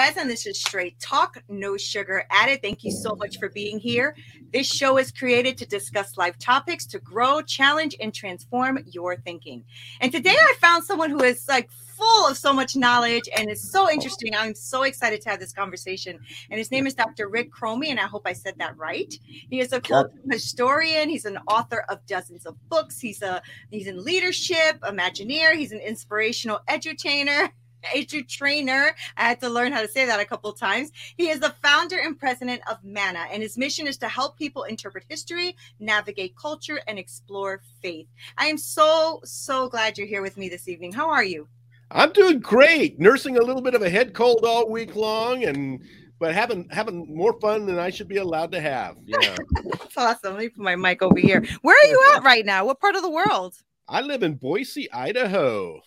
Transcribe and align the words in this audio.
Perez, 0.00 0.16
and 0.16 0.30
this 0.30 0.46
is 0.46 0.58
Straight 0.58 0.98
Talk, 0.98 1.42
no 1.50 1.76
sugar 1.76 2.24
added. 2.30 2.62
Thank 2.62 2.84
you 2.84 2.90
so 2.90 3.14
much 3.16 3.38
for 3.38 3.50
being 3.50 3.78
here. 3.78 4.16
This 4.50 4.66
show 4.66 4.96
is 4.96 5.12
created 5.12 5.58
to 5.58 5.66
discuss 5.66 6.16
life 6.16 6.38
topics 6.38 6.86
to 6.86 6.98
grow, 7.00 7.42
challenge, 7.42 7.94
and 8.00 8.14
transform 8.14 8.78
your 8.86 9.16
thinking. 9.16 9.62
And 10.00 10.10
today 10.10 10.36
I 10.38 10.54
found 10.58 10.84
someone 10.84 11.10
who 11.10 11.22
is 11.22 11.46
like 11.48 11.70
full 11.70 12.26
of 12.26 12.38
so 12.38 12.50
much 12.54 12.76
knowledge 12.76 13.28
and 13.36 13.50
it's 13.50 13.70
so 13.70 13.90
interesting. 13.90 14.34
I'm 14.34 14.54
so 14.54 14.84
excited 14.84 15.20
to 15.20 15.28
have 15.28 15.38
this 15.38 15.52
conversation. 15.52 16.18
And 16.50 16.56
his 16.56 16.70
name 16.70 16.86
is 16.86 16.94
Dr. 16.94 17.28
Rick 17.28 17.52
Chromey, 17.52 17.88
and 17.88 18.00
I 18.00 18.04
hope 18.04 18.22
I 18.24 18.32
said 18.32 18.54
that 18.56 18.78
right. 18.78 19.12
He 19.26 19.60
is 19.60 19.74
a 19.74 19.82
cultural 19.82 20.14
historian. 20.30 21.10
He's 21.10 21.26
an 21.26 21.36
author 21.46 21.84
of 21.90 22.06
dozens 22.06 22.46
of 22.46 22.56
books. 22.70 22.98
He's 23.00 23.20
a 23.20 23.42
he's 23.70 23.86
in 23.86 24.02
leadership, 24.02 24.80
Imagineer. 24.80 25.54
He's 25.54 25.72
an 25.72 25.80
inspirational 25.80 26.60
edutainer. 26.70 27.50
Edu 27.94 28.26
trainer. 28.28 28.94
I 29.16 29.24
had 29.24 29.40
to 29.40 29.48
learn 29.48 29.72
how 29.72 29.82
to 29.82 29.88
say 29.88 30.06
that 30.06 30.20
a 30.20 30.24
couple 30.24 30.50
of 30.50 30.58
times. 30.58 30.90
He 31.16 31.28
is 31.30 31.40
the 31.40 31.54
founder 31.62 31.98
and 31.98 32.18
president 32.18 32.62
of 32.70 32.82
MANNA, 32.84 33.26
and 33.32 33.42
his 33.42 33.58
mission 33.58 33.86
is 33.86 33.98
to 33.98 34.08
help 34.08 34.38
people 34.38 34.64
interpret 34.64 35.04
history, 35.08 35.56
navigate 35.78 36.36
culture, 36.36 36.80
and 36.86 36.98
explore 36.98 37.62
faith. 37.82 38.08
I 38.38 38.46
am 38.46 38.58
so, 38.58 39.20
so 39.24 39.68
glad 39.68 39.98
you're 39.98 40.06
here 40.06 40.22
with 40.22 40.36
me 40.36 40.48
this 40.48 40.68
evening. 40.68 40.92
How 40.92 41.08
are 41.08 41.24
you? 41.24 41.48
I'm 41.90 42.12
doing 42.12 42.38
great. 42.40 43.00
Nursing 43.00 43.36
a 43.36 43.42
little 43.42 43.62
bit 43.62 43.74
of 43.74 43.82
a 43.82 43.90
head 43.90 44.14
cold 44.14 44.44
all 44.44 44.70
week 44.70 44.94
long 44.94 45.44
and 45.44 45.82
but 46.20 46.34
having 46.34 46.68
having 46.70 47.12
more 47.12 47.32
fun 47.40 47.66
than 47.66 47.78
I 47.78 47.90
should 47.90 48.06
be 48.06 48.18
allowed 48.18 48.52
to 48.52 48.60
have. 48.60 48.96
Yeah. 49.06 49.36
That's 49.64 49.96
awesome. 49.96 50.34
Let 50.34 50.40
me 50.40 50.48
put 50.50 50.62
my 50.62 50.76
mic 50.76 51.02
over 51.02 51.18
here. 51.18 51.42
Where 51.62 51.74
are 51.74 51.88
you 51.88 52.12
at 52.14 52.22
right 52.22 52.44
now? 52.44 52.66
What 52.66 52.78
part 52.78 52.94
of 52.94 53.02
the 53.02 53.10
world? 53.10 53.56
I 53.90 54.02
live 54.02 54.22
in 54.22 54.34
Boise, 54.34 54.90
Idaho. 54.92 55.80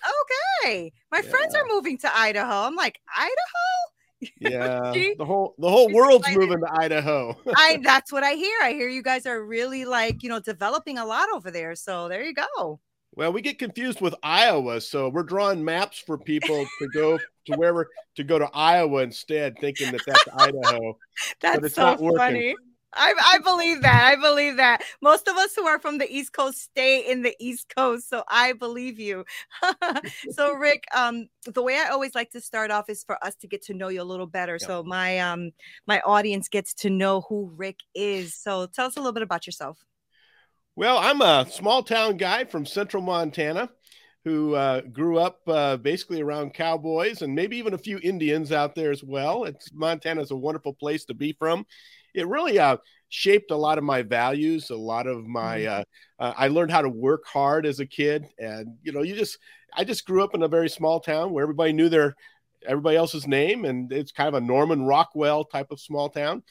Okay. 0.66 0.92
My 1.10 1.22
yeah. 1.24 1.30
friends 1.30 1.56
are 1.56 1.64
moving 1.68 1.98
to 2.00 2.16
Idaho. 2.16 2.68
I'm 2.68 2.76
like, 2.76 3.00
Idaho? 3.16 3.34
Yeah. 4.40 4.94
the 5.18 5.26
whole 5.26 5.54
the 5.58 5.70
whole 5.70 5.92
world's 5.92 6.26
excited. 6.26 6.40
moving 6.40 6.60
to 6.62 6.72
Idaho. 6.80 7.38
I 7.58 7.82
that's 7.84 8.10
what 8.10 8.24
I 8.24 8.36
hear. 8.36 8.58
I 8.62 8.72
hear 8.72 8.88
you 8.88 9.04
guys 9.04 9.26
are 9.26 9.44
really 9.44 9.84
like, 9.84 10.24
you 10.24 10.30
know, 10.30 10.40
developing 10.40 10.98
a 10.98 11.06
lot 11.06 11.28
over 11.34 11.52
there. 11.52 11.76
So 11.76 12.08
there 12.08 12.24
you 12.24 12.34
go. 12.34 12.80
Well, 13.16 13.34
we 13.34 13.42
get 13.42 13.60
confused 13.60 14.00
with 14.00 14.16
Iowa, 14.24 14.80
so 14.80 15.10
we're 15.10 15.24
drawing 15.24 15.64
maps 15.64 16.00
for 16.00 16.18
people 16.18 16.66
to 16.80 16.88
go 16.94 17.20
to 17.46 17.56
wherever 17.58 17.90
to 18.16 18.24
go 18.24 18.40
to 18.40 18.50
Iowa 18.54 19.04
instead, 19.04 19.60
thinking 19.60 19.92
that 19.92 20.02
that's 20.08 20.24
Idaho. 20.34 20.98
that's 21.42 21.76
so 21.76 21.98
funny. 22.16 22.56
I, 22.96 23.14
I 23.34 23.40
believe 23.40 23.82
that. 23.82 24.04
I 24.04 24.16
believe 24.20 24.58
that. 24.58 24.84
Most 25.02 25.28
of 25.28 25.36
us 25.36 25.56
who 25.56 25.68
are 25.68 25.80
from 25.80 25.98
the 25.98 26.12
East 26.12 26.34
Coast 26.34 26.62
stay 26.62 27.10
in 27.10 27.22
the 27.22 27.36
East 27.40 27.74
Coast, 27.76 28.10
so 28.10 28.24
I 28.28 28.54
believe 28.54 29.00
you. 29.00 29.26
so, 30.32 30.54
Rick, 30.58 30.86
um, 30.96 31.28
the 31.46 31.64
way 31.64 31.78
I 31.78 31.90
always 31.90 32.16
like 32.16 32.32
to 32.32 32.42
start 32.42 32.72
off 32.72 32.90
is 32.90 33.04
for 33.04 33.24
us 33.24 33.36
to 33.38 33.48
get 33.48 33.64
to 33.64 33.74
know 33.74 33.90
you 33.90 34.02
a 34.02 34.04
little 34.04 34.28
better, 34.28 34.60
so 34.60 34.84
my 34.84 35.20
um 35.20 35.52
my 35.88 36.02
audience 36.02 36.48
gets 36.50 36.74
to 36.76 36.90
know 36.90 37.22
who 37.30 37.52
Rick 37.56 37.80
is. 37.94 38.36
So, 38.36 38.68
tell 38.68 38.88
us 38.88 38.96
a 38.96 39.00
little 39.00 39.14
bit 39.14 39.24
about 39.24 39.46
yourself. 39.46 39.80
Well, 40.76 40.98
I'm 40.98 41.22
a 41.22 41.48
small 41.50 41.84
town 41.84 42.18
guy 42.18 42.46
from 42.46 42.66
Central 42.66 43.04
Montana 43.04 43.70
who 44.26 44.56
uh, 44.56 44.82
grew 44.82 45.20
up 45.20 45.40
uh, 45.48 45.78
basically 45.78 46.22
around 46.22 46.54
cowboys 46.54 47.22
and 47.22 47.36
maybe 47.36 47.58
even 47.58 47.74
a 47.74 47.78
few 47.78 48.00
Indians 48.02 48.52
out 48.52 48.74
there 48.74 48.90
as 48.90 49.04
well. 49.04 49.44
It's 49.44 49.72
Montana's 49.74 50.32
a 50.32 50.36
wonderful 50.36 50.74
place 50.74 51.06
to 51.06 51.14
be 51.14 51.34
from 51.34 51.66
it 52.14 52.28
really 52.28 52.60
uh, 52.60 52.78
shaped 53.10 53.52
a 53.52 53.56
lot 53.56 53.78
of 53.78 53.84
my 53.84 54.02
values, 54.02 54.70
a 54.70 54.76
lot 54.76 55.08
of 55.08 55.26
my. 55.26 55.60
Mm-hmm. 55.60 55.82
Uh, 56.20 56.24
uh, 56.24 56.34
I 56.38 56.48
learned 56.48 56.72
how 56.72 56.82
to 56.82 56.90
work 56.90 57.26
hard 57.26 57.66
as 57.66 57.80
a 57.80 57.86
kid, 57.86 58.26
and 58.40 58.78
you 58.82 58.92
know, 58.92 59.02
you 59.02 59.16
just 59.16 59.38
I 59.76 59.84
just 59.84 60.06
grew 60.06 60.24
up 60.24 60.36
in 60.36 60.44
a 60.44 60.48
very 60.48 60.70
small 60.70 61.00
town 61.00 61.32
where 61.32 61.44
everybody 61.44 61.74
knew 61.74 61.90
their 61.90 62.16
everybody 62.66 62.98
else's 62.98 63.28
name, 63.28 63.66
and 63.66 63.92
it's 63.92 64.12
kind 64.12 64.28
of 64.28 64.36
a 64.36 64.46
Norman 64.46 64.84
Rockwell 64.84 65.46
type 65.46 65.72
of 65.72 65.80
small 65.80 66.10
town. 66.10 66.44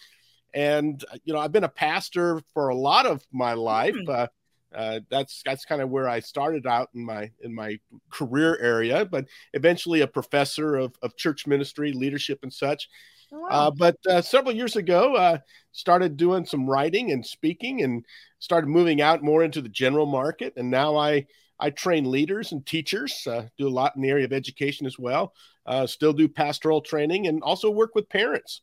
And 0.55 1.03
uh, 1.11 1.19
you 1.25 1.33
know, 1.33 1.41
I've 1.41 1.53
been 1.53 1.65
a 1.65 1.69
pastor 1.69 2.41
for 2.55 2.69
a 2.69 2.77
lot 2.77 3.07
of 3.07 3.25
my 3.33 3.55
life. 3.55 3.95
Mm-hmm. 3.95 4.11
Uh, 4.11 4.27
uh, 4.75 5.01
that's 5.11 5.43
that's 5.45 5.65
kind 5.65 5.83
of 5.83 5.91
where 5.91 6.09
I 6.09 6.21
started 6.21 6.67
out 6.67 6.89
in 6.95 7.05
my 7.05 7.31
in 7.41 7.55
my 7.55 7.79
career 8.11 8.59
area, 8.61 9.05
but 9.05 9.27
eventually 9.53 10.01
a 10.01 10.07
professor 10.07 10.77
of, 10.77 10.95
of 11.03 11.17
church 11.17 11.47
ministry, 11.47 11.93
leadership, 11.93 12.41
and 12.43 12.53
such. 12.53 12.89
Oh, 13.33 13.41
wow. 13.41 13.49
Uh, 13.51 13.71
but 13.71 13.97
uh, 14.09 14.21
several 14.23 14.55
years 14.55 14.77
ago, 14.77 15.15
uh, 15.17 15.39
started 15.73 16.17
doing 16.17 16.45
some 16.45 16.69
writing 16.69 17.13
and 17.13 17.25
speaking, 17.25 17.83
and 17.83 18.05
started 18.39 18.69
moving 18.69 19.01
out 19.01 19.23
more 19.23 19.43
into 19.43 19.63
the 19.63 19.69
general 19.69 20.07
market. 20.07 20.55
And 20.57 20.71
now 20.71 20.97
I 20.97 21.27
I 21.63 21.71
train 21.71 22.11
leaders 22.11 22.51
and 22.53 22.67
teachers, 22.67 23.25
uh, 23.27 23.47
do 23.57 23.69
a 23.69 23.71
lot 23.71 23.95
in 23.95 24.03
the 24.03 24.11
area 24.11 24.25
of 24.25 24.33
education 24.33 24.85
as 24.85 24.99
well. 24.99 25.33
Uh, 25.65 25.87
still 25.87 26.13
do 26.13 26.29
pastoral 26.29 26.81
training 26.81 27.29
and 27.29 27.41
also 27.43 27.71
work 27.71 27.95
with 27.95 28.09
parents. 28.09 28.61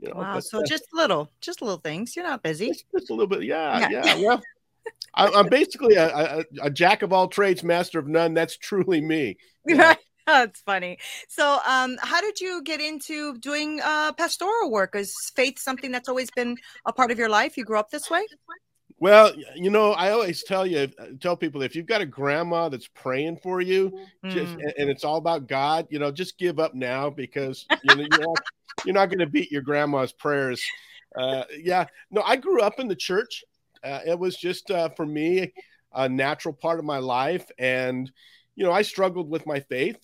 You 0.00 0.08
know, 0.08 0.16
wow, 0.16 0.34
but, 0.34 0.44
so 0.44 0.60
just 0.66 0.84
little, 0.92 1.30
just 1.40 1.62
little 1.62 1.78
things. 1.78 2.16
You're 2.16 2.24
not 2.24 2.42
busy. 2.42 2.68
Just, 2.68 2.86
just 2.92 3.10
a 3.10 3.14
little 3.14 3.28
bit, 3.28 3.44
yeah, 3.44 3.88
yeah. 3.88 4.04
yeah. 4.04 4.26
Well, 4.26 4.42
I, 5.14 5.28
am 5.28 5.48
basically 5.48 5.94
a, 5.94 6.08
a, 6.08 6.44
a, 6.62 6.70
jack 6.70 7.02
of 7.02 7.12
all 7.12 7.28
trades, 7.28 7.62
master 7.62 8.00
of 8.00 8.08
none. 8.08 8.34
That's 8.34 8.56
truly 8.56 9.00
me. 9.00 9.36
Right. 9.64 9.98
That's 10.26 10.60
funny. 10.60 10.98
So, 11.28 11.58
um, 11.66 11.96
how 12.00 12.20
did 12.20 12.40
you 12.40 12.62
get 12.62 12.80
into 12.80 13.36
doing 13.38 13.80
uh, 13.82 14.12
pastoral 14.12 14.70
work? 14.70 14.94
Is 14.94 15.14
faith 15.34 15.58
something 15.58 15.90
that's 15.90 16.08
always 16.08 16.30
been 16.30 16.56
a 16.86 16.92
part 16.92 17.10
of 17.10 17.18
your 17.18 17.28
life? 17.28 17.56
You 17.56 17.64
grew 17.64 17.78
up 17.78 17.90
this 17.90 18.08
way? 18.08 18.24
Well, 19.00 19.32
you 19.56 19.70
know, 19.70 19.92
I 19.92 20.12
always 20.12 20.44
tell 20.44 20.64
you, 20.64 20.88
uh, 20.96 21.06
tell 21.20 21.36
people 21.36 21.62
if 21.62 21.74
you've 21.74 21.86
got 21.86 22.02
a 22.02 22.06
grandma 22.06 22.68
that's 22.68 22.86
praying 22.86 23.38
for 23.38 23.60
you, 23.60 23.90
mm. 24.24 24.30
just 24.30 24.52
and 24.52 24.88
it's 24.88 25.02
all 25.02 25.16
about 25.16 25.48
God, 25.48 25.88
you 25.90 25.98
know, 25.98 26.12
just 26.12 26.38
give 26.38 26.60
up 26.60 26.72
now 26.72 27.10
because 27.10 27.66
you 27.82 27.96
know, 27.96 28.02
you're 28.02 28.20
not, 28.20 28.36
you're 28.84 28.94
not 28.94 29.08
going 29.08 29.18
to 29.18 29.26
beat 29.26 29.50
your 29.50 29.62
grandma's 29.62 30.12
prayers. 30.12 30.62
Uh, 31.16 31.42
yeah, 31.58 31.86
no, 32.12 32.22
I 32.22 32.36
grew 32.36 32.60
up 32.60 32.78
in 32.78 32.86
the 32.86 32.94
church. 32.94 33.42
Uh, 33.82 34.00
it 34.06 34.16
was 34.16 34.36
just 34.36 34.70
uh, 34.70 34.88
for 34.90 35.04
me 35.04 35.52
a 35.92 36.08
natural 36.08 36.54
part 36.54 36.78
of 36.78 36.84
my 36.84 36.98
life, 36.98 37.50
and 37.58 38.08
you 38.54 38.64
know, 38.64 38.70
I 38.70 38.82
struggled 38.82 39.28
with 39.28 39.46
my 39.46 39.58
faith 39.58 39.98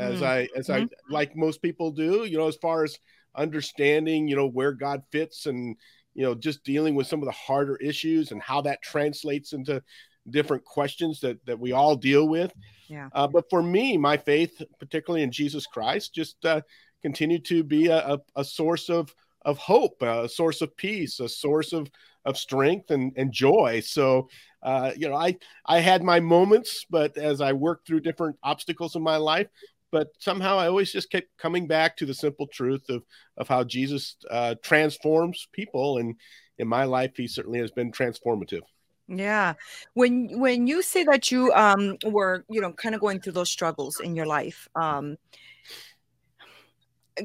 as 0.00 0.20
mm. 0.20 0.26
I 0.26 0.48
as 0.56 0.68
mm-hmm. 0.68 0.84
I 0.84 0.88
like 1.08 1.36
most 1.36 1.62
people 1.62 1.90
do. 1.90 2.24
You 2.24 2.38
know, 2.38 2.48
as 2.48 2.56
far 2.56 2.84
as 2.84 2.98
understanding, 3.34 4.28
you 4.28 4.36
know, 4.36 4.48
where 4.48 4.72
God 4.72 5.02
fits, 5.12 5.46
and 5.46 5.76
you 6.14 6.24
know, 6.24 6.34
just 6.34 6.64
dealing 6.64 6.94
with 6.94 7.06
some 7.06 7.20
of 7.20 7.26
the 7.26 7.32
harder 7.32 7.76
issues 7.76 8.32
and 8.32 8.42
how 8.42 8.60
that 8.62 8.82
translates 8.82 9.52
into 9.52 9.82
different 10.28 10.64
questions 10.64 11.20
that 11.20 11.44
that 11.46 11.58
we 11.58 11.72
all 11.72 11.96
deal 11.96 12.28
with. 12.28 12.52
Yeah. 12.88 13.08
Uh, 13.12 13.28
but 13.28 13.48
for 13.50 13.62
me, 13.62 13.96
my 13.96 14.16
faith, 14.16 14.60
particularly 14.78 15.22
in 15.22 15.30
Jesus 15.30 15.66
Christ, 15.66 16.14
just 16.14 16.44
uh, 16.44 16.62
continued 17.02 17.44
to 17.46 17.62
be 17.62 17.86
a, 17.86 17.98
a, 17.98 18.18
a 18.36 18.44
source 18.44 18.90
of 18.90 19.14
of 19.42 19.58
hope, 19.58 20.02
a 20.02 20.28
source 20.28 20.60
of 20.60 20.76
peace, 20.76 21.20
a 21.20 21.28
source 21.28 21.72
of 21.72 21.90
of 22.24 22.36
strength 22.36 22.90
and, 22.90 23.12
and 23.16 23.32
joy. 23.32 23.80
So, 23.80 24.28
uh, 24.62 24.92
you 24.96 25.08
know, 25.08 25.16
I 25.16 25.36
I 25.64 25.80
had 25.80 26.02
my 26.02 26.20
moments, 26.20 26.84
but 26.90 27.16
as 27.16 27.40
I 27.40 27.52
worked 27.52 27.86
through 27.86 28.00
different 28.00 28.36
obstacles 28.42 28.96
in 28.96 29.02
my 29.02 29.16
life, 29.16 29.48
but 29.90 30.08
somehow 30.18 30.58
I 30.58 30.66
always 30.66 30.92
just 30.92 31.10
kept 31.10 31.28
coming 31.38 31.66
back 31.66 31.96
to 31.98 32.06
the 32.06 32.14
simple 32.14 32.46
truth 32.46 32.88
of 32.88 33.02
of 33.36 33.48
how 33.48 33.64
Jesus 33.64 34.16
uh, 34.30 34.54
transforms 34.62 35.48
people, 35.52 35.98
and 35.98 36.14
in 36.58 36.68
my 36.68 36.84
life, 36.84 37.12
He 37.16 37.26
certainly 37.26 37.60
has 37.60 37.70
been 37.70 37.92
transformative. 37.92 38.62
Yeah. 39.10 39.54
When 39.94 40.38
when 40.38 40.66
you 40.68 40.82
say 40.82 41.02
that 41.04 41.32
you 41.32 41.52
um 41.52 41.96
were, 42.04 42.44
you 42.48 42.60
know, 42.60 42.72
kind 42.72 42.94
of 42.94 43.00
going 43.00 43.20
through 43.20 43.32
those 43.32 43.50
struggles 43.50 43.98
in 44.00 44.14
your 44.14 44.26
life, 44.26 44.68
um 44.76 45.16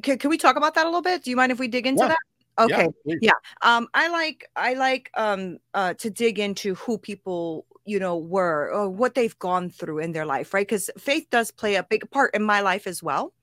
can, 0.01 0.17
can 0.17 0.29
we 0.29 0.37
talk 0.37 0.55
about 0.55 0.73
that 0.75 0.85
a 0.85 0.89
little 0.89 1.03
bit? 1.03 1.23
Do 1.23 1.29
you 1.29 1.35
mind 1.35 1.51
if 1.51 1.59
we 1.59 1.67
dig 1.67 1.85
into 1.85 2.03
yeah. 2.03 2.07
that? 2.09 2.17
Okay. 2.57 2.87
Yeah, 3.05 3.15
yeah. 3.21 3.31
Um 3.61 3.87
I 3.93 4.07
like 4.07 4.49
I 4.55 4.73
like 4.73 5.11
um 5.13 5.59
uh 5.75 5.93
to 5.95 6.09
dig 6.09 6.39
into 6.39 6.73
who 6.75 6.97
people 6.97 7.67
you 7.85 7.99
know 7.99 8.17
were 8.17 8.71
or 8.73 8.89
what 8.89 9.15
they've 9.15 9.37
gone 9.39 9.69
through 9.69 9.99
in 9.99 10.11
their 10.11 10.25
life 10.25 10.53
right? 10.53 10.67
Because 10.67 10.89
faith 10.97 11.27
does 11.29 11.51
play 11.51 11.75
a 11.75 11.83
big 11.83 12.09
part 12.11 12.33
in 12.35 12.43
my 12.43 12.61
life 12.61 12.87
as 12.87 13.01
well. 13.01 13.33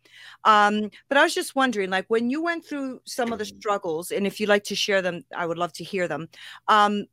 Um 0.45 0.91
but 1.09 1.17
i 1.19 1.23
was 1.23 1.35
just 1.35 1.57
wondering 1.57 1.91
like 1.91 2.05
when 2.09 2.29
you 2.31 2.43
went 2.43 2.65
through 2.65 3.01
some 3.05 3.33
of 3.33 3.39
the 3.39 3.45
struggles 3.45 4.11
and 4.11 4.27
if 4.27 4.39
you'd 4.41 4.49
like 4.49 4.65
to 4.65 4.75
share 4.75 5.01
them 5.03 5.25
i 5.37 5.47
would 5.47 5.59
love 5.59 5.73
to 5.75 5.85
hear 5.85 6.07
them. 6.09 6.29
Um 6.69 7.07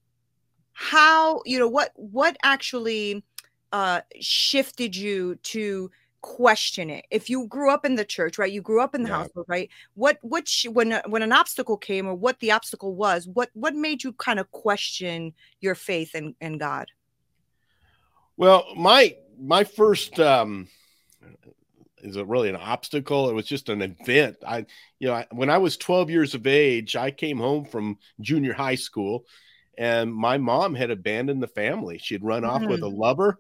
how 0.74 1.42
you 1.46 1.60
know 1.60 1.68
what 1.68 1.92
what 1.96 2.38
actually 2.44 3.24
uh 3.72 4.02
shifted 4.20 4.96
you 4.96 5.36
to 5.44 5.90
question 6.22 6.90
it? 6.90 7.06
If 7.12 7.30
you 7.30 7.48
grew 7.48 7.72
up 7.72 7.86
in 7.86 7.96
the 7.96 8.06
church 8.06 8.38
right 8.38 8.52
you 8.52 8.62
grew 8.62 8.82
up 8.82 8.96
in 8.96 9.04
the 9.04 9.10
yeah. 9.10 9.18
household 9.18 9.46
right 9.48 9.70
what 9.94 10.18
what 10.22 10.48
sh- 10.48 10.68
when 10.68 11.00
when 11.08 11.22
an 11.22 11.32
obstacle 11.32 11.78
came 11.78 12.08
or 12.08 12.16
what 12.16 12.40
the 12.40 12.52
obstacle 12.52 12.96
was 12.96 13.28
what 13.28 13.50
what 13.54 13.76
made 13.76 14.04
you 14.04 14.14
kind 14.14 14.40
of 14.40 14.52
question 14.52 15.34
your 15.62 15.76
faith 15.76 16.16
in 16.16 16.36
in 16.42 16.58
god 16.58 16.88
well 18.40 18.66
my 18.76 19.16
my 19.40 19.64
first 19.64 20.20
um 20.20 20.68
is 22.02 22.16
it 22.16 22.26
really 22.26 22.50
an 22.50 22.56
obstacle 22.56 23.30
it 23.30 23.34
was 23.34 23.46
just 23.46 23.70
an 23.70 23.84
event 23.84 24.36
i 24.48 24.66
you 24.98 25.08
know 25.08 25.14
I, 25.14 25.28
when 25.32 25.52
i 25.52 25.60
was 25.60 25.78
12 25.78 26.10
years 26.10 26.34
of 26.34 26.48
age 26.48 26.96
i 26.96 27.12
came 27.12 27.38
home 27.38 27.66
from 27.66 28.00
junior 28.20 28.54
high 28.54 28.76
school 28.76 29.26
and 29.80 30.14
my 30.14 30.38
mom 30.38 30.76
had 30.76 30.92
abandoned 30.92 31.42
the 31.42 31.48
family. 31.48 31.98
She 31.98 32.14
had 32.14 32.24
run 32.24 32.44
off 32.44 32.62
with 32.66 32.84
a 32.84 32.88
mm. 32.88 32.98
lover 32.98 33.38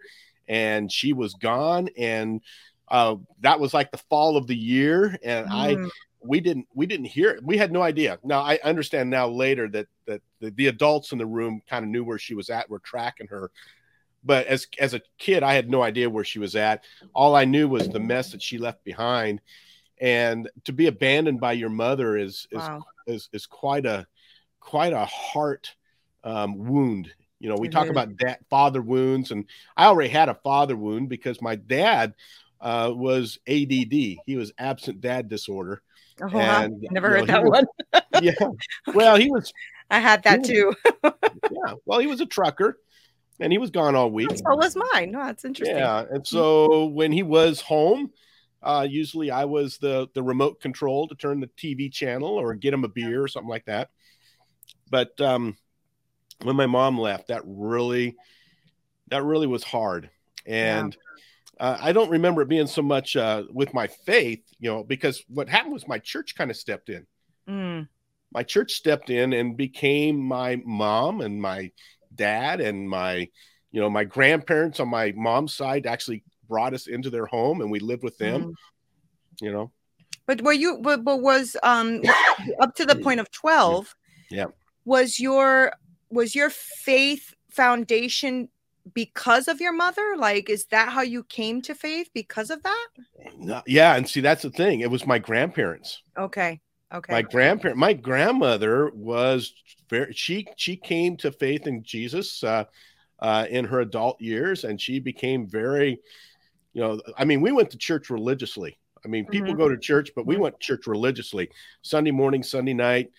and 0.47 0.89
she 0.89 1.11
was 1.11 1.33
gone. 1.33 1.89
And 1.97 2.41
uh, 2.87 3.17
that 3.41 3.59
was 3.59 3.73
like 3.73 3.91
the 3.91 3.97
fall 4.09 4.37
of 4.37 4.47
the 4.47 4.55
year. 4.55 5.17
And 5.21 5.47
mm. 5.47 5.51
I, 5.51 5.89
we 6.23 6.39
didn't, 6.39 6.67
we 6.73 6.85
didn't 6.85 7.07
hear 7.07 7.31
it. 7.31 7.43
We 7.43 7.57
had 7.57 7.73
no 7.73 7.81
idea. 7.81 8.19
Now 8.23 8.39
I 8.39 8.57
understand 8.63 9.09
now 9.09 9.27
later 9.27 9.67
that, 9.67 9.87
that 10.07 10.21
the, 10.39 10.51
the 10.51 10.67
adults 10.67 11.11
in 11.11 11.17
the 11.17 11.25
room 11.25 11.61
kind 11.69 11.83
of 11.83 11.91
knew 11.91 12.05
where 12.05 12.17
she 12.17 12.35
was 12.35 12.49
at. 12.49 12.69
We're 12.69 12.79
tracking 12.79 13.27
her. 13.27 13.51
But 14.23 14.47
as, 14.47 14.67
as 14.79 14.93
a 14.93 15.01
kid, 15.17 15.43
I 15.43 15.53
had 15.53 15.69
no 15.69 15.81
idea 15.81 16.09
where 16.09 16.23
she 16.23 16.39
was 16.39 16.55
at. 16.55 16.83
All 17.13 17.35
I 17.35 17.45
knew 17.45 17.67
was 17.67 17.87
the 17.87 17.99
mess 17.99 18.31
that 18.31 18.41
she 18.41 18.57
left 18.57 18.83
behind. 18.83 19.41
And 19.99 20.49
to 20.65 20.73
be 20.73 20.87
abandoned 20.87 21.39
by 21.39 21.53
your 21.53 21.69
mother 21.69 22.17
is, 22.17 22.47
is, 22.51 22.59
wow. 22.59 22.83
is, 23.07 23.29
is 23.33 23.45
quite 23.45 23.85
a, 23.85 24.07
quite 24.59 24.93
a 24.93 25.05
heart 25.05 25.75
um, 26.23 26.57
wound. 26.57 27.11
You 27.39 27.49
know, 27.49 27.55
we 27.55 27.67
mm-hmm. 27.67 27.79
talk 27.79 27.87
about 27.87 28.17
that 28.19 28.41
father 28.49 28.81
wounds, 28.81 29.31
and 29.31 29.45
I 29.77 29.85
already 29.85 30.09
had 30.09 30.29
a 30.29 30.35
father 30.35 30.75
wound 30.75 31.07
because 31.07 31.41
my 31.41 31.55
dad 31.55 32.13
uh, 32.59 32.91
was 32.93 33.39
ADD. 33.47 33.93
He 33.93 34.35
was 34.35 34.51
absent 34.57 35.01
dad 35.01 35.29
disorder. 35.29 35.81
Oh, 36.21 36.37
and, 36.37 36.85
never 36.91 37.09
heard 37.09 37.27
know, 37.27 37.33
that 37.33 37.43
was, 37.43 37.65
one. 37.91 38.03
yeah. 38.21 38.33
Well, 38.93 39.15
he 39.15 39.31
was. 39.31 39.53
I 39.89 39.99
had 39.99 40.23
that 40.23 40.43
too. 40.43 40.75
yeah. 41.03 41.73
Well, 41.85 41.99
he 41.99 42.07
was 42.07 42.19
a 42.21 42.25
trucker 42.25 42.77
and 43.39 43.51
he 43.51 43.57
was 43.57 43.69
gone 43.69 43.95
all 43.95 44.11
week. 44.11 44.29
So 44.29 44.55
was 44.55 44.75
mine. 44.93 45.11
No, 45.11 45.19
that's 45.19 45.45
interesting. 45.45 45.77
Yeah. 45.77 46.05
And 46.09 46.25
so 46.25 46.85
when 46.85 47.11
he 47.11 47.23
was 47.23 47.61
home, 47.61 48.11
uh, 48.61 48.85
usually 48.89 49.31
I 49.31 49.45
was 49.45 49.77
the 49.77 50.07
the 50.13 50.23
remote 50.23 50.59
control 50.59 51.07
to 51.07 51.15
turn 51.15 51.39
the 51.39 51.47
TV 51.47 51.91
channel 51.91 52.29
or 52.29 52.53
get 52.55 52.73
him 52.73 52.83
a 52.83 52.89
beer 52.89 53.23
or 53.23 53.27
something 53.27 53.49
like 53.49 53.65
that. 53.65 53.89
But 54.89 55.19
um, 55.21 55.57
when 56.43 56.55
my 56.55 56.65
mom 56.65 56.97
left, 56.99 57.27
that 57.27 57.43
really, 57.45 58.15
that 59.07 59.23
really 59.23 59.47
was 59.47 59.63
hard. 59.63 60.09
And 60.45 60.95
yeah. 61.59 61.65
uh, 61.65 61.77
I 61.79 61.91
don't 61.91 62.09
remember 62.09 62.41
it 62.41 62.49
being 62.49 62.67
so 62.67 62.81
much 62.81 63.15
uh, 63.15 63.43
with 63.51 63.73
my 63.73 63.87
faith, 63.87 64.41
you 64.59 64.69
know, 64.69 64.83
because 64.83 65.23
what 65.27 65.47
happened 65.49 65.73
was 65.73 65.87
my 65.87 65.99
church 65.99 66.35
kind 66.35 66.49
of 66.49 66.57
stepped 66.57 66.89
in. 66.89 67.05
Mm. 67.47 67.87
My 68.33 68.43
church 68.43 68.73
stepped 68.73 69.09
in 69.09 69.33
and 69.33 69.57
became 69.57 70.19
my 70.19 70.61
mom 70.65 71.21
and 71.21 71.41
my 71.41 71.71
dad 72.19 72.61
and 72.61 72.87
my, 72.87 73.27
you 73.71 73.81
know, 73.81 73.89
my 73.89 74.03
grandparents 74.03 74.79
on 74.79 74.89
my 74.89 75.13
mom's 75.15 75.53
side 75.53 75.85
actually 75.85 76.23
brought 76.47 76.73
us 76.73 76.87
into 76.87 77.09
their 77.09 77.25
home 77.25 77.61
and 77.61 77.71
we 77.71 77.79
lived 77.79 78.03
with 78.03 78.17
them. 78.17 78.41
Mm. 78.43 78.53
You 79.41 79.51
know, 79.53 79.71
but 80.27 80.41
were 80.41 80.53
you? 80.53 80.79
But, 80.81 81.03
but 81.03 81.21
was 81.21 81.55
um 81.63 82.01
up 82.61 82.75
to 82.75 82.85
the 82.85 82.97
point 82.97 83.19
of 83.19 83.31
twelve? 83.31 83.95
Yeah. 84.29 84.47
Was 84.85 85.19
your 85.19 85.73
was 86.09 86.35
your 86.35 86.49
faith 86.49 87.33
foundation 87.49 88.49
because 88.93 89.47
of 89.47 89.61
your 89.61 89.73
mother? 89.73 90.15
Like, 90.17 90.49
is 90.49 90.65
that 90.67 90.89
how 90.89 91.01
you 91.01 91.23
came 91.23 91.61
to 91.63 91.73
faith 91.73 92.09
because 92.13 92.49
of 92.49 92.61
that? 92.63 92.87
No, 93.37 93.61
yeah, 93.65 93.95
and 93.95 94.07
see, 94.07 94.21
that's 94.21 94.43
the 94.43 94.49
thing. 94.49 94.81
It 94.81 94.91
was 94.91 95.07
my 95.07 95.19
grandparents. 95.19 96.01
Okay. 96.17 96.59
Okay. 96.93 97.13
My 97.13 97.21
grandparent, 97.21 97.77
my 97.77 97.93
grandmother 97.93 98.89
was 98.93 99.53
very. 99.89 100.11
She 100.13 100.47
she 100.55 100.75
came 100.75 101.17
to 101.17 101.31
faith 101.31 101.67
in 101.67 101.83
Jesus 101.83 102.43
uh, 102.43 102.65
uh, 103.19 103.45
in 103.49 103.65
her 103.65 103.81
adult 103.81 104.19
years, 104.19 104.63
and 104.63 104.79
she 104.81 104.99
became 104.99 105.47
very. 105.47 105.99
You 106.73 106.81
know, 106.81 107.01
I 107.17 107.25
mean, 107.25 107.41
we 107.41 107.51
went 107.51 107.71
to 107.71 107.77
church 107.77 108.09
religiously. 108.09 108.77
I 109.03 109.07
mean, 109.07 109.25
people 109.25 109.49
mm-hmm. 109.49 109.59
go 109.59 109.69
to 109.69 109.77
church, 109.77 110.11
but 110.15 110.25
we 110.25 110.35
mm-hmm. 110.35 110.43
went 110.43 110.59
to 110.59 110.65
church 110.65 110.87
religiously. 110.87 111.49
Sunday 111.81 112.11
morning, 112.11 112.43
Sunday 112.43 112.73
night, 112.73 113.11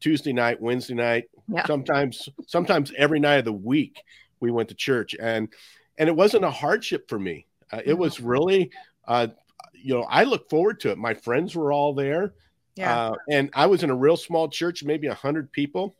Tuesday 0.00 0.32
night, 0.32 0.60
Wednesday 0.60 0.94
night, 0.94 1.24
yeah. 1.48 1.66
sometimes 1.66 2.28
sometimes 2.46 2.92
every 2.96 3.20
night 3.20 3.36
of 3.36 3.44
the 3.44 3.52
week 3.52 4.02
we 4.40 4.50
went 4.50 4.68
to 4.68 4.74
church 4.74 5.14
and 5.20 5.48
and 5.98 6.08
it 6.08 6.16
wasn't 6.16 6.44
a 6.44 6.50
hardship 6.50 7.08
for 7.08 7.18
me. 7.18 7.46
Uh, 7.72 7.80
it 7.84 7.96
was 7.96 8.20
really 8.20 8.70
uh, 9.06 9.28
you 9.74 9.94
know, 9.94 10.02
I 10.08 10.24
look 10.24 10.48
forward 10.50 10.80
to 10.80 10.90
it. 10.90 10.98
My 10.98 11.14
friends 11.14 11.54
were 11.54 11.72
all 11.72 11.94
there. 11.94 12.34
Yeah. 12.78 12.96
Uh, 12.96 13.14
and 13.28 13.50
I 13.54 13.66
was 13.66 13.82
in 13.82 13.90
a 13.90 13.94
real 13.96 14.16
small 14.16 14.48
church, 14.48 14.84
maybe 14.84 15.08
a 15.08 15.14
hundred 15.14 15.50
people. 15.50 15.96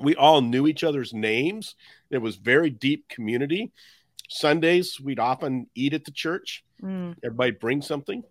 We 0.00 0.16
all 0.16 0.40
knew 0.40 0.66
each 0.66 0.82
other's 0.82 1.12
names. 1.12 1.76
It 2.10 2.18
was 2.18 2.36
very 2.36 2.70
deep 2.70 3.06
community. 3.10 3.70
Sundays, 4.30 4.98
we'd 4.98 5.18
often 5.18 5.66
eat 5.74 5.92
at 5.92 6.06
the 6.06 6.10
church. 6.10 6.64
Mm. 6.82 7.16
Everybody 7.22 7.50
bring 7.50 7.82
something. 7.82 8.24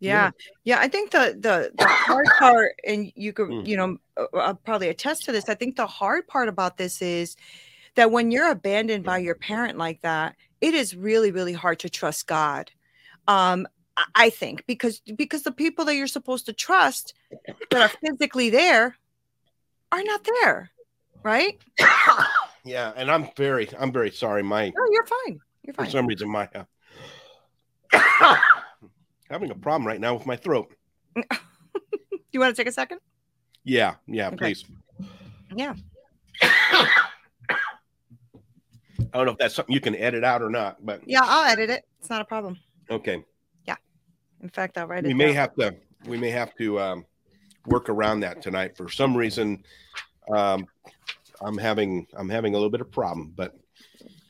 Yeah. 0.00 0.32
yeah. 0.64 0.78
I 0.80 0.88
think 0.88 1.12
the 1.12 1.34
the, 1.38 1.72
the 1.78 1.86
hard 1.86 2.26
part, 2.38 2.72
and 2.86 3.10
you 3.14 3.32
could, 3.32 3.48
mm. 3.48 3.66
you 3.66 3.78
know, 3.78 3.96
uh, 4.18 4.36
uh, 4.36 4.54
probably 4.54 4.88
attest 4.88 5.24
to 5.24 5.32
this. 5.32 5.48
I 5.48 5.54
think 5.54 5.76
the 5.76 5.86
hard 5.86 6.26
part 6.26 6.48
about 6.48 6.76
this 6.76 7.00
is 7.00 7.36
that 7.94 8.10
when 8.10 8.30
you're 8.30 8.50
abandoned 8.50 9.04
by 9.04 9.18
your 9.18 9.34
parent 9.34 9.78
like 9.78 10.02
that, 10.02 10.36
it 10.60 10.74
is 10.74 10.94
really, 10.94 11.30
really 11.30 11.54
hard 11.54 11.78
to 11.80 11.88
trust 11.88 12.26
God. 12.26 12.70
Um, 13.26 13.66
I 14.14 14.30
think 14.30 14.64
because 14.66 15.00
because 15.16 15.42
the 15.42 15.52
people 15.52 15.84
that 15.86 15.94
you're 15.94 16.06
supposed 16.06 16.46
to 16.46 16.52
trust 16.52 17.14
that 17.70 17.82
are 17.82 17.88
physically 17.88 18.50
there 18.50 18.96
are 19.92 20.02
not 20.02 20.26
there, 20.42 20.70
right? 21.22 21.58
Yeah, 22.64 22.92
and 22.94 23.10
I'm 23.10 23.28
very, 23.36 23.68
I'm 23.78 23.92
very 23.92 24.10
sorry. 24.10 24.42
My 24.42 24.66
no, 24.68 24.84
you're 24.90 25.06
fine. 25.06 25.40
You're 25.62 25.74
fine. 25.74 25.86
For 25.86 25.90
some 25.90 26.06
reason, 26.06 26.28
my 26.30 26.48
uh, 27.92 28.36
having 29.30 29.50
a 29.50 29.54
problem 29.54 29.86
right 29.86 30.00
now 30.00 30.14
with 30.14 30.26
my 30.26 30.36
throat. 30.36 30.74
Do 31.16 31.22
you 32.32 32.40
want 32.40 32.54
to 32.54 32.60
take 32.60 32.68
a 32.68 32.72
second? 32.72 33.00
Yeah, 33.64 33.94
yeah, 34.06 34.28
okay. 34.28 34.36
please. 34.36 34.64
Yeah. 35.54 35.74
I 39.12 39.16
don't 39.18 39.26
know 39.26 39.32
if 39.32 39.38
that's 39.38 39.54
something 39.54 39.74
you 39.74 39.80
can 39.80 39.96
edit 39.96 40.22
out 40.22 40.42
or 40.42 40.50
not, 40.50 40.84
but 40.84 41.00
yeah, 41.06 41.22
I'll 41.24 41.50
edit 41.50 41.70
it. 41.70 41.84
It's 41.98 42.10
not 42.10 42.20
a 42.20 42.24
problem. 42.24 42.58
Okay. 42.90 43.24
In 44.42 44.48
fact, 44.48 44.78
I'll 44.78 44.86
write 44.86 45.04
we 45.04 45.10
it. 45.10 45.12
We 45.12 45.18
may 45.18 45.32
have 45.32 45.54
to. 45.56 45.74
We 46.06 46.16
may 46.16 46.30
have 46.30 46.54
to 46.56 46.80
um, 46.80 47.06
work 47.66 47.88
around 47.88 48.20
that 48.20 48.42
tonight. 48.42 48.76
For 48.76 48.88
some 48.88 49.16
reason, 49.16 49.62
um, 50.34 50.66
I'm 51.40 51.58
having 51.58 52.06
I'm 52.16 52.28
having 52.28 52.54
a 52.54 52.56
little 52.56 52.70
bit 52.70 52.80
of 52.80 52.90
problem, 52.90 53.32
but 53.36 53.54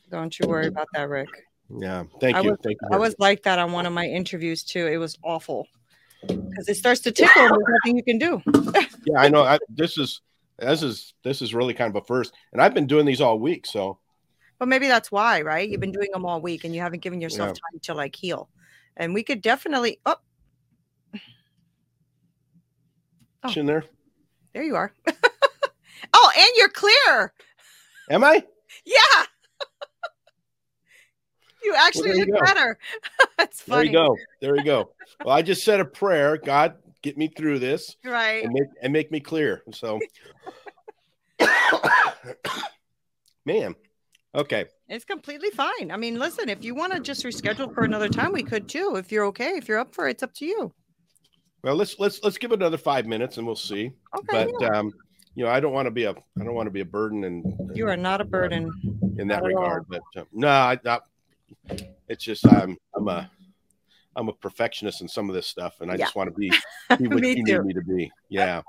don't 0.09 0.37
you 0.37 0.47
worry 0.47 0.67
about 0.67 0.87
that, 0.93 1.09
Rick. 1.09 1.29
Yeah, 1.69 2.03
thank 2.19 2.35
I 2.35 2.41
you. 2.41 2.51
Was, 2.51 2.59
thank 2.63 2.77
you. 2.81 2.89
I 2.91 2.97
was 2.97 3.15
like 3.19 3.43
that 3.43 3.59
on 3.59 3.71
one 3.71 3.85
of 3.85 3.93
my 3.93 4.05
interviews 4.05 4.63
too. 4.63 4.87
It 4.87 4.97
was 4.97 5.17
awful 5.23 5.67
because 6.21 6.67
it 6.67 6.75
starts 6.75 7.01
to 7.01 7.11
tickle. 7.11 7.43
There's 7.43 7.79
nothing 7.83 7.97
you 7.97 8.03
can 8.03 8.17
do. 8.17 8.41
yeah, 9.05 9.19
I 9.19 9.29
know. 9.29 9.43
I, 9.43 9.57
this 9.69 9.97
is 9.97 10.21
this 10.59 10.83
is 10.83 11.13
this 11.23 11.41
is 11.41 11.53
really 11.53 11.73
kind 11.73 11.95
of 11.95 12.01
a 12.01 12.05
first, 12.05 12.33
and 12.51 12.61
I've 12.61 12.73
been 12.73 12.87
doing 12.87 13.05
these 13.05 13.21
all 13.21 13.39
week. 13.39 13.65
So, 13.65 13.99
but 14.59 14.67
maybe 14.67 14.87
that's 14.87 15.11
why, 15.11 15.41
right? 15.41 15.67
You've 15.67 15.81
been 15.81 15.91
doing 15.93 16.09
them 16.11 16.25
all 16.25 16.41
week, 16.41 16.65
and 16.65 16.75
you 16.75 16.81
haven't 16.81 17.01
given 17.01 17.21
yourself 17.21 17.49
yeah. 17.49 17.53
time 17.53 17.79
to 17.83 17.93
like 17.93 18.15
heal. 18.15 18.49
And 18.97 19.13
we 19.13 19.23
could 19.23 19.41
definitely. 19.41 19.99
Oh, 20.05 20.15
oh. 23.43 23.53
in 23.55 23.65
there. 23.65 23.85
There 24.53 24.63
you 24.63 24.75
are. 24.75 24.93
oh, 26.13 26.31
and 26.37 26.49
you're 26.55 26.69
clear. 26.69 27.33
Am 28.09 28.23
I? 28.23 28.43
Yeah. 28.85 29.25
you 31.63 31.73
actually 31.77 32.09
well, 32.09 32.19
look 32.19 32.27
you 32.27 32.39
better. 32.43 32.77
That's 33.37 33.61
funny. 33.61 33.89
There 33.89 33.91
you 33.91 33.91
go. 34.09 34.17
There 34.41 34.55
you 34.57 34.63
go. 34.63 34.91
Well, 35.23 35.35
I 35.35 35.41
just 35.41 35.63
said 35.63 35.79
a 35.79 35.85
prayer. 35.85 36.37
God, 36.37 36.75
get 37.01 37.17
me 37.17 37.27
through 37.27 37.59
this. 37.59 37.95
Right. 38.03 38.43
And 38.43 38.53
make, 38.53 38.69
and 38.81 38.93
make 38.93 39.11
me 39.11 39.19
clear. 39.19 39.63
So, 39.71 39.99
man. 43.45 43.75
Okay. 44.33 44.65
It's 44.87 45.05
completely 45.05 45.49
fine. 45.49 45.91
I 45.91 45.97
mean, 45.97 46.17
listen, 46.17 46.47
if 46.49 46.63
you 46.63 46.73
want 46.73 46.93
to 46.93 46.99
just 46.99 47.23
reschedule 47.23 47.73
for 47.73 47.83
another 47.83 48.07
time, 48.07 48.31
we 48.31 48.43
could 48.43 48.69
too. 48.69 48.95
If 48.95 49.11
you're 49.11 49.25
okay, 49.25 49.51
if 49.57 49.67
you're 49.67 49.79
up 49.79 49.93
for 49.93 50.07
it, 50.07 50.11
it's 50.11 50.23
up 50.23 50.33
to 50.35 50.45
you. 50.45 50.73
Well, 51.63 51.75
let's 51.75 51.99
let's 51.99 52.23
let's 52.23 52.37
give 52.37 52.51
it 52.51 52.55
another 52.55 52.77
five 52.77 53.05
minutes 53.05 53.37
and 53.37 53.45
we'll 53.45 53.55
see. 53.55 53.91
Okay. 54.17 54.45
But 54.45 54.61
yeah. 54.61 54.69
um, 54.69 54.91
you 55.35 55.45
know, 55.45 55.51
I 55.51 55.59
don't 55.59 55.73
want 55.73 55.85
to 55.85 55.91
be 55.91 56.05
a 56.05 56.11
I 56.11 56.43
don't 56.43 56.55
want 56.55 56.67
to 56.67 56.71
be 56.71 56.81
a 56.81 56.85
burden 56.85 57.23
and 57.25 57.75
you 57.75 57.87
are 57.87 57.97
not 57.97 58.21
a 58.21 58.25
burden 58.25 58.71
in 59.17 59.27
that 59.27 59.43
regard. 59.43 59.85
But 59.87 60.01
uh, 60.15 60.23
no, 60.31 60.47
I 60.47 60.79
not. 60.83 61.03
It's 62.07 62.23
just 62.23 62.47
I'm 62.47 62.77
I'm 62.95 63.07
a 63.07 63.29
I'm 64.15 64.29
a 64.29 64.33
perfectionist 64.33 65.01
in 65.01 65.07
some 65.07 65.29
of 65.29 65.35
this 65.35 65.47
stuff, 65.47 65.81
and 65.81 65.89
I 65.89 65.95
yeah. 65.95 66.05
just 66.05 66.15
want 66.15 66.33
to 66.33 66.37
be, 66.37 66.49
be 66.97 67.07
what 67.07 67.23
you 67.23 67.45
too. 67.45 67.63
need 67.63 67.63
me 67.63 67.73
to 67.73 67.81
be. 67.81 68.11
Yeah. 68.29 68.61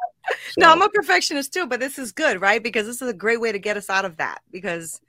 So. 0.50 0.60
No, 0.60 0.70
I'm 0.70 0.82
a 0.82 0.88
perfectionist 0.88 1.52
too, 1.52 1.66
but 1.66 1.80
this 1.80 1.98
is 1.98 2.12
good, 2.12 2.40
right? 2.40 2.62
Because 2.62 2.86
this 2.86 3.02
is 3.02 3.08
a 3.08 3.14
great 3.14 3.40
way 3.40 3.50
to 3.50 3.58
get 3.58 3.76
us 3.76 3.90
out 3.90 4.04
of 4.04 4.18
that. 4.18 4.40
Because 4.52 5.00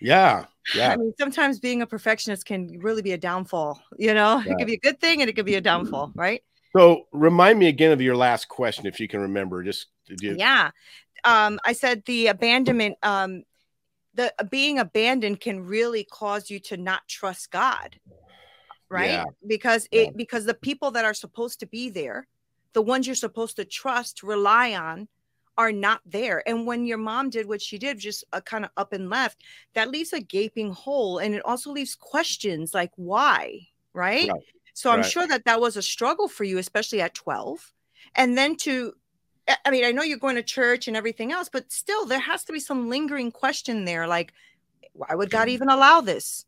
yeah, 0.00 0.44
yeah. 0.74 0.92
I 0.92 0.96
mean, 0.96 1.12
sometimes 1.18 1.58
being 1.58 1.82
a 1.82 1.86
perfectionist 1.86 2.44
can 2.44 2.78
really 2.80 3.02
be 3.02 3.12
a 3.12 3.18
downfall. 3.18 3.80
You 3.96 4.14
know, 4.14 4.42
yeah. 4.44 4.52
it 4.52 4.58
could 4.58 4.66
be 4.66 4.74
a 4.74 4.80
good 4.80 5.00
thing 5.00 5.20
and 5.20 5.30
it 5.30 5.34
could 5.34 5.46
be 5.46 5.56
a 5.56 5.60
downfall, 5.60 6.12
right? 6.14 6.42
So 6.76 7.06
remind 7.12 7.58
me 7.58 7.68
again 7.68 7.92
of 7.92 8.00
your 8.00 8.16
last 8.16 8.48
question, 8.48 8.86
if 8.86 9.00
you 9.00 9.08
can 9.08 9.20
remember. 9.20 9.62
Just 9.62 9.86
you... 10.20 10.36
yeah, 10.38 10.70
um, 11.24 11.58
I 11.64 11.72
said 11.72 12.02
the 12.06 12.28
abandonment. 12.28 12.96
Um, 13.02 13.44
the 14.14 14.32
uh, 14.38 14.44
being 14.44 14.78
abandoned 14.78 15.40
can 15.40 15.60
really 15.60 16.04
cause 16.04 16.50
you 16.50 16.58
to 16.60 16.76
not 16.76 17.06
trust 17.08 17.50
God, 17.50 17.98
right? 18.88 19.10
Yeah. 19.10 19.24
Because 19.46 19.88
it 19.90 20.06
yeah. 20.06 20.10
because 20.14 20.44
the 20.44 20.54
people 20.54 20.90
that 20.92 21.04
are 21.04 21.14
supposed 21.14 21.60
to 21.60 21.66
be 21.66 21.88
there, 21.90 22.26
the 22.74 22.82
ones 22.82 23.06
you're 23.06 23.16
supposed 23.16 23.56
to 23.56 23.64
trust, 23.64 24.22
rely 24.22 24.74
on, 24.74 25.08
are 25.58 25.72
not 25.72 26.00
there. 26.06 26.48
And 26.48 26.66
when 26.66 26.86
your 26.86 26.98
mom 26.98 27.30
did 27.30 27.46
what 27.46 27.60
she 27.60 27.78
did, 27.78 27.98
just 27.98 28.24
uh, 28.32 28.40
kind 28.40 28.64
of 28.64 28.70
up 28.76 28.92
and 28.92 29.10
left, 29.10 29.42
that 29.74 29.90
leaves 29.90 30.12
a 30.12 30.20
gaping 30.20 30.70
hole, 30.70 31.18
and 31.18 31.34
it 31.34 31.44
also 31.44 31.72
leaves 31.72 31.96
questions 31.96 32.72
like 32.72 32.92
why, 32.94 33.66
right? 33.92 34.30
right. 34.30 34.40
So 34.72 34.90
I'm 34.90 35.00
right. 35.00 35.10
sure 35.10 35.26
that 35.26 35.44
that 35.44 35.60
was 35.60 35.76
a 35.76 35.82
struggle 35.82 36.28
for 36.28 36.44
you, 36.44 36.58
especially 36.58 37.00
at 37.00 37.12
12. 37.12 37.72
And 38.14 38.38
then 38.38 38.56
to, 38.58 38.94
I 39.64 39.70
mean, 39.70 39.84
I 39.84 39.90
know 39.90 40.04
you're 40.04 40.18
going 40.18 40.36
to 40.36 40.42
church 40.42 40.86
and 40.86 40.96
everything 40.96 41.32
else, 41.32 41.48
but 41.52 41.72
still, 41.72 42.06
there 42.06 42.20
has 42.20 42.44
to 42.44 42.52
be 42.52 42.60
some 42.60 42.88
lingering 42.88 43.32
question 43.32 43.84
there 43.84 44.06
like, 44.06 44.32
why 44.92 45.14
would 45.14 45.30
God 45.30 45.48
even 45.48 45.68
allow 45.68 46.00
this? 46.00 46.46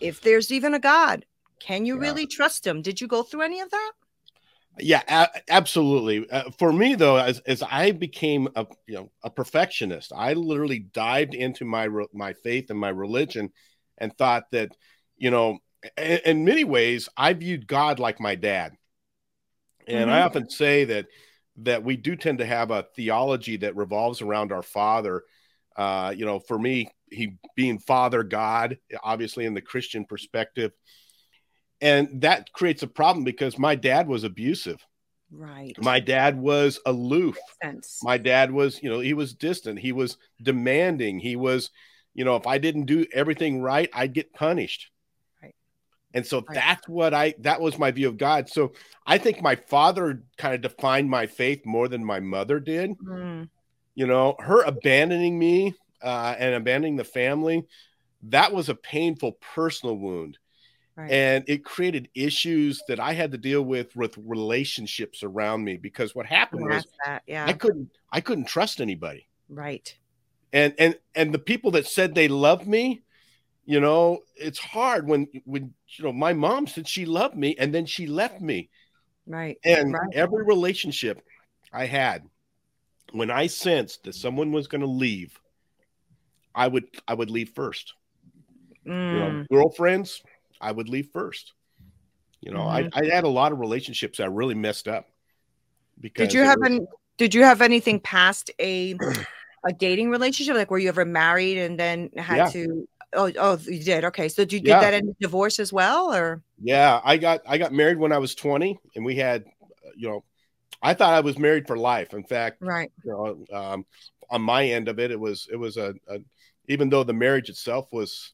If 0.00 0.22
there's 0.22 0.50
even 0.50 0.72
a 0.72 0.78
God, 0.78 1.26
can 1.60 1.84
you 1.84 1.96
yeah. 1.96 2.00
really 2.00 2.26
trust 2.26 2.66
him? 2.66 2.80
Did 2.80 3.00
you 3.00 3.06
go 3.06 3.22
through 3.22 3.42
any 3.42 3.60
of 3.60 3.70
that? 3.70 3.92
Yeah, 4.80 5.02
a- 5.08 5.52
absolutely. 5.52 6.28
Uh, 6.30 6.50
for 6.58 6.72
me, 6.72 6.94
though, 6.94 7.16
as, 7.16 7.40
as 7.40 7.62
I 7.62 7.92
became 7.92 8.48
a 8.56 8.66
you 8.86 8.94
know 8.94 9.10
a 9.22 9.30
perfectionist, 9.30 10.12
I 10.14 10.34
literally 10.34 10.78
dived 10.78 11.34
into 11.34 11.64
my 11.64 11.84
re- 11.84 12.08
my 12.12 12.32
faith 12.32 12.70
and 12.70 12.78
my 12.78 12.90
religion, 12.90 13.50
and 13.98 14.16
thought 14.16 14.44
that 14.52 14.76
you 15.16 15.30
know 15.30 15.58
in, 15.96 16.20
in 16.24 16.44
many 16.44 16.64
ways, 16.64 17.08
I 17.16 17.32
viewed 17.32 17.66
God 17.66 17.98
like 17.98 18.20
my 18.20 18.34
dad. 18.34 18.72
And 19.86 20.06
mm-hmm. 20.06 20.10
I 20.10 20.22
often 20.22 20.50
say 20.50 20.84
that 20.84 21.06
that 21.60 21.82
we 21.82 21.96
do 21.96 22.14
tend 22.14 22.38
to 22.38 22.46
have 22.46 22.70
a 22.70 22.86
theology 22.94 23.56
that 23.58 23.76
revolves 23.76 24.22
around 24.22 24.52
our 24.52 24.62
father. 24.62 25.24
Uh, 25.76 26.14
you 26.16 26.24
know, 26.24 26.38
for 26.38 26.58
me, 26.58 26.88
he 27.10 27.36
being 27.56 27.78
father 27.78 28.22
God, 28.22 28.78
obviously 29.02 29.44
in 29.44 29.54
the 29.54 29.60
Christian 29.60 30.04
perspective. 30.04 30.72
And 31.80 32.22
that 32.22 32.52
creates 32.52 32.82
a 32.82 32.88
problem 32.88 33.24
because 33.24 33.58
my 33.58 33.74
dad 33.74 34.08
was 34.08 34.24
abusive. 34.24 34.84
Right. 35.30 35.74
My 35.78 36.00
dad 36.00 36.38
was 36.38 36.80
aloof. 36.86 37.36
My 38.02 38.18
dad 38.18 38.50
was, 38.50 38.82
you 38.82 38.88
know, 38.88 39.00
he 39.00 39.14
was 39.14 39.34
distant. 39.34 39.78
He 39.78 39.92
was 39.92 40.16
demanding. 40.42 41.18
He 41.18 41.36
was, 41.36 41.70
you 42.14 42.24
know, 42.24 42.36
if 42.36 42.46
I 42.46 42.58
didn't 42.58 42.86
do 42.86 43.06
everything 43.12 43.60
right, 43.60 43.90
I'd 43.92 44.14
get 44.14 44.32
punished. 44.32 44.90
Right. 45.42 45.54
And 46.14 46.26
so 46.26 46.38
right. 46.38 46.54
that's 46.54 46.88
what 46.88 47.12
I 47.12 47.34
that 47.40 47.60
was 47.60 47.78
my 47.78 47.90
view 47.90 48.08
of 48.08 48.16
God. 48.16 48.48
So 48.48 48.72
I 49.06 49.18
think 49.18 49.42
my 49.42 49.54
father 49.54 50.22
kind 50.38 50.54
of 50.54 50.62
defined 50.62 51.10
my 51.10 51.26
faith 51.26 51.66
more 51.66 51.88
than 51.88 52.04
my 52.04 52.20
mother 52.20 52.58
did. 52.58 52.98
Mm. 52.98 53.50
You 53.94 54.06
know, 54.06 54.34
her 54.38 54.62
abandoning 54.62 55.38
me 55.38 55.74
uh, 56.02 56.34
and 56.38 56.54
abandoning 56.54 56.96
the 56.96 57.04
family, 57.04 57.66
that 58.22 58.52
was 58.52 58.68
a 58.68 58.74
painful 58.74 59.32
personal 59.54 59.96
wound. 59.96 60.38
Right. 60.98 61.12
And 61.12 61.44
it 61.46 61.64
created 61.64 62.08
issues 62.16 62.82
that 62.88 62.98
I 62.98 63.12
had 63.12 63.30
to 63.30 63.38
deal 63.38 63.62
with 63.62 63.94
with 63.94 64.18
relationships 64.18 65.22
around 65.22 65.62
me 65.62 65.76
because 65.76 66.12
what 66.12 66.26
happened 66.26 66.68
was 66.68 66.86
that, 67.06 67.22
yeah. 67.24 67.46
I 67.46 67.52
couldn't 67.52 67.90
I 68.10 68.20
couldn't 68.20 68.46
trust 68.46 68.80
anybody. 68.80 69.28
Right. 69.48 69.96
And 70.52 70.74
and 70.76 70.98
and 71.14 71.32
the 71.32 71.38
people 71.38 71.70
that 71.72 71.86
said 71.86 72.14
they 72.14 72.26
loved 72.26 72.66
me, 72.66 73.02
you 73.68 73.80
know 73.80 74.20
it's 74.34 74.58
hard 74.58 75.06
when 75.06 75.28
when 75.44 75.74
you 75.88 76.04
know 76.04 76.12
my 76.12 76.32
mom 76.32 76.66
said 76.66 76.88
she 76.88 77.04
loved 77.04 77.36
me 77.36 77.54
and 77.58 77.72
then 77.72 77.84
she 77.84 78.06
left 78.06 78.40
me 78.40 78.70
right 79.26 79.58
and 79.62 79.92
right. 79.92 80.08
every 80.14 80.42
relationship 80.42 81.22
i 81.70 81.84
had 81.84 82.22
when 83.12 83.30
i 83.30 83.46
sensed 83.46 84.02
that 84.04 84.14
someone 84.14 84.52
was 84.52 84.66
going 84.66 84.80
to 84.80 84.86
leave 84.86 85.38
i 86.54 86.66
would 86.66 86.84
i 87.06 87.12
would 87.12 87.28
leave 87.28 87.50
first 87.50 87.92
mm. 88.86 89.12
you 89.12 89.18
know 89.20 89.30
mm. 89.30 89.48
girlfriends 89.50 90.22
i 90.60 90.70
would 90.70 90.88
leave 90.88 91.08
first 91.12 91.52
you 92.40 92.52
know 92.52 92.60
mm-hmm. 92.60 92.88
I, 92.92 93.00
I 93.00 93.14
had 93.14 93.24
a 93.24 93.28
lot 93.28 93.52
of 93.52 93.58
relationships 93.58 94.20
I 94.20 94.26
really 94.26 94.54
messed 94.54 94.88
up 94.88 95.08
because 96.00 96.28
did 96.28 96.34
you 96.34 96.44
have 96.44 96.58
was, 96.60 96.70
any 96.70 96.80
did 97.16 97.34
you 97.34 97.42
have 97.44 97.62
anything 97.62 98.00
past 98.00 98.50
a 98.60 98.96
a 99.66 99.72
dating 99.72 100.10
relationship 100.10 100.54
like 100.54 100.70
were 100.70 100.78
you 100.78 100.88
ever 100.88 101.04
married 101.04 101.58
and 101.58 101.78
then 101.78 102.10
had 102.16 102.36
yeah. 102.36 102.48
to 102.50 102.88
Oh, 103.14 103.32
oh, 103.38 103.58
you 103.66 103.82
did. 103.82 104.04
Okay. 104.04 104.28
So 104.28 104.44
did 104.44 104.52
you 104.52 104.60
get 104.60 104.82
yeah. 104.82 104.90
that 104.90 104.94
in 104.94 105.16
divorce 105.20 105.58
as 105.58 105.72
well, 105.72 106.14
or? 106.14 106.42
Yeah, 106.62 107.00
I 107.02 107.16
got 107.16 107.40
I 107.46 107.56
got 107.56 107.72
married 107.72 107.98
when 107.98 108.12
I 108.12 108.18
was 108.18 108.34
20, 108.34 108.78
and 108.94 109.04
we 109.04 109.16
had, 109.16 109.44
you 109.96 110.08
know, 110.08 110.24
I 110.82 110.94
thought 110.94 111.14
I 111.14 111.20
was 111.20 111.38
married 111.38 111.66
for 111.66 111.76
life. 111.76 112.12
In 112.12 112.24
fact, 112.24 112.58
right. 112.60 112.92
You 113.04 113.10
know, 113.50 113.56
um, 113.58 113.86
on 114.30 114.42
my 114.42 114.66
end 114.66 114.88
of 114.88 114.98
it, 114.98 115.10
it 115.10 115.18
was 115.18 115.48
it 115.50 115.56
was 115.56 115.76
a, 115.78 115.94
a 116.08 116.18
even 116.68 116.90
though 116.90 117.02
the 117.02 117.14
marriage 117.14 117.48
itself 117.48 117.88
was 117.92 118.32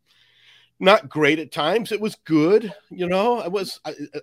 not 0.84 1.08
great 1.08 1.38
at 1.38 1.50
times 1.50 1.90
it 1.92 2.00
was 2.00 2.16
good 2.24 2.72
you 2.90 3.06
know 3.06 3.40
i 3.40 3.48
was 3.48 3.80
i, 3.84 3.90
I, 3.90 4.20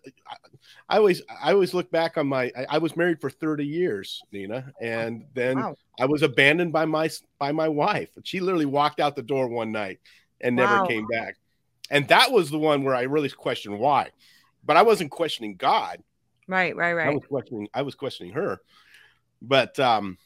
I 0.90 0.98
always 0.98 1.22
i 1.44 1.52
always 1.52 1.74
look 1.74 1.92
back 1.92 2.18
on 2.18 2.28
my 2.28 2.52
I, 2.56 2.66
I, 2.70 2.78
was 2.78 2.96
married 2.96 3.20
for 3.20 3.30
30 3.30 3.66
years 3.66 4.22
nina 4.32 4.72
and 4.80 5.26
then 5.34 5.60
wow. 5.60 5.76
i 6.00 6.06
was 6.06 6.22
abandoned 6.22 6.72
by 6.72 6.86
my 6.86 7.10
by 7.40 7.52
my 7.52 7.68
wife 7.68 8.10
she 8.24 8.40
literally 8.40 8.66
walked 8.66 9.00
out 9.00 9.16
the 9.16 9.22
door 9.22 9.48
one 9.48 9.72
night 9.72 10.00
and 10.42 10.56
never 10.56 10.78
wow. 10.78 10.86
came 10.86 11.08
back. 11.08 11.38
And 11.90 12.08
that 12.08 12.32
was 12.32 12.50
the 12.50 12.60
one 12.60 12.84
where 12.84 12.96
I 12.96 13.04
really 13.04 13.30
questioned 13.30 13.80
why. 13.80 14.10
But 14.64 14.78
I 14.78 14.82
wasn't 14.82 15.12
questioning 15.12 15.56
God. 15.56 16.02
Right, 16.48 16.76
right, 16.76 16.94
right. 16.94 17.08
I 17.08 17.14
was 17.14 17.24
questioning 17.28 17.68
I 17.74 17.82
was 17.82 17.96
questioning 17.96 18.34
her. 18.34 18.60
But 19.42 19.80
um 19.80 20.18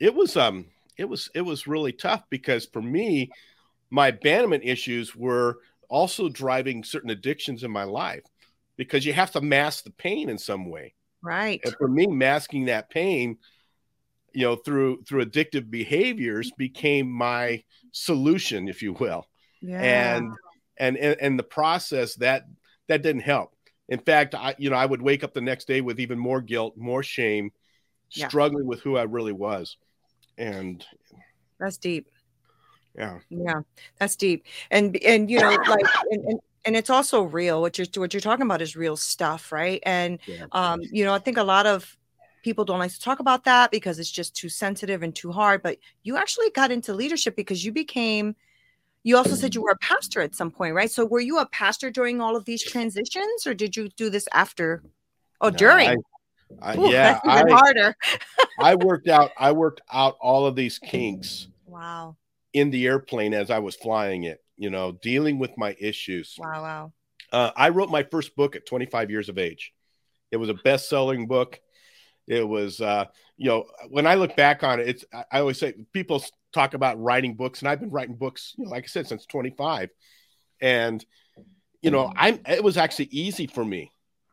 it 0.00 0.14
was 0.14 0.36
um 0.36 0.66
it 0.96 1.04
was 1.04 1.30
it 1.34 1.42
was 1.42 1.66
really 1.66 1.92
tough 1.92 2.24
because 2.30 2.66
for 2.66 2.82
me 2.82 3.30
my 3.92 4.08
abandonment 4.08 4.64
issues 4.64 5.14
were 5.14 5.58
also 5.88 6.28
driving 6.28 6.82
certain 6.82 7.10
addictions 7.10 7.62
in 7.62 7.70
my 7.70 7.84
life 7.84 8.24
because 8.76 9.04
you 9.04 9.12
have 9.12 9.30
to 9.30 9.40
mask 9.40 9.84
the 9.84 9.90
pain 9.90 10.30
in 10.30 10.38
some 10.38 10.70
way. 10.70 10.94
Right. 11.22 11.60
And 11.64 11.74
for 11.76 11.86
me 11.86 12.06
masking 12.06 12.64
that 12.64 12.90
pain 12.90 13.38
you 14.34 14.46
know 14.46 14.56
through 14.56 15.02
through 15.02 15.24
addictive 15.24 15.70
behaviors 15.70 16.50
became 16.56 17.10
my 17.10 17.62
solution 17.92 18.68
if 18.68 18.82
you 18.82 18.94
will 18.94 19.26
yeah. 19.60 20.16
and 20.16 20.32
and 20.78 20.96
and 20.96 21.38
the 21.38 21.44
process 21.44 22.14
that 22.16 22.44
that 22.88 23.02
didn't 23.02 23.22
help 23.22 23.54
in 23.88 23.98
fact 23.98 24.34
i 24.34 24.54
you 24.58 24.70
know 24.70 24.76
i 24.76 24.86
would 24.86 25.02
wake 25.02 25.22
up 25.22 25.34
the 25.34 25.40
next 25.40 25.66
day 25.66 25.80
with 25.80 26.00
even 26.00 26.18
more 26.18 26.40
guilt 26.40 26.76
more 26.76 27.02
shame 27.02 27.50
struggling 28.08 28.66
with 28.66 28.80
who 28.80 28.96
i 28.96 29.02
really 29.02 29.32
was 29.32 29.76
and 30.38 30.84
that's 31.58 31.76
deep 31.76 32.08
Yeah. 32.96 33.18
Yeah. 33.30 33.60
That's 33.98 34.16
deep. 34.16 34.44
And 34.70 34.96
and 35.02 35.30
you 35.30 35.40
know, 35.40 35.50
like 35.68 35.86
and, 36.10 36.24
and 36.24 36.40
and 36.64 36.76
it's 36.76 36.90
also 36.90 37.22
real. 37.22 37.60
What 37.60 37.78
you're 37.78 37.86
what 37.96 38.12
you're 38.14 38.20
talking 38.20 38.44
about 38.44 38.62
is 38.62 38.76
real 38.76 38.96
stuff, 38.96 39.50
right? 39.52 39.82
And 39.84 40.18
Yeah. 40.26 40.46
um, 40.52 40.80
you 40.90 41.04
know, 41.04 41.14
I 41.14 41.18
think 41.18 41.36
a 41.38 41.42
lot 41.42 41.66
of 41.66 41.96
people 42.44 42.64
don't 42.64 42.78
like 42.80 42.92
to 42.92 43.00
talk 43.00 43.20
about 43.20 43.44
that 43.44 43.70
because 43.70 43.98
it's 43.98 44.10
just 44.10 44.34
too 44.34 44.48
sensitive 44.48 45.02
and 45.02 45.14
too 45.14 45.32
hard. 45.32 45.62
But 45.62 45.78
you 46.02 46.16
actually 46.16 46.50
got 46.50 46.70
into 46.70 46.92
leadership 46.92 47.36
because 47.36 47.64
you 47.64 47.72
became 47.72 48.36
you 49.04 49.16
also 49.16 49.34
said 49.34 49.52
you 49.52 49.62
were 49.62 49.70
a 49.72 49.78
pastor 49.78 50.20
at 50.20 50.34
some 50.36 50.50
point, 50.52 50.74
right? 50.74 50.88
So 50.90 51.04
were 51.04 51.18
you 51.20 51.38
a 51.40 51.46
pastor 51.46 51.90
during 51.90 52.20
all 52.20 52.36
of 52.36 52.44
these 52.44 52.62
transitions, 52.62 53.46
or 53.48 53.52
did 53.54 53.76
you 53.76 53.88
do 53.88 54.10
this 54.10 54.28
after? 54.32 54.80
Oh, 55.40 55.48
No, 55.48 55.56
during. 55.56 55.88
I- 55.88 55.96
I- 56.60 56.76
Ooh, 56.76 56.88
yeah, 56.90 57.14
that's 57.24 57.26
even 57.40 57.52
I, 57.52 57.56
harder. 57.56 57.96
I 58.60 58.74
worked 58.76 59.08
out. 59.08 59.30
I 59.38 59.50
worked 59.52 59.80
out 59.92 60.18
all 60.20 60.46
of 60.46 60.54
these 60.54 60.78
kinks 60.78 61.48
Wow. 61.66 62.16
In 62.52 62.70
the 62.70 62.86
airplane 62.86 63.34
as 63.34 63.50
I 63.50 63.58
was 63.58 63.76
flying 63.76 64.24
it. 64.24 64.42
You 64.56 64.70
know, 64.70 64.92
dealing 64.92 65.38
with 65.38 65.56
my 65.56 65.74
issues. 65.78 66.36
Wow. 66.38 66.62
Wow. 66.62 66.92
Uh, 67.32 67.50
I 67.56 67.70
wrote 67.70 67.90
my 67.90 68.02
first 68.02 68.36
book 68.36 68.56
at 68.56 68.66
25 68.66 69.10
years 69.10 69.28
of 69.28 69.38
age. 69.38 69.72
It 70.30 70.36
was 70.36 70.50
a 70.50 70.54
best-selling 70.54 71.26
book. 71.26 71.60
It 72.26 72.46
was, 72.46 72.80
uh, 72.80 73.06
you 73.36 73.48
know, 73.48 73.66
when 73.88 74.06
I 74.06 74.14
look 74.14 74.36
back 74.36 74.62
on 74.62 74.80
it, 74.80 74.88
it's. 74.88 75.04
I 75.12 75.40
always 75.40 75.58
say 75.58 75.74
people 75.92 76.22
talk 76.52 76.74
about 76.74 77.00
writing 77.00 77.34
books, 77.34 77.60
and 77.60 77.68
I've 77.68 77.80
been 77.80 77.90
writing 77.90 78.14
books, 78.14 78.54
you 78.56 78.64
know, 78.64 78.70
like 78.70 78.84
I 78.84 78.86
said, 78.86 79.06
since 79.06 79.26
25. 79.26 79.90
And 80.60 81.04
you 81.80 81.90
know, 81.90 82.12
I'm. 82.14 82.40
It 82.46 82.62
was 82.62 82.76
actually 82.76 83.08
easy 83.10 83.46
for 83.46 83.64
me. 83.64 83.92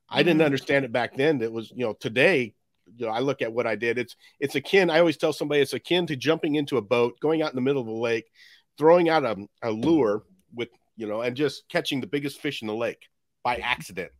I 0.09 0.23
didn't 0.23 0.41
Mhm. 0.41 0.45
understand 0.45 0.85
it 0.85 0.91
back 0.91 1.15
then. 1.15 1.41
It 1.41 1.51
was, 1.51 1.71
you 1.71 1.85
know, 1.85 1.93
today. 1.93 2.53
You 2.97 3.05
know, 3.07 3.11
I 3.11 3.19
look 3.19 3.41
at 3.41 3.51
what 3.51 3.67
I 3.67 3.75
did. 3.75 3.97
It's 3.97 4.15
it's 4.39 4.55
akin. 4.55 4.89
I 4.89 4.99
always 4.99 5.17
tell 5.17 5.33
somebody 5.33 5.61
it's 5.61 5.73
akin 5.73 6.07
to 6.07 6.15
jumping 6.15 6.55
into 6.55 6.77
a 6.77 6.81
boat, 6.81 7.19
going 7.19 7.41
out 7.41 7.51
in 7.51 7.55
the 7.55 7.61
middle 7.61 7.81
of 7.81 7.87
the 7.87 7.93
lake, 7.93 8.25
throwing 8.77 9.09
out 9.09 9.23
a, 9.25 9.35
a 9.61 9.71
lure 9.71 10.23
with 10.53 10.69
you 10.97 11.07
know, 11.07 11.21
and 11.21 11.35
just 11.35 11.63
catching 11.69 12.01
the 12.01 12.07
biggest 12.07 12.41
fish 12.41 12.61
in 12.61 12.67
the 12.67 12.75
lake 12.75 13.07
by 13.43 13.55
accident. 13.57 14.11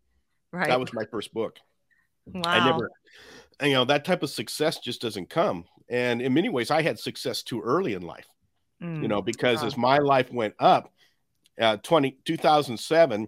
Right. 0.52 0.68
That 0.70 0.80
was 0.80 0.94
my 0.94 1.04
first 1.12 1.34
book. 1.34 1.58
wow. 2.26 2.42
I 2.46 2.66
never, 2.66 2.90
you 3.64 3.74
know, 3.74 3.86
that 3.86 4.06
type 4.06 4.24
of 4.24 4.30
success 4.30 4.80
just 4.80 5.02
doesn't 5.02 5.30
come. 5.30 5.66
And 5.90 6.22
in 6.22 6.34
many 6.34 6.50
ways, 6.50 6.72
I 6.72 6.82
had 6.82 6.98
success 6.98 7.44
too 7.44 7.62
early 7.62 7.94
in 7.94 8.02
life, 8.02 8.28
Mm. 8.82 9.02
you 9.02 9.10
know, 9.10 9.22
because 9.22 9.60
wow. 9.60 9.68
as 9.68 9.76
my 9.76 9.98
life 9.98 10.32
went 10.32 10.54
up, 10.58 10.94
uh, 11.60 11.76
20, 11.78 12.18
2007, 12.24 13.28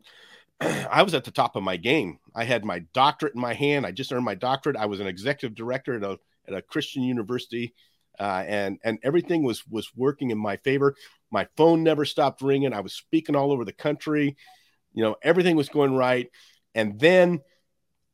I 0.91 1.03
was 1.03 1.13
at 1.13 1.23
the 1.23 1.31
top 1.31 1.55
of 1.55 1.63
my 1.63 1.77
game. 1.77 2.19
I 2.35 2.43
had 2.43 2.63
my 2.63 2.79
doctorate 2.93 3.35
in 3.35 3.41
my 3.41 3.53
hand. 3.53 3.85
I 3.85 3.91
just 3.91 4.13
earned 4.13 4.25
my 4.25 4.35
doctorate. 4.35 4.75
I 4.77 4.85
was 4.85 4.99
an 4.99 5.07
executive 5.07 5.55
director 5.55 5.95
at 5.95 6.03
a, 6.03 6.19
at 6.47 6.53
a 6.53 6.61
Christian 6.61 7.03
university. 7.03 7.73
Uh, 8.19 8.43
and 8.47 8.77
and 8.83 8.99
everything 9.03 9.41
was 9.41 9.65
was 9.67 9.89
working 9.95 10.29
in 10.29 10.37
my 10.37 10.57
favor. 10.57 10.95
My 11.31 11.47
phone 11.57 11.81
never 11.81 12.05
stopped 12.05 12.41
ringing. 12.41 12.73
I 12.73 12.81
was 12.81 12.93
speaking 12.93 13.35
all 13.35 13.51
over 13.51 13.65
the 13.65 13.71
country. 13.71 14.35
You 14.93 15.03
know, 15.03 15.15
everything 15.23 15.55
was 15.55 15.69
going 15.69 15.95
right. 15.95 16.29
And 16.75 16.99
then, 16.99 17.41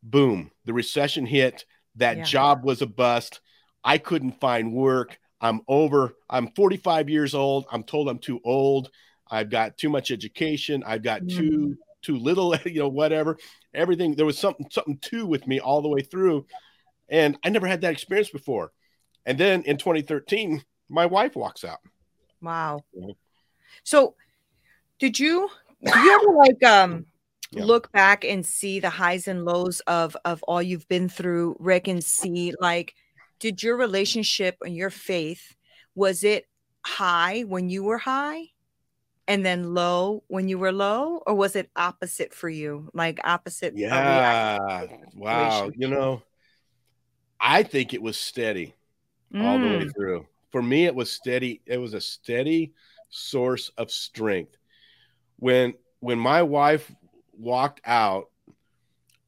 boom, 0.04 0.52
the 0.66 0.74
recession 0.74 1.26
hit. 1.26 1.66
That 1.96 2.18
Yeah. 2.18 2.24
job 2.24 2.64
was 2.64 2.82
a 2.82 2.88
bust. 2.88 3.42
I 3.84 3.98
couldn't 3.98 4.40
find 4.40 4.72
work. 4.72 5.20
I'm 5.42 5.62
over. 5.68 6.16
I'm 6.30 6.52
45 6.52 7.10
years 7.10 7.34
old. 7.34 7.66
I'm 7.72 7.84
told 7.84 8.08
I'm 8.08 8.20
too 8.20 8.40
old. 8.46 8.92
I've 9.30 9.50
got 9.50 9.78
too 9.78 9.90
much 9.90 10.12
education. 10.12 10.84
I've 10.86 11.04
got 11.04 11.24
Mm. 11.24 11.38
too 11.38 11.78
too 12.08 12.18
little. 12.18 12.56
You 12.66 12.80
know, 12.82 12.90
whatever. 12.90 13.38
Everything. 13.74 14.16
There 14.16 14.26
was 14.26 14.40
something 14.40 14.68
something 14.72 14.98
to 15.10 15.26
with 15.26 15.46
me 15.46 15.60
all 15.60 15.82
the 15.82 15.90
way 15.90 16.02
through, 16.02 16.46
and 17.10 17.38
I 17.44 17.50
never 17.50 17.68
had 17.68 17.82
that 17.82 17.92
experience 17.92 18.30
before. 18.30 18.72
And 19.26 19.38
then 19.38 19.64
in 19.64 19.78
2013, 19.78 20.64
my 20.90 21.06
wife 21.06 21.36
walks 21.36 21.64
out. 21.64 21.80
Wow. 22.42 22.84
So, 23.84 24.16
did 25.00 25.20
you 25.20 25.50
do 25.84 26.00
you 26.00 26.16
ever 26.16 26.34
like 26.38 26.64
um 26.64 27.06
Yeah. 27.52 27.64
look 27.64 27.90
back 27.94 28.26
and 28.26 28.46
see 28.46 28.82
the 28.82 28.90
highs 28.90 29.30
and 29.30 29.46
lows 29.46 29.80
of 29.88 30.18
of 30.26 30.44
all 30.44 30.62
you've 30.62 30.88
been 30.90 31.08
through, 31.08 31.56
Rick, 31.60 31.88
and 31.88 32.04
see 32.04 32.54
like 32.60 32.94
did 33.40 33.64
your 33.64 33.78
relationship 33.78 34.58
and 34.62 34.76
your 34.76 34.90
faith 34.90 35.56
was 35.96 36.26
it 36.26 36.44
high 36.86 37.44
when 37.48 37.70
you 37.70 37.86
were 37.86 38.00
high 38.00 38.48
and 39.28 39.46
then 39.46 39.74
low 39.74 40.24
when 40.28 40.48
you 40.50 40.58
were 40.58 40.72
low 40.72 41.18
or 41.28 41.36
was 41.36 41.56
it 41.56 41.70
opposite 41.76 42.34
for 42.34 42.50
you 42.50 42.90
like 42.94 43.20
opposite 43.24 43.78
uh. 43.92 44.24
Yeah. 44.52 44.88
Wow. 45.16 45.70
You 45.76 45.88
know, 45.90 46.24
I 47.40 47.64
think 47.64 47.94
it 47.94 48.02
was 48.02 48.18
steady 48.18 48.76
all 49.40 49.60
the 49.60 49.68
way 49.68 49.86
Mm, 49.86 49.92
through. 49.96 50.28
For 50.52 50.62
me, 50.62 50.86
it 50.86 50.96
was 50.96 51.12
steady. 51.12 51.62
It 51.66 51.78
was 51.78 51.94
a 51.94 52.02
steady 52.02 52.74
source 53.10 53.70
of 53.78 53.92
strength. 53.92 54.56
When 55.38 55.76
when 56.00 56.20
my 56.20 56.44
wife 56.44 56.94
walked 57.34 57.82
out, 57.86 58.30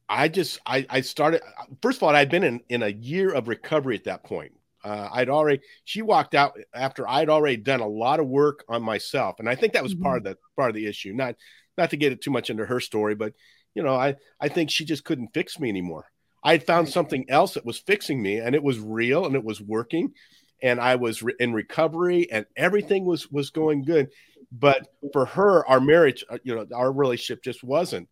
I 0.08 0.28
just 0.28 0.58
I 0.66 0.86
I 0.90 1.00
started 1.02 1.42
first 1.82 1.98
of 1.98 2.02
all, 2.02 2.14
I'd 2.14 2.30
been 2.30 2.44
in, 2.44 2.60
in 2.68 2.82
a 2.82 2.88
year 2.88 3.32
of 3.32 3.48
recovery 3.48 3.96
at 3.96 4.04
that 4.04 4.24
point. 4.24 4.52
Uh, 4.82 5.08
I'd 5.12 5.28
already 5.28 5.60
she 5.84 6.02
walked 6.02 6.34
out 6.34 6.58
after 6.74 7.08
I'd 7.08 7.28
already 7.28 7.56
done 7.56 7.80
a 7.80 7.86
lot 7.86 8.20
of 8.20 8.26
work 8.26 8.64
on 8.68 8.82
myself. 8.82 9.36
And 9.38 9.48
I 9.48 9.54
think 9.54 9.74
that 9.74 9.82
was 9.82 9.94
part 9.94 10.18
of 10.18 10.24
the 10.24 10.38
part 10.56 10.70
of 10.70 10.74
the 10.74 10.86
issue. 10.86 11.12
Not 11.12 11.36
not 11.76 11.90
to 11.90 11.96
get 11.96 12.12
it 12.12 12.22
too 12.22 12.30
much 12.30 12.50
into 12.50 12.66
her 12.66 12.80
story, 12.80 13.14
but 13.14 13.34
you 13.74 13.82
know, 13.82 13.94
I 13.94 14.16
I 14.40 14.48
think 14.48 14.70
she 14.70 14.84
just 14.84 15.04
couldn't 15.04 15.34
fix 15.34 15.58
me 15.60 15.68
anymore. 15.68 16.06
I 16.42 16.52
had 16.52 16.66
found 16.66 16.88
something 16.88 17.26
else 17.28 17.54
that 17.54 17.66
was 17.66 17.78
fixing 17.78 18.22
me 18.22 18.38
and 18.38 18.54
it 18.54 18.62
was 18.62 18.78
real 18.78 19.26
and 19.26 19.34
it 19.34 19.44
was 19.44 19.60
working 19.60 20.14
and 20.62 20.80
I 20.80 20.96
was 20.96 21.22
re- 21.22 21.34
in 21.38 21.52
recovery 21.52 22.30
and 22.30 22.46
everything 22.56 23.04
was 23.04 23.30
was 23.30 23.50
going 23.50 23.84
good. 23.84 24.08
But 24.52 24.88
for 25.12 25.26
her, 25.26 25.66
our 25.66 25.80
marriage, 25.80 26.24
uh, 26.28 26.38
you 26.42 26.54
know, 26.54 26.66
our 26.74 26.90
relationship 26.90 27.42
just 27.42 27.62
wasn't. 27.62 28.08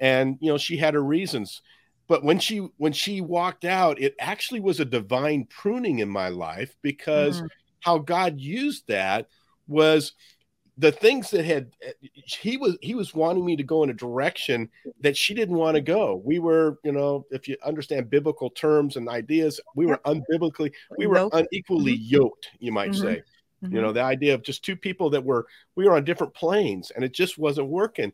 And 0.00 0.38
you 0.40 0.50
know, 0.50 0.58
she 0.58 0.76
had 0.76 0.94
her 0.94 1.02
reasons. 1.02 1.62
But 2.08 2.24
when 2.24 2.38
she 2.38 2.58
when 2.78 2.92
she 2.92 3.20
walked 3.20 3.64
out, 3.64 4.00
it 4.00 4.14
actually 4.18 4.60
was 4.60 4.80
a 4.80 4.84
divine 4.84 5.46
pruning 5.46 5.98
in 6.00 6.08
my 6.08 6.28
life 6.28 6.74
because 6.82 7.42
Mhm. 7.42 7.48
how 7.80 7.98
God 7.98 8.40
used 8.40 8.88
that 8.88 9.28
was 9.66 10.12
the 10.78 10.92
things 10.92 11.30
that 11.30 11.44
had 11.44 11.72
he 12.14 12.56
was 12.56 12.78
he 12.80 12.94
was 12.94 13.12
wanting 13.14 13.44
me 13.44 13.56
to 13.56 13.62
go 13.64 13.82
in 13.82 13.90
a 13.90 13.94
direction 13.94 14.70
that 15.00 15.16
she 15.16 15.34
didn't 15.34 15.56
want 15.56 15.74
to 15.74 15.80
go. 15.80 16.22
We 16.24 16.38
were, 16.38 16.78
you 16.84 16.92
know, 16.92 17.26
if 17.30 17.48
you 17.48 17.56
understand 17.64 18.10
biblical 18.10 18.50
terms 18.50 18.96
and 18.96 19.08
ideas, 19.08 19.60
we 19.74 19.86
were 19.86 20.00
unbiblically, 20.06 20.72
we 20.96 21.06
were 21.06 21.26
unequally 21.32 21.94
yoked, 21.94 22.48
you 22.58 22.72
might 22.72 22.92
Mhm. 22.92 23.00
say. 23.00 23.22
Mhm. 23.62 23.72
You 23.72 23.82
know, 23.82 23.92
the 23.92 24.02
idea 24.02 24.34
of 24.34 24.42
just 24.42 24.64
two 24.64 24.76
people 24.76 25.10
that 25.10 25.24
were 25.24 25.46
we 25.76 25.84
were 25.84 25.96
on 25.96 26.04
different 26.04 26.32
planes 26.34 26.90
and 26.92 27.04
it 27.04 27.12
just 27.12 27.38
wasn't 27.38 27.68
working. 27.68 28.12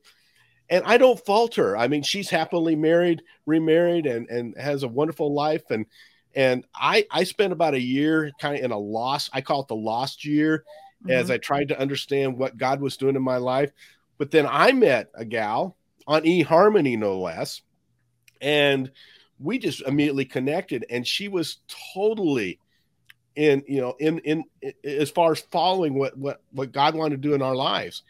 And 0.70 0.82
I 0.86 0.96
don't 0.96 1.24
fault 1.24 1.56
her. 1.56 1.76
I 1.76 1.88
mean, 1.88 2.02
she's 2.02 2.30
happily 2.30 2.74
married, 2.74 3.22
remarried, 3.46 4.06
and 4.06 4.28
and 4.28 4.56
has 4.56 4.82
a 4.82 4.88
wonderful 4.88 5.32
life. 5.32 5.70
And 5.70 5.86
and 6.34 6.64
I 6.74 7.06
I 7.10 7.24
spent 7.24 7.52
about 7.52 7.74
a 7.74 7.80
year 7.80 8.30
kind 8.40 8.56
of 8.58 8.64
in 8.64 8.70
a 8.70 8.78
loss. 8.78 9.28
I 9.32 9.40
call 9.40 9.62
it 9.62 9.68
the 9.68 9.76
lost 9.76 10.24
year 10.24 10.64
as 11.08 11.28
Mhm. 11.28 11.34
I 11.34 11.38
tried 11.38 11.68
to 11.68 11.78
understand 11.78 12.38
what 12.38 12.56
God 12.56 12.80
was 12.80 12.96
doing 12.96 13.16
in 13.16 13.22
my 13.22 13.36
life. 13.36 13.72
But 14.16 14.30
then 14.30 14.46
I 14.48 14.72
met 14.72 15.10
a 15.14 15.24
gal 15.24 15.76
on 16.06 16.22
eHarmony, 16.22 16.98
no 16.98 17.20
less, 17.20 17.62
and 18.40 18.90
we 19.38 19.58
just 19.58 19.82
immediately 19.82 20.24
connected. 20.24 20.86
And 20.88 21.06
she 21.06 21.28
was 21.28 21.58
totally 21.94 22.58
in, 23.36 23.64
you 23.66 23.80
know, 23.80 23.96
in 23.98 24.18
in, 24.20 24.44
in 24.62 24.72
as 24.84 25.10
far 25.10 25.32
as 25.32 25.40
following 25.40 25.94
what 25.94 26.16
what 26.16 26.40
what 26.52 26.72
God 26.72 26.94
wanted 26.94 27.20
to 27.22 27.28
do 27.28 27.34
in 27.34 27.42
our 27.42 27.56
lives. 27.56 28.02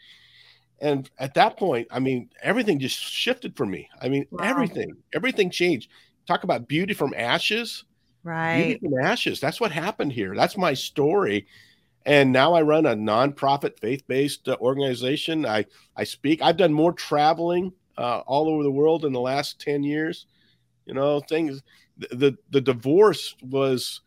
And 0.79 1.09
at 1.17 1.33
that 1.35 1.57
point, 1.57 1.87
I 1.91 1.99
mean, 1.99 2.29
everything 2.41 2.79
just 2.79 2.99
shifted 2.99 3.55
for 3.55 3.65
me. 3.65 3.89
I 4.01 4.09
mean, 4.09 4.27
Wow. 4.31 4.43
everything, 4.43 4.95
everything 5.13 5.49
changed. 5.49 5.89
Talk 6.27 6.43
about 6.43 6.67
beauty 6.67 6.93
from 6.93 7.13
ashes 7.15 7.85
right 8.23 8.77
Beauty 8.79 8.79
from 8.79 8.99
ashes. 9.05 9.39
That's 9.39 9.61
what 9.61 9.71
happened 9.71 10.11
here. 10.11 10.35
That's 10.35 10.57
my 10.57 10.73
story. 10.73 11.47
And 12.05 12.31
now 12.31 12.53
I 12.53 12.61
run 12.61 12.85
a 12.85 12.95
nonprofit, 12.95 13.79
faith-based 13.79 14.47
uh, 14.49 14.57
organization. 14.61 15.45
I 15.45 15.65
I 15.95 16.03
speak. 16.03 16.41
I've 16.41 16.57
done 16.57 16.73
more 16.73 16.93
traveling 16.93 17.73
uh, 17.97 18.19
all 18.27 18.49
over 18.49 18.63
the 18.63 18.71
world 18.71 19.05
in 19.05 19.13
the 19.13 19.19
last 19.19 19.59
ten 19.59 19.83
years. 19.83 20.27
You 20.85 20.93
know, 20.93 21.19
things. 21.21 21.63
The, 21.97 22.15
the 22.15 22.37
the 22.51 22.61
divorce 22.61 23.35
was 23.41 24.01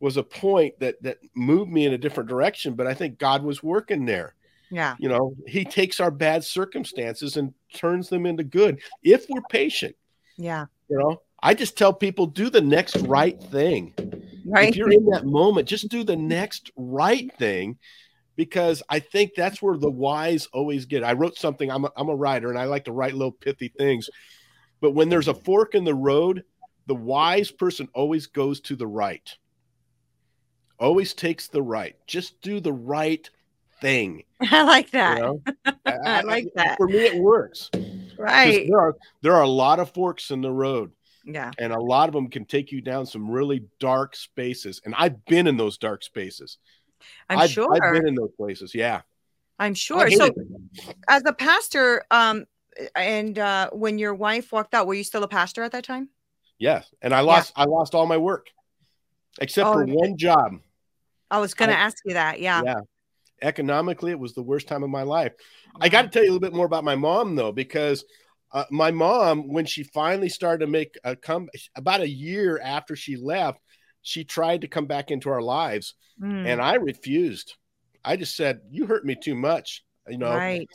was 0.00 0.16
a 0.16 0.22
point 0.22 0.78
that 0.80 1.02
that 1.02 1.18
moved 1.34 1.70
me 1.70 1.86
in 1.86 1.92
a 1.92 1.98
different 1.98 2.28
direction. 2.28 2.74
But 2.74 2.86
I 2.86 2.94
think 2.94 3.18
God 3.18 3.42
was 3.42 3.62
working 3.62 4.06
there. 4.06 4.34
Yeah 4.74 4.96
You 4.98 5.08
know, 5.08 5.34
He 5.46 5.64
takes 5.64 6.00
our 6.00 6.10
bad 6.10 6.44
circumstances 6.44 7.36
and 7.36 7.54
turns 7.72 8.08
them 8.08 8.26
into 8.26 8.44
good 8.44 8.80
if 9.02 9.26
we're 9.28 9.42
patient. 9.48 9.94
yeah 10.36 10.66
You 10.88 10.98
know, 10.98 11.22
I 11.42 11.54
just 11.54 11.78
tell 11.78 11.92
people 11.92 12.26
do 12.26 12.50
the 12.50 12.60
next 12.60 12.96
right 12.98 13.40
thing 13.40 13.94
right 14.44 14.68
if 14.68 14.76
you're 14.76 14.92
in 14.92 15.06
that 15.06 15.24
moment, 15.24 15.68
just 15.68 15.88
do 15.88 16.04
the 16.04 16.16
next 16.16 16.70
right 16.76 17.32
thing 17.38 17.78
because 18.36 18.82
I 18.88 18.98
think 18.98 19.32
that's 19.36 19.62
where 19.62 19.76
the 19.76 19.90
wise 19.90 20.46
always 20.52 20.86
get. 20.86 21.04
I 21.04 21.12
wrote 21.12 21.36
something, 21.36 21.70
I'm 21.70 21.84
a, 21.84 21.92
I'm 21.96 22.08
a 22.08 22.16
writer 22.16 22.50
and 22.50 22.58
I 22.58 22.64
like 22.64 22.84
to 22.86 22.92
write 22.92 23.14
little 23.14 23.32
pithy 23.32 23.68
things. 23.68 24.10
But 24.80 24.90
when 24.90 25.08
there's 25.08 25.28
a 25.28 25.34
fork 25.34 25.74
in 25.74 25.84
the 25.84 25.94
road, 25.94 26.44
the 26.86 26.94
wise 26.94 27.50
person 27.50 27.88
always 27.94 28.26
goes 28.26 28.60
to 28.62 28.76
the 28.76 28.86
right, 28.86 29.34
always 30.78 31.14
takes 31.14 31.48
the 31.48 31.62
right. 31.62 31.96
Just 32.06 32.40
do 32.42 32.60
the 32.60 32.72
right 32.72 33.28
thing. 33.80 34.24
I 34.40 34.62
like 34.62 34.90
that. 34.90 35.18
You 35.18 35.22
know? 35.24 35.42
I 35.86 36.22
like 36.22 36.48
that. 36.54 36.76
For 36.76 36.86
me, 36.86 36.98
it 36.98 37.16
works. 37.20 37.70
Right. 38.18 38.66
There 38.68 38.78
are 38.78 38.96
there 39.22 39.34
are 39.34 39.42
a 39.42 39.48
lot 39.48 39.80
of 39.80 39.90
forks 39.92 40.30
in 40.30 40.40
the 40.40 40.50
road, 40.52 40.92
Yeah. 41.24 41.50
and 41.58 41.72
a 41.72 41.80
lot 41.80 42.08
of 42.08 42.14
them 42.14 42.28
can 42.28 42.44
take 42.44 42.72
you 42.72 42.80
down 42.80 43.06
some 43.06 43.30
really 43.30 43.64
dark 43.80 44.16
spaces. 44.16 44.80
And 44.84 44.94
I've 44.96 45.24
been 45.24 45.46
in 45.46 45.56
those 45.56 45.78
dark 45.78 46.02
spaces. 46.02 46.58
I'm 47.28 47.38
I've, 47.38 47.50
sure. 47.50 47.72
I've 47.74 47.92
been 47.92 48.06
in 48.06 48.14
those 48.14 48.32
places. 48.36 48.74
Yeah. 48.74 49.02
I'm 49.58 49.74
sure. 49.74 50.10
So 50.10 50.26
it. 50.26 50.34
as 51.08 51.22
a 51.26 51.32
pastor, 51.32 52.02
um, 52.10 52.46
and 52.96 53.38
uh, 53.38 53.70
when 53.72 53.98
your 53.98 54.14
wife 54.14 54.52
walked 54.52 54.74
out, 54.74 54.86
were 54.86 54.94
you 54.94 55.04
still 55.04 55.22
a 55.22 55.28
pastor 55.28 55.62
at 55.62 55.72
that 55.72 55.84
time? 55.84 56.08
Yes, 56.58 56.88
And 57.02 57.12
I 57.14 57.20
lost 57.20 57.52
I 57.56 57.64
lost 57.64 57.94
all 57.94 58.06
my 58.06 58.16
work, 58.16 58.46
except 59.40 59.68
Oh, 59.68 59.72
for 59.74 59.84
one 59.86 60.16
job. 60.16 60.60
I 61.30 61.38
was 61.40 61.52
going 61.52 61.68
to 61.70 61.76
ask 61.76 61.98
you 62.04 62.14
that. 62.14 62.40
Yeah. 62.40 62.62
Yeah. 62.64 62.80
Economically, 63.44 64.10
it 64.10 64.18
was 64.18 64.32
the 64.34 64.42
worst 64.42 64.66
time 64.66 64.82
of 64.82 64.90
my 64.90 65.02
life. 65.02 65.32
I 65.80 65.88
got 65.88 66.02
to 66.02 66.08
tell 66.08 66.22
you 66.24 66.30
a 66.30 66.32
little 66.32 66.48
bit 66.48 66.54
more 66.54 66.66
about 66.66 66.82
my 66.82 66.96
mom 66.96 67.36
though, 67.36 67.52
because 67.52 68.04
uh, 68.52 68.64
my 68.70 68.90
mom, 68.90 69.48
when 69.52 69.66
she 69.66 69.82
finally 69.82 70.28
started 70.28 70.64
to 70.64 70.70
make 70.70 70.96
a 71.04 71.14
come, 71.14 71.48
about 71.76 72.00
a 72.00 72.08
year 72.08 72.60
after 72.62 72.96
she 72.96 73.16
left, 73.16 73.58
she 74.02 74.24
tried 74.24 74.62
to 74.62 74.68
come 74.68 74.86
back 74.86 75.10
into 75.10 75.28
our 75.30 75.42
lives, 75.42 75.94
Mm, 76.22 76.46
and 76.46 76.62
I 76.62 76.74
refused. 76.74 77.56
I 78.04 78.16
just 78.16 78.36
said, 78.36 78.60
"You 78.70 78.86
hurt 78.86 79.04
me 79.04 79.16
too 79.20 79.34
much," 79.34 79.84
you 80.08 80.18
know. 80.18 80.36
right. 80.36 80.68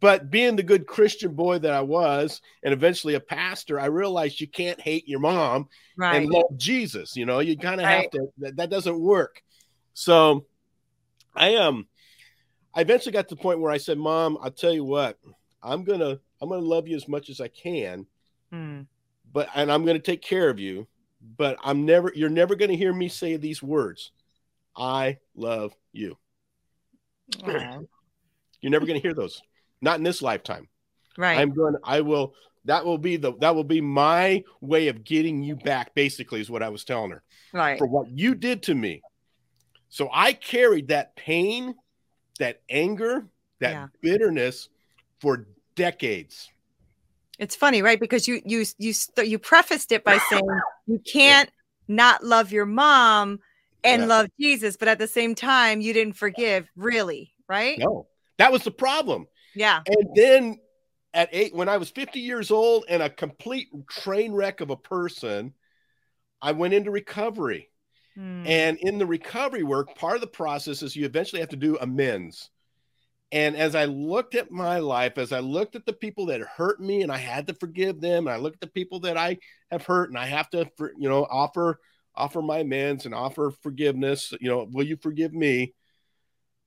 But 0.00 0.30
being 0.30 0.56
the 0.56 0.62
good 0.62 0.86
Christian 0.86 1.34
boy 1.34 1.58
that 1.58 1.72
I 1.72 1.80
was, 1.80 2.40
and 2.62 2.72
eventually 2.72 3.14
a 3.14 3.20
pastor, 3.20 3.80
I 3.80 3.86
realized 3.86 4.40
you 4.40 4.48
can't 4.48 4.80
hate 4.80 5.08
your 5.08 5.20
mom 5.20 5.68
Right. 5.96 6.22
and 6.22 6.30
love 6.30 6.56
Jesus. 6.56 7.16
You 7.16 7.26
know, 7.26 7.40
you 7.40 7.56
kind 7.56 7.80
of 7.80 7.86
Right. 7.86 8.02
have 8.02 8.10
to. 8.10 8.26
That, 8.38 8.56
that 8.56 8.70
doesn't 8.70 9.00
work. 9.00 9.42
So, 9.94 10.46
I 11.34 11.56
um, 11.56 11.86
I 12.74 12.80
eventually 12.80 13.12
got 13.12 13.28
to 13.28 13.34
the 13.34 13.40
point 13.40 13.60
where 13.60 13.72
I 13.72 13.78
said, 13.78 13.98
"Mom, 13.98 14.38
I'll 14.40 14.50
tell 14.50 14.72
you 14.72 14.84
what, 14.84 15.18
I'm 15.62 15.84
gonna 15.84 16.18
I'm 16.40 16.48
gonna 16.48 16.62
love 16.62 16.88
you 16.88 16.96
as 16.96 17.08
much 17.08 17.28
as 17.30 17.40
I 17.40 17.48
can, 17.48 18.06
Mm, 18.52 18.86
but 19.32 19.48
and 19.54 19.72
I'm 19.72 19.84
gonna 19.84 19.98
take 19.98 20.22
care 20.22 20.50
of 20.50 20.58
you, 20.58 20.86
but 21.38 21.56
I'm 21.62 21.86
never 21.86 22.12
you're 22.14 22.28
never 22.28 22.54
gonna 22.54 22.74
hear 22.74 22.92
me 22.92 23.08
say 23.08 23.36
these 23.36 23.62
words. 23.62 24.12
I 24.76 25.18
love 25.34 25.74
you. 25.92 26.16
You're 28.60 28.70
never 28.70 28.86
gonna 28.86 29.00
hear 29.00 29.14
those. 29.14 29.42
Not 29.80 29.98
in 29.98 30.04
this 30.04 30.22
lifetime. 30.22 30.68
right. 31.16 31.38
I'm 31.38 31.52
going. 31.52 31.74
I 31.82 32.00
will. 32.00 32.34
That 32.66 32.84
will 32.84 32.98
be 32.98 33.16
the. 33.16 33.32
That 33.40 33.54
will 33.54 33.64
be 33.64 33.80
my 33.80 34.44
way 34.60 34.88
of 34.88 35.02
getting 35.02 35.42
you 35.42 35.56
back. 35.56 35.94
Basically, 35.94 36.40
is 36.40 36.50
what 36.50 36.62
I 36.62 36.68
was 36.68 36.84
telling 36.84 37.10
her 37.10 37.22
right. 37.52 37.76
for 37.76 37.86
what 37.86 38.08
you 38.08 38.34
did 38.34 38.62
to 38.64 38.74
me. 38.74 39.02
So 39.88 40.08
I 40.12 40.32
carried 40.32 40.88
that 40.88 41.16
pain, 41.16 41.74
that 42.38 42.62
anger, 42.68 43.26
that 43.60 43.72
Yeah. 43.72 43.86
bitterness 44.00 44.68
for 45.20 45.46
decades. 45.74 46.50
It's 47.38 47.56
funny, 47.56 47.82
right? 47.82 47.98
Because 47.98 48.28
you 48.28 48.40
you 48.44 48.64
you 48.78 48.92
you 49.24 49.38
prefaced 49.38 49.92
it 49.92 50.04
by 50.04 50.18
saying 50.18 50.42
you 50.86 51.00
can't 51.10 51.50
not 51.88 52.22
love 52.22 52.52
your 52.52 52.66
mom 52.66 53.40
and 53.84 54.02
Yeah. 54.02 54.06
love 54.08 54.26
Jesus, 54.38 54.76
but 54.76 54.88
at 54.88 54.98
the 54.98 55.08
same 55.08 55.34
time 55.34 55.80
you 55.80 55.92
didn't 55.92 56.14
forgive, 56.14 56.68
really, 56.76 57.32
right? 57.48 57.78
No, 57.78 58.06
that 58.38 58.52
was 58.52 58.62
the 58.62 58.70
problem. 58.70 59.26
Yeah. 59.54 59.80
And 59.86 60.08
then 60.14 60.60
at 61.14 61.30
eight, 61.32 61.54
when 61.54 61.68
I 61.68 61.78
was 61.78 61.90
50 61.90 62.20
years 62.20 62.50
old 62.50 62.84
and 62.88 63.02
a 63.02 63.10
complete 63.10 63.68
train 63.88 64.32
wreck 64.32 64.60
of 64.60 64.70
a 64.70 64.76
person, 64.76 65.54
I 66.40 66.52
went 66.52 66.74
into 66.74 66.90
recovery. 66.90 67.70
Mm, 68.16 68.46
And 68.46 68.78
in 68.78 68.98
the 68.98 69.06
recovery 69.06 69.62
work, 69.62 69.94
part 69.94 70.16
of 70.16 70.20
the 70.20 70.26
process 70.26 70.82
is 70.82 70.96
you 70.96 71.06
eventually 71.06 71.40
have 71.40 71.50
to 71.50 71.56
do 71.56 71.78
amends. 71.78 72.50
And 73.30 73.56
as 73.56 73.74
I 73.74 73.86
looked 73.86 74.34
at 74.34 74.50
my 74.50 74.78
life, 74.78 75.16
as 75.16 75.32
I 75.32 75.40
looked 75.40 75.74
at 75.74 75.86
the 75.86 75.92
people 75.94 76.26
that 76.26 76.40
hurt 76.42 76.80
me 76.80 77.02
and 77.02 77.10
I 77.10 77.16
had 77.16 77.46
to 77.46 77.54
forgive 77.54 78.00
them, 78.00 78.26
and 78.26 78.34
I 78.34 78.36
looked 78.36 78.56
at 78.56 78.60
the 78.60 78.66
people 78.66 79.00
that 79.00 79.16
I 79.16 79.38
have 79.70 79.84
hurt 79.86 80.10
and 80.10 80.18
I 80.18 80.26
have 80.26 80.50
to, 80.50 80.70
you 80.98 81.08
know, 81.08 81.24
offer 81.30 81.78
offer 82.14 82.42
my 82.42 82.58
amends 82.58 83.06
and 83.06 83.14
offer 83.14 83.50
forgiveness. 83.62 84.34
You 84.40 84.50
know, 84.50 84.68
will 84.70 84.86
you 84.86 84.96
forgive 84.98 85.32
me? 85.32 85.74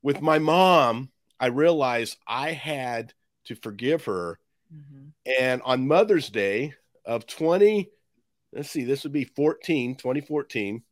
With 0.01 0.21
my 0.21 0.39
mom, 0.39 1.11
I 1.39 1.47
realized 1.47 2.17
I 2.27 2.51
had 2.53 3.13
to 3.45 3.55
forgive 3.55 4.05
her. 4.05 4.39
mhm. 4.73 5.13
And 5.39 5.61
on 5.63 5.87
Mother's 5.87 6.29
Day 6.29 6.73
of 7.05 7.25
20, 7.27 7.89
let's 8.53 8.69
see, 8.69 8.83
this 8.83 9.03
would 9.03 9.11
be 9.13 9.25
14, 9.25 9.95
2014, 9.95 10.83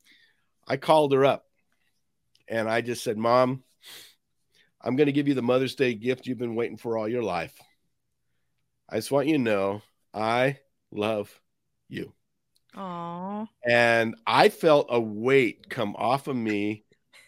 I 0.67 0.77
called 0.77 1.13
her 1.13 1.25
up 1.25 1.45
and 2.47 2.69
I 2.69 2.81
just 2.81 3.03
said, 3.03 3.17
Mom, 3.17 3.63
I'm 4.81 4.95
going 4.95 5.07
to 5.07 5.13
give 5.13 5.27
you 5.27 5.33
the 5.33 5.41
Mother's 5.41 5.75
Day 5.75 5.93
gift 5.93 6.27
you've 6.27 6.37
been 6.37 6.55
waiting 6.55 6.77
for 6.77 6.97
all 6.97 7.07
your 7.07 7.23
life. 7.23 7.53
I 8.89 8.97
just 8.97 9.11
want 9.11 9.27
you 9.27 9.37
to 9.37 9.43
know 9.43 9.81
I 10.13 10.59
love 10.91 11.39
you. 11.89 12.13
Aw. 12.75 13.47
And 13.65 14.15
I 14.27 14.49
felt 14.49 14.87
a 14.89 14.99
weight 14.99 15.69
come 15.69 15.95
off 15.97 16.27
of 16.27 16.35
me 16.35 16.83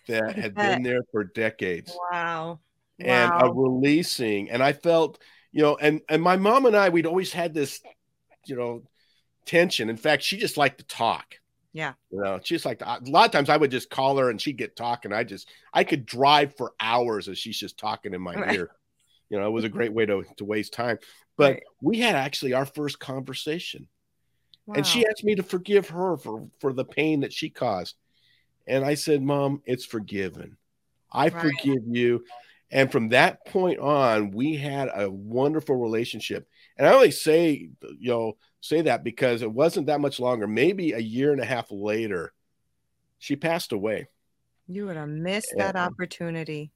that 0.08 0.36
had 0.36 0.54
been 0.54 0.84
there 0.84 1.02
for 1.12 1.24
decades 1.24 1.98
Wow. 2.12 2.60
and 3.00 3.32
a 3.34 3.46
Wow. 3.46 3.52
releasing. 3.52 4.52
And 4.52 4.62
I 4.62 4.74
felt, 4.74 5.22
you 5.52 5.62
know, 5.62 5.78
and 5.78 6.02
and 6.10 6.22
my 6.22 6.36
mom 6.36 6.66
and 6.66 6.76
I, 6.76 6.90
we'd 6.90 7.06
always 7.06 7.32
had 7.32 7.54
this, 7.54 7.82
you 8.46 8.56
know, 8.56 8.84
tension. 9.46 9.90
In 9.90 9.98
fact, 9.98 10.24
she 10.24 10.38
just 10.38 10.58
liked 10.58 10.80
to 10.80 10.86
talk. 10.86 11.40
Yeah. 11.76 11.92
You 12.10 12.22
know, 12.22 12.40
she 12.42 12.56
just 12.56 12.66
like 12.66 12.82
a 12.82 13.02
lot 13.04 13.26
of 13.26 13.32
times 13.34 13.50
I 13.50 13.58
would 13.58 13.70
just 13.70 13.90
call 13.90 14.18
her 14.18 14.30
and 14.30 14.40
she'd 14.42 14.58
get 14.58 14.78
talking. 14.78 15.12
I 15.12 15.26
just 15.26 15.50
I 15.74 15.84
could 15.84 16.06
drive 16.06 16.56
for 16.56 16.74
hours 16.80 17.28
as 17.28 17.38
she's 17.38 17.60
just 17.60 17.78
talking 17.78 18.14
in 18.14 18.22
my 18.22 18.34
Right. 18.34 18.56
ear. 18.56 18.72
You 19.30 19.38
know, 19.38 19.46
it 19.46 19.52
was 19.52 19.66
a 19.66 19.70
great 19.70 19.92
way 19.92 20.06
to 20.06 20.24
to 20.38 20.46
waste 20.46 20.72
time. 20.72 21.00
But 21.36 21.52
Right. 21.56 21.64
we 21.82 22.00
had 22.00 22.16
actually 22.16 22.54
our 22.54 22.66
first 22.66 23.00
conversation. 23.02 23.90
And 24.74 24.88
she 24.88 25.06
asked 25.06 25.26
me 25.26 25.36
to 25.36 25.44
forgive 25.44 25.90
her 25.90 26.16
for 26.16 26.50
for 26.62 26.72
the 26.72 26.86
pain 26.86 27.20
that 27.20 27.34
she 27.34 27.50
caused. 27.50 27.98
And 28.66 28.86
I 28.86 28.94
said, 28.94 29.22
"Mom, 29.22 29.62
it's 29.66 29.86
forgiven. 29.86 30.56
I 31.12 31.28
Right. 31.28 31.34
forgive 31.34 31.84
you." 31.86 32.24
And 32.72 32.90
from 32.90 33.10
that 33.10 33.46
point 33.48 33.80
on, 33.80 34.32
we 34.32 34.56
had 34.56 34.90
a 34.96 35.12
wonderful 35.12 35.76
relationship. 35.76 36.48
And 36.78 36.88
I 36.88 36.94
only 36.94 37.12
say, 37.12 37.70
you 38.00 38.10
know, 38.10 38.38
say 38.62 38.82
that 38.82 39.04
because 39.04 39.42
it 39.42 39.52
wasn't 39.52 39.88
that 39.88 40.02
much 40.02 40.20
longer. 40.20 40.48
Maybe 40.48 40.92
a 40.92 41.00
year 41.00 41.32
and 41.32 41.40
a 41.42 41.46
half 41.46 41.72
later, 41.72 42.34
she 43.20 43.36
passed 43.36 43.72
away. 43.72 44.08
you 44.68 44.88
would 44.88 44.98
have 44.98 45.08
missed 45.10 45.54
Yeah. 45.56 45.72
that 45.72 45.76
opportunity. 45.76 46.72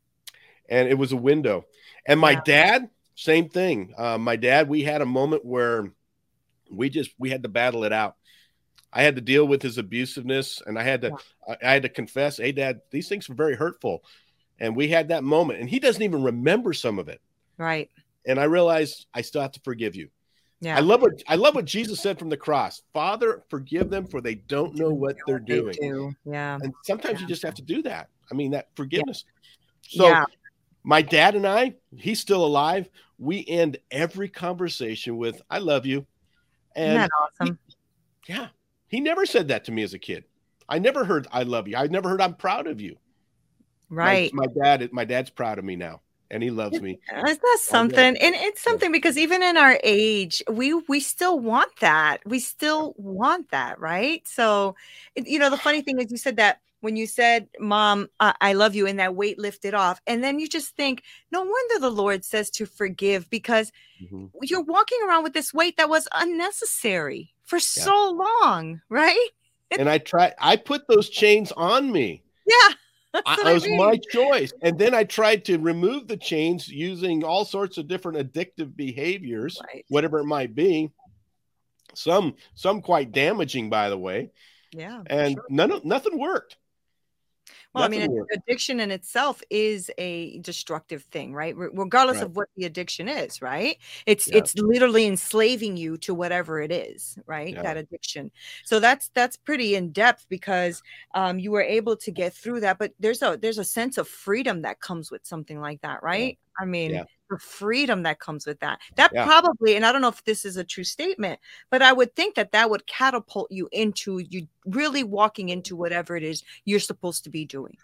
and 0.71 0.87
it 0.87 0.93
was 0.93 1.11
a 1.11 1.17
window. 1.17 1.65
And 2.05 2.19
my 2.19 2.33
Yeah. 2.33 2.41
dad, 2.45 2.89
same 3.15 3.49
thing. 3.49 3.91
Uh, 3.97 4.19
my 4.19 4.35
dad, 4.35 4.69
we 4.69 4.83
had 4.83 5.01
a 5.01 5.05
moment 5.07 5.43
where 5.43 5.91
we 6.69 6.91
just 6.91 7.09
we 7.17 7.31
had 7.31 7.41
to 7.41 7.49
battle 7.49 7.83
it 7.83 7.91
out. 7.91 8.15
I 8.93 9.01
had 9.01 9.15
to 9.15 9.21
deal 9.21 9.47
with 9.47 9.63
his 9.63 9.79
abusiveness, 9.79 10.61
and 10.63 10.77
I 10.77 10.83
had 10.83 11.01
to 11.01 11.17
I, 11.47 11.57
I 11.63 11.71
had 11.73 11.81
to 11.83 11.89
confess, 11.89 12.37
"Hey, 12.37 12.51
Dad, 12.51 12.81
these 12.91 13.09
things 13.09 13.27
were 13.27 13.33
very 13.33 13.55
hurtful." 13.55 14.03
And 14.59 14.75
we 14.75 14.89
had 14.89 15.07
that 15.07 15.23
moment, 15.23 15.59
and 15.59 15.67
he 15.69 15.79
doesn't 15.79 16.03
even 16.03 16.21
remember 16.21 16.73
some 16.73 16.99
of 16.99 17.09
it. 17.09 17.19
Right. 17.57 17.89
And 18.27 18.39
I 18.39 18.43
realized 18.45 19.05
I 19.13 19.21
still 19.21 19.41
have 19.41 19.51
to 19.53 19.61
forgive 19.63 19.95
you. 19.95 20.09
Yeah. 20.61 20.75
I 20.75 20.81
love 20.81 21.01
what 21.01 21.23
I 21.27 21.35
love 21.35 21.55
what 21.55 21.65
Jesus 21.65 22.01
said 22.01 22.19
from 22.19 22.29
the 22.29 22.35
cross. 22.37 22.81
Father, 22.93 23.43
forgive 23.49 23.89
them, 23.89 24.05
for 24.05 24.19
they 24.19 24.35
don't 24.35 24.75
know 24.75 24.89
what 24.89 25.15
they're 25.25 25.39
They 25.39 25.55
doing. 25.55 25.75
do. 25.79 26.13
Yeah. 26.25 26.57
And 26.61 26.73
sometimes 26.83 27.21
you 27.21 27.27
just 27.27 27.43
have 27.43 27.55
to 27.55 27.61
do 27.61 27.81
that. 27.83 28.09
I 28.29 28.35
mean, 28.35 28.51
that 28.51 28.67
forgiveness. 28.75 29.23
Yeah. 29.89 29.97
So 29.97 30.07
yeah. 30.09 30.25
my 30.83 31.01
dad 31.01 31.35
and 31.35 31.47
I, 31.47 31.75
he's 31.95 32.19
still 32.19 32.45
alive. 32.45 32.89
We 33.17 33.45
end 33.47 33.77
every 33.89 34.27
conversation 34.29 35.15
with 35.17 35.41
"I 35.49 35.59
love 35.59 35.85
you," 35.85 36.05
Isn't 36.75 36.89
and 36.89 36.97
that 37.03 37.09
awesome? 37.41 37.59
yeah, 38.27 38.47
he 38.89 38.99
never 38.99 39.25
said 39.25 39.47
that 39.47 39.65
to 39.65 39.71
me 39.71 39.83
as 39.83 39.93
a 39.93 39.99
kid. 39.99 40.25
I 40.67 40.79
never 40.79 41.05
heard 41.05 41.25
"I 41.31 41.43
love 41.43 41.67
you." 41.69 41.77
I 41.77 41.87
never 41.87 42.09
heard 42.09 42.21
"I'm 42.21 42.35
proud 42.35 42.67
of 42.67 42.79
you." 42.81 42.97
My- 43.89 44.03
Right. 44.05 44.33
My, 44.33 44.45
dad, 44.61 44.89
my 44.93 45.03
dad's 45.05 45.29
proud 45.31 45.57
of 45.57 45.65
me 45.65 45.75
now, 45.75 46.01
and 46.31 46.43
he 46.43 46.51
loves 46.51 46.81
me. 46.81 46.99
Isn't 47.25 47.41
that 47.41 47.57
something? 47.61 48.17
And 48.17 48.35
it's 48.35 48.61
something 48.61 48.91
because 48.91 49.17
even 49.17 49.41
in 49.41 49.57
our 49.57 49.79
age, 49.83 50.43
we 50.49 50.73
we 50.73 50.99
still 50.99 51.39
want 51.39 51.71
that. 51.79 52.21
We 52.25 52.39
still 52.39 52.93
want 52.97 53.49
that, 53.51 53.79
right? 53.79 54.27
So, 54.27 54.75
you 55.15 55.39
know, 55.39 55.49
the 55.49 55.57
funny 55.57 55.81
thing 55.81 55.99
is, 55.99 56.11
you 56.11 56.17
said 56.17 56.37
that 56.37 56.59
when 56.81 56.95
you 56.95 57.07
said, 57.07 57.47
"Mom, 57.59 58.07
I, 58.19 58.33
I 58.41 58.53
love 58.53 58.75
you," 58.75 58.87
and 58.87 58.99
that 58.99 59.15
weight 59.15 59.39
lifted 59.39 59.73
off, 59.73 59.99
and 60.07 60.23
then 60.23 60.39
you 60.39 60.47
just 60.47 60.75
think, 60.75 61.03
no 61.31 61.41
wonder 61.41 61.79
the 61.79 61.89
Lord 61.91 62.23
says 62.23 62.49
to 62.51 62.65
forgive 62.65 63.29
because 63.29 63.71
Mhm. 64.01 64.29
you're 64.43 64.63
walking 64.63 64.99
around 65.05 65.23
with 65.23 65.33
this 65.33 65.53
weight 65.53 65.75
that 65.77 65.89
was 65.89 66.07
unnecessary 66.13 67.33
for 67.43 67.59
so 67.59 68.11
long, 68.41 68.81
right? 68.89 69.27
And 69.71 69.89
I 69.89 69.97
try. 69.97 70.33
I 70.39 70.55
put 70.55 70.87
those 70.87 71.09
chains 71.09 71.51
on 71.51 71.91
me. 71.91 72.23
Yeah. 72.45 72.75
I, 73.25 73.37
it 73.49 73.53
was 73.53 73.67
my 73.67 73.97
choice. 74.11 74.53
And 74.61 74.77
then 74.77 74.93
I 74.93 75.03
tried 75.03 75.45
to 75.45 75.57
remove 75.57 76.07
the 76.07 76.17
chains 76.17 76.67
using 76.67 77.23
all 77.23 77.45
sorts 77.45 77.77
of 77.77 77.87
different 77.87 78.19
addictive 78.19 78.75
behaviors, 78.75 79.59
Right. 79.73 79.85
whatever 79.89 80.19
it 80.19 80.25
might 80.25 80.53
be. 80.53 80.91
Some 81.95 82.35
some 82.53 82.81
quite 82.81 83.11
damaging, 83.11 83.69
by 83.69 83.89
the 83.89 83.97
way. 83.97 84.29
Yeah. 84.71 85.01
And 85.07 85.33
sure. 85.33 85.45
none 85.49 85.71
of 85.71 85.83
nothing 85.85 86.19
worked. 86.19 86.57
Well, 87.73 87.83
I 87.83 87.87
mean, 87.87 88.25
addiction 88.33 88.79
in 88.79 88.89
itself 88.89 89.43
is 89.51 89.91
a 89.99 90.39
destructive 90.39 91.03
thing, 91.03 91.33
right? 91.33 91.55
regardless 91.55 92.17
right. 92.17 92.25
of 92.25 92.35
what 92.35 92.49
the 92.57 92.65
addiction 92.65 93.07
is, 93.07 93.43
right? 93.43 93.77
It's 94.07 94.27
yeah. 94.27 94.37
it's 94.37 94.55
literally 94.57 95.05
enslaving 95.05 95.77
you 95.77 95.97
to 95.99 96.15
whatever 96.15 96.59
it 96.61 96.71
is, 96.71 97.19
right? 97.27 97.53
Yeah. 97.53 97.61
That 97.61 97.77
addiction. 97.77 98.31
So 98.65 98.79
that's 98.79 99.11
that's 99.13 99.37
pretty 99.37 99.75
in 99.75 99.91
depth 99.91 100.25
because 100.29 100.81
um, 101.13 101.37
you 101.37 101.51
were 101.51 101.61
able 101.61 101.95
to 101.97 102.11
get 102.11 102.33
through 102.33 102.61
that. 102.61 102.79
But 102.79 102.93
there's 102.99 103.21
a 103.21 103.37
there's 103.39 103.59
a 103.59 103.63
sense 103.63 103.99
of 103.99 104.07
freedom 104.07 104.63
that 104.63 104.79
comes 104.79 105.11
with 105.11 105.25
something 105.25 105.61
like 105.61 105.81
that, 105.81 106.01
right? 106.01 106.39
Yeah. 106.39 106.63
I 106.63 106.65
mean, 106.65 107.03
the 107.29 107.37
freedom 107.37 108.03
that 108.03 108.19
comes 108.19 108.45
with 108.45 108.59
that. 108.59 108.79
That 108.95 109.13
probably, 109.13 109.75
and 109.75 109.85
I 109.85 109.91
don't 109.91 110.01
know 110.01 110.09
if 110.09 110.23
this 110.23 110.45
is 110.45 110.57
a 110.57 110.63
true 110.63 110.83
statement, 110.83 111.39
but 111.69 111.81
I 111.81 111.93
would 111.93 112.15
think 112.15 112.35
that 112.35 112.51
that 112.51 112.69
would 112.69 112.85
catapult 112.87 113.51
you 113.51 113.69
into 113.71 114.19
you 114.19 114.47
really 114.65 115.03
walking 115.03 115.49
into 115.49 115.75
whatever 115.75 116.15
it 116.15 116.23
is 116.23 116.43
you're 116.65 116.79
supposed 116.79 117.23
to 117.25 117.29
be 117.29 117.45
doing. 117.45 117.77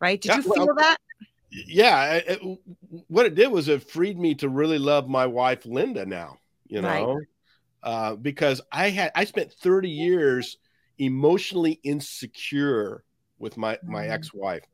Right? 0.00 0.20
Did 0.20 0.36
you 0.36 0.42
feel 0.42 0.66
well, 0.66 0.76
that? 0.76 0.98
Yeah. 1.50 2.20
It, 2.26 2.58
what 3.08 3.26
it 3.26 3.34
did 3.34 3.48
was 3.48 3.68
it 3.68 3.90
freed 3.90 4.18
me 4.18 4.34
to 4.36 4.48
really 4.48 4.78
love 4.78 5.08
my 5.08 5.26
wife, 5.26 5.66
Linda, 5.66 6.06
now, 6.06 6.38
you 6.66 6.82
know, 6.82 7.14
right. 7.14 7.26
uh, 7.82 8.16
because 8.16 8.60
I 8.70 8.90
had, 8.90 9.12
I 9.14 9.24
spent 9.24 9.52
30 9.52 9.88
years 9.88 10.58
emotionally 10.98 11.80
insecure 11.82 13.02
with 13.38 13.56
my, 13.56 13.78
my 13.82 14.02
mm-hmm. 14.02 14.12
ex-wife 14.12 14.64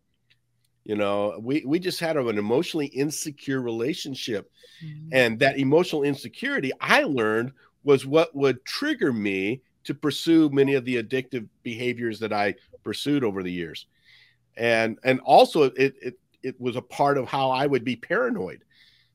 you 0.84 0.94
know 0.94 1.38
we 1.40 1.64
we 1.66 1.78
just 1.78 1.98
had 1.98 2.16
an 2.16 2.38
emotionally 2.38 2.86
insecure 2.86 3.60
relationship 3.60 4.50
mm-hmm. 4.84 5.08
and 5.12 5.38
that 5.38 5.58
emotional 5.58 6.02
insecurity 6.02 6.70
i 6.80 7.02
learned 7.02 7.52
was 7.84 8.06
what 8.06 8.34
would 8.34 8.64
trigger 8.64 9.12
me 9.12 9.60
to 9.82 9.94
pursue 9.94 10.48
many 10.50 10.74
of 10.74 10.84
the 10.84 11.02
addictive 11.02 11.48
behaviors 11.62 12.18
that 12.20 12.32
i 12.32 12.54
pursued 12.82 13.24
over 13.24 13.42
the 13.42 13.52
years 13.52 13.86
and 14.56 14.98
and 15.04 15.20
also 15.20 15.62
it 15.62 15.94
it, 16.02 16.18
it 16.42 16.60
was 16.60 16.76
a 16.76 16.82
part 16.82 17.16
of 17.16 17.26
how 17.26 17.50
i 17.50 17.66
would 17.66 17.84
be 17.84 17.96
paranoid 17.96 18.62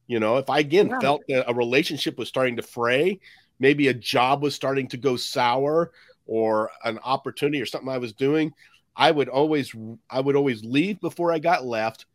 you 0.07 0.19
know 0.19 0.37
if 0.37 0.49
i 0.49 0.59
again 0.59 0.87
yeah. 0.87 0.99
felt 0.99 1.21
that 1.27 1.49
a 1.49 1.53
relationship 1.53 2.17
was 2.17 2.27
starting 2.27 2.55
to 2.55 2.63
fray 2.63 3.19
maybe 3.59 3.89
a 3.89 3.93
job 3.93 4.41
was 4.41 4.55
starting 4.55 4.87
to 4.87 4.97
go 4.97 5.15
sour 5.15 5.91
or 6.25 6.69
an 6.83 6.99
opportunity 7.03 7.61
or 7.61 7.65
something 7.65 7.89
i 7.89 7.97
was 7.97 8.13
doing 8.13 8.51
I 8.99 9.11
would 9.11 9.29
always 9.29 9.73
I 10.09 10.19
would 10.19 10.35
always 10.35 10.63
leave 10.63 10.99
before 10.99 11.31
I 11.31 11.39
got 11.39 11.65
left. 11.65 12.05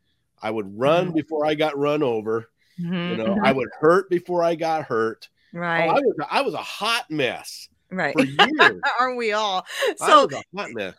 I 0.40 0.50
would 0.50 0.78
run 0.78 1.06
mm-hmm. 1.06 1.14
before 1.14 1.46
I 1.46 1.54
got 1.54 1.78
run 1.78 2.02
over. 2.02 2.50
Mm-hmm. 2.78 3.10
You 3.10 3.16
know, 3.16 3.32
I 3.32 3.48
mm-hmm. 3.48 3.56
would 3.56 3.68
hurt 3.80 4.10
before 4.10 4.44
I 4.44 4.54
got 4.54 4.84
hurt. 4.84 5.30
Right. 5.54 5.88
Oh, 5.88 5.92
I 5.92 5.94
was 5.94 6.14
I 6.30 6.40
was 6.42 6.54
a 6.54 6.58
hot 6.58 7.10
mess. 7.10 7.70
Right. 7.90 8.12
For 8.12 8.24
years. 8.24 8.80
Aren't 9.00 9.16
we 9.16 9.32
all? 9.32 9.64
So 9.96 10.28
hot 10.54 10.70
mess. 10.72 10.94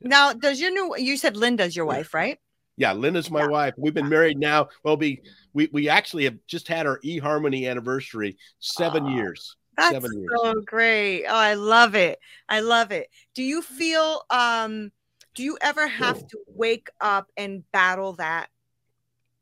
Now, 0.00 0.32
does 0.32 0.60
your 0.60 0.72
new 0.72 0.96
you 0.98 1.16
said 1.16 1.36
Linda's 1.36 1.76
your 1.76 1.86
wife, 1.86 2.14
right? 2.14 2.38
Yeah, 2.76 2.92
Linda's 2.92 3.30
my 3.30 3.42
yeah. 3.42 3.48
wife. 3.48 3.74
We've 3.76 3.94
been 3.94 4.08
married 4.08 4.38
now. 4.38 4.68
Well, 4.82 4.96
be 4.96 5.22
we 5.52 5.68
we 5.72 5.88
actually 5.88 6.24
have 6.24 6.36
just 6.48 6.66
had 6.66 6.84
our 6.84 6.98
eHarmony 7.04 7.70
anniversary, 7.70 8.36
seven 8.58 9.06
oh, 9.06 9.10
years. 9.10 9.56
That's 9.76 9.92
seven 9.92 10.18
years. 10.18 10.30
so 10.34 10.60
great. 10.62 11.26
Oh, 11.26 11.34
I 11.34 11.54
love 11.54 11.94
it. 11.94 12.18
I 12.48 12.58
love 12.60 12.90
it. 12.90 13.08
Do 13.34 13.44
you 13.44 13.62
feel 13.62 14.22
um 14.30 14.90
do 15.38 15.44
you 15.44 15.56
ever 15.60 15.86
have 15.86 16.26
to 16.26 16.38
wake 16.48 16.90
up 17.00 17.30
and 17.36 17.62
battle 17.70 18.14
that 18.14 18.48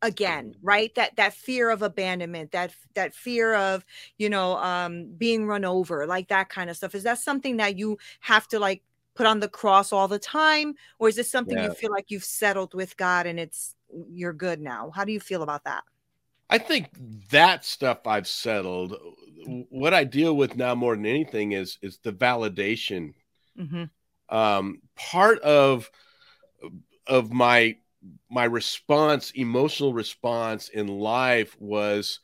again 0.03 0.55
right? 0.61 0.95
That 0.95 1.17
that 1.17 1.33
fear 1.33 1.71
of 1.71 1.81
abandonment 1.81 2.53
that 2.53 2.75
that 2.95 3.15
fear 3.15 3.55
of 3.55 3.83
you 4.19 4.29
know 4.29 4.59
um 4.59 5.15
being 5.17 5.47
run 5.47 5.65
over 5.65 6.07
like 6.07 6.29
that 6.29 6.51
kind 6.51 6.69
of 6.69 6.77
stuff. 6.77 6.95
Is 6.95 7.05
that 7.05 7.19
something 7.19 7.57
that 7.57 7.79
you 7.79 7.97
have 8.21 8.47
to 8.49 8.59
like 8.59 8.83
put 9.15 9.25
on 9.25 9.41
the 9.41 9.49
cross 9.49 9.91
all 9.91 10.07
the 10.07 10.19
time? 10.19 10.75
Or 10.99 11.09
is 11.09 11.17
this 11.17 11.31
something 11.31 11.57
yeah. 11.57 11.69
you 11.69 11.73
feel 11.73 11.91
like 11.91 12.11
you've 12.11 12.25
settled 12.25 12.75
with 12.75 12.95
god 12.99 13.27
and 13.27 13.41
it's 13.41 13.75
you're 14.11 14.35
good 14.35 14.61
now? 14.61 14.93
How 14.95 15.07
do 15.07 15.13
you 15.13 15.21
feel 15.21 15.43
about 15.43 15.65
that? 15.65 15.83
I 16.51 16.59
think 16.59 16.91
that 17.31 17.65
stuff 17.65 18.07
i've 18.07 18.29
settled. 18.29 18.95
What 19.71 19.95
i 19.95 20.05
deal 20.05 20.37
with 20.37 20.57
now 20.57 20.75
more 20.75 20.95
than 20.95 21.07
anything 21.07 21.53
is 21.53 21.79
is 21.81 22.01
the 22.03 22.13
validation 22.13 23.15
mm-hmm 23.59 23.85
um, 24.29 24.81
part 24.95 25.39
of 25.41 25.91
of 27.07 27.33
my 27.33 27.77
my 28.31 28.45
response, 28.45 29.31
emotional 29.33 29.93
response 29.93 30.69
in 30.69 30.89
life 30.89 31.57
was 31.61 32.21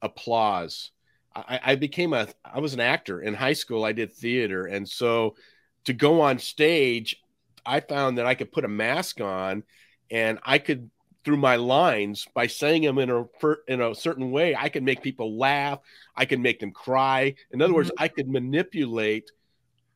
applause. 0.00 0.90
I, 1.34 1.60
I 1.62 1.74
became 1.76 2.12
a 2.12 2.28
I 2.44 2.60
was 2.60 2.74
an 2.74 2.80
actor 2.80 3.20
in 3.20 3.34
high 3.34 3.52
school. 3.54 3.84
I 3.84 3.92
did 3.92 4.12
theater, 4.12 4.66
and 4.66 4.88
so 4.88 5.36
to 5.84 5.92
go 5.92 6.20
on 6.20 6.38
stage, 6.38 7.16
I 7.64 7.80
found 7.80 8.18
that 8.18 8.26
I 8.26 8.34
could 8.34 8.52
put 8.52 8.64
a 8.64 8.68
mask 8.68 9.20
on, 9.20 9.64
and 10.10 10.38
I 10.44 10.58
could 10.58 10.90
through 11.24 11.36
my 11.36 11.56
lines 11.56 12.26
by 12.34 12.46
saying 12.46 12.82
them 12.82 12.98
in 12.98 13.10
a 13.10 13.24
in 13.68 13.80
a 13.80 13.94
certain 13.94 14.30
way, 14.30 14.54
I 14.56 14.68
could 14.68 14.82
make 14.82 15.02
people 15.02 15.38
laugh. 15.38 15.78
I 16.16 16.24
could 16.24 16.40
make 16.40 16.60
them 16.60 16.72
cry. 16.72 17.34
In 17.52 17.62
other 17.62 17.70
mm-hmm. 17.70 17.76
words, 17.76 17.92
I 17.98 18.08
could 18.08 18.28
manipulate 18.28 19.30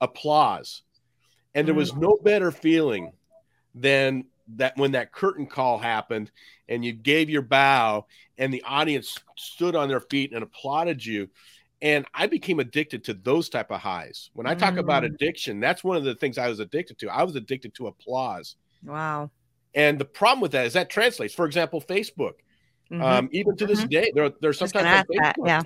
applause. 0.00 0.82
And 1.56 1.66
there 1.66 1.74
was 1.74 1.96
no 1.96 2.18
better 2.22 2.52
feeling 2.52 3.12
than 3.74 4.26
that 4.56 4.76
when 4.76 4.92
that 4.92 5.10
curtain 5.10 5.46
call 5.46 5.78
happened 5.78 6.30
and 6.68 6.84
you 6.84 6.92
gave 6.92 7.30
your 7.30 7.40
bow 7.42 8.06
and 8.36 8.52
the 8.52 8.62
audience 8.62 9.18
stood 9.36 9.74
on 9.74 9.88
their 9.88 10.00
feet 10.00 10.32
and 10.32 10.42
applauded 10.42 11.04
you. 11.04 11.28
And 11.82 12.06
i 12.14 12.26
became 12.26 12.60
addicted 12.60 13.04
to 13.04 13.14
those 13.14 13.48
type 13.48 13.70
of 13.70 13.80
highs. 13.80 14.30
When 14.34 14.46
i 14.46 14.54
talk 14.54 14.74
mm. 14.74 14.80
about 14.80 15.04
addiction 15.04 15.58
that's 15.58 15.82
one 15.82 15.96
of 15.96 16.04
the 16.04 16.14
things 16.14 16.36
i 16.36 16.48
was 16.48 16.60
addicted 16.60 16.98
to. 16.98 17.08
I 17.08 17.22
was 17.22 17.36
addicted 17.36 17.74
to 17.76 17.86
applause. 17.86 18.56
Wow. 18.84 19.30
And 19.74 19.98
the 19.98 20.04
problem 20.04 20.40
with 20.40 20.52
that 20.52 20.66
is 20.66 20.74
that 20.74 20.90
translates. 20.90 21.34
For 21.34 21.46
example 21.46 21.80
facebook. 21.80 22.34
Mm-hmm. 22.90 23.02
um, 23.02 23.28
even 23.32 23.56
to 23.56 23.66
this 23.66 23.80
mm-hmm. 23.80 23.88
day 23.88 24.12
there, 24.14 24.30
there's 24.42 24.58
sometimes 24.58 25.06
yeah. 25.10 25.62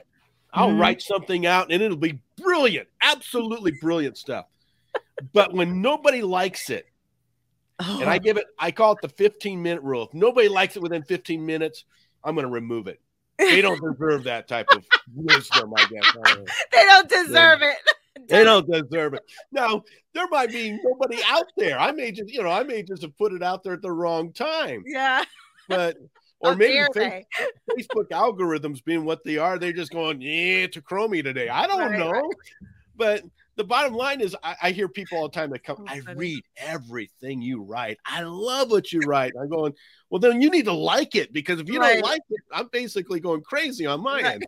I'll 0.52 0.68
mm-hmm. 0.68 0.80
write 0.80 1.02
something 1.02 1.46
out 1.46 1.72
and 1.72 1.82
it'll 1.82 1.96
be 1.96 2.20
brilliant 2.36 2.88
absolutely 3.02 3.72
brilliant 3.80 4.16
stuff 4.16 4.46
but 5.32 5.52
when 5.52 5.82
nobody 5.82 6.22
likes 6.22 6.70
it, 6.70 6.86
oh. 7.80 8.00
and 8.00 8.08
I 8.08 8.16
oh. 8.16 8.18
give 8.20 8.36
it, 8.36 8.46
I 8.58 8.70
call 8.70 8.92
it 8.92 8.98
the 9.02 9.08
15 9.08 9.62
minute 9.62 9.82
rule. 9.82 10.04
If 10.04 10.14
nobody 10.14 10.48
likes 10.48 10.76
it 10.76 10.82
within 10.82 11.02
15 11.02 11.44
minutes, 11.44 11.84
I'm 12.24 12.34
going 12.34 12.46
to 12.46 12.52
remove 12.52 12.86
it. 12.86 13.00
They 13.38 13.62
don't 13.62 13.80
deserve 13.92 14.24
that 14.24 14.48
type 14.48 14.68
of 14.74 14.84
wisdom, 15.14 15.72
I 15.76 15.86
guess. 15.86 16.46
they 16.72 16.84
don't 16.84 17.08
deserve 17.08 17.62
it. 17.62 17.76
They 18.28 18.44
don't 18.44 18.70
deserve 18.70 19.14
it. 19.14 19.22
Now, 19.52 19.82
there 20.14 20.28
might 20.28 20.50
be 20.50 20.78
nobody 20.82 21.18
out 21.26 21.46
there. 21.56 21.78
I 21.78 21.92
may 21.92 22.12
just, 22.12 22.30
you 22.30 22.42
know, 22.42 22.50
I 22.50 22.62
may 22.62 22.82
just 22.82 23.02
have 23.02 23.16
put 23.16 23.32
it 23.32 23.42
out 23.42 23.62
there 23.62 23.74
at 23.74 23.82
the 23.82 23.92
wrong 23.92 24.32
time. 24.32 24.82
Yeah. 24.86 25.24
But 25.68 25.96
or 26.40 26.56
maybe 26.56 26.74
Facebook, 26.94 27.24
Facebook, 27.70 28.08
algorithms 28.10 28.84
being 28.84 29.04
what 29.04 29.24
they 29.24 29.38
are, 29.38 29.58
they're 29.58 29.72
just 29.72 29.92
going, 29.92 30.20
yeah, 30.20 30.66
to 30.68 30.82
Chromey 30.82 31.22
today. 31.22 31.48
I 31.48 31.66
don't 31.66 31.80
right, 31.80 31.98
know. 31.98 32.10
Right. 32.10 32.34
But 32.96 33.22
the 33.60 33.64
bottom 33.64 33.92
line 33.92 34.22
is 34.22 34.34
I, 34.42 34.56
I, 34.62 34.70
hear 34.70 34.88
people 34.88 35.18
all 35.18 35.28
the 35.28 35.34
time 35.34 35.50
that 35.50 35.62
come, 35.62 35.76
oh, 35.80 35.84
I 35.86 36.00
read 36.14 36.42
everything 36.56 37.42
you 37.42 37.62
write. 37.62 37.98
I 38.06 38.22
love 38.22 38.70
what 38.70 38.90
you 38.90 39.00
write. 39.00 39.34
I'm 39.38 39.50
going, 39.50 39.74
well, 40.08 40.18
then 40.18 40.40
you 40.40 40.48
need 40.48 40.64
to 40.64 40.72
like 40.72 41.14
it 41.14 41.30
because 41.30 41.60
if 41.60 41.68
you 41.68 41.78
right. 41.78 42.00
don't 42.00 42.10
like 42.10 42.22
it, 42.30 42.40
I'm 42.50 42.68
basically 42.68 43.20
going 43.20 43.42
crazy 43.42 43.84
on 43.84 44.02
my 44.02 44.22
right. 44.22 44.34
end. 44.36 44.46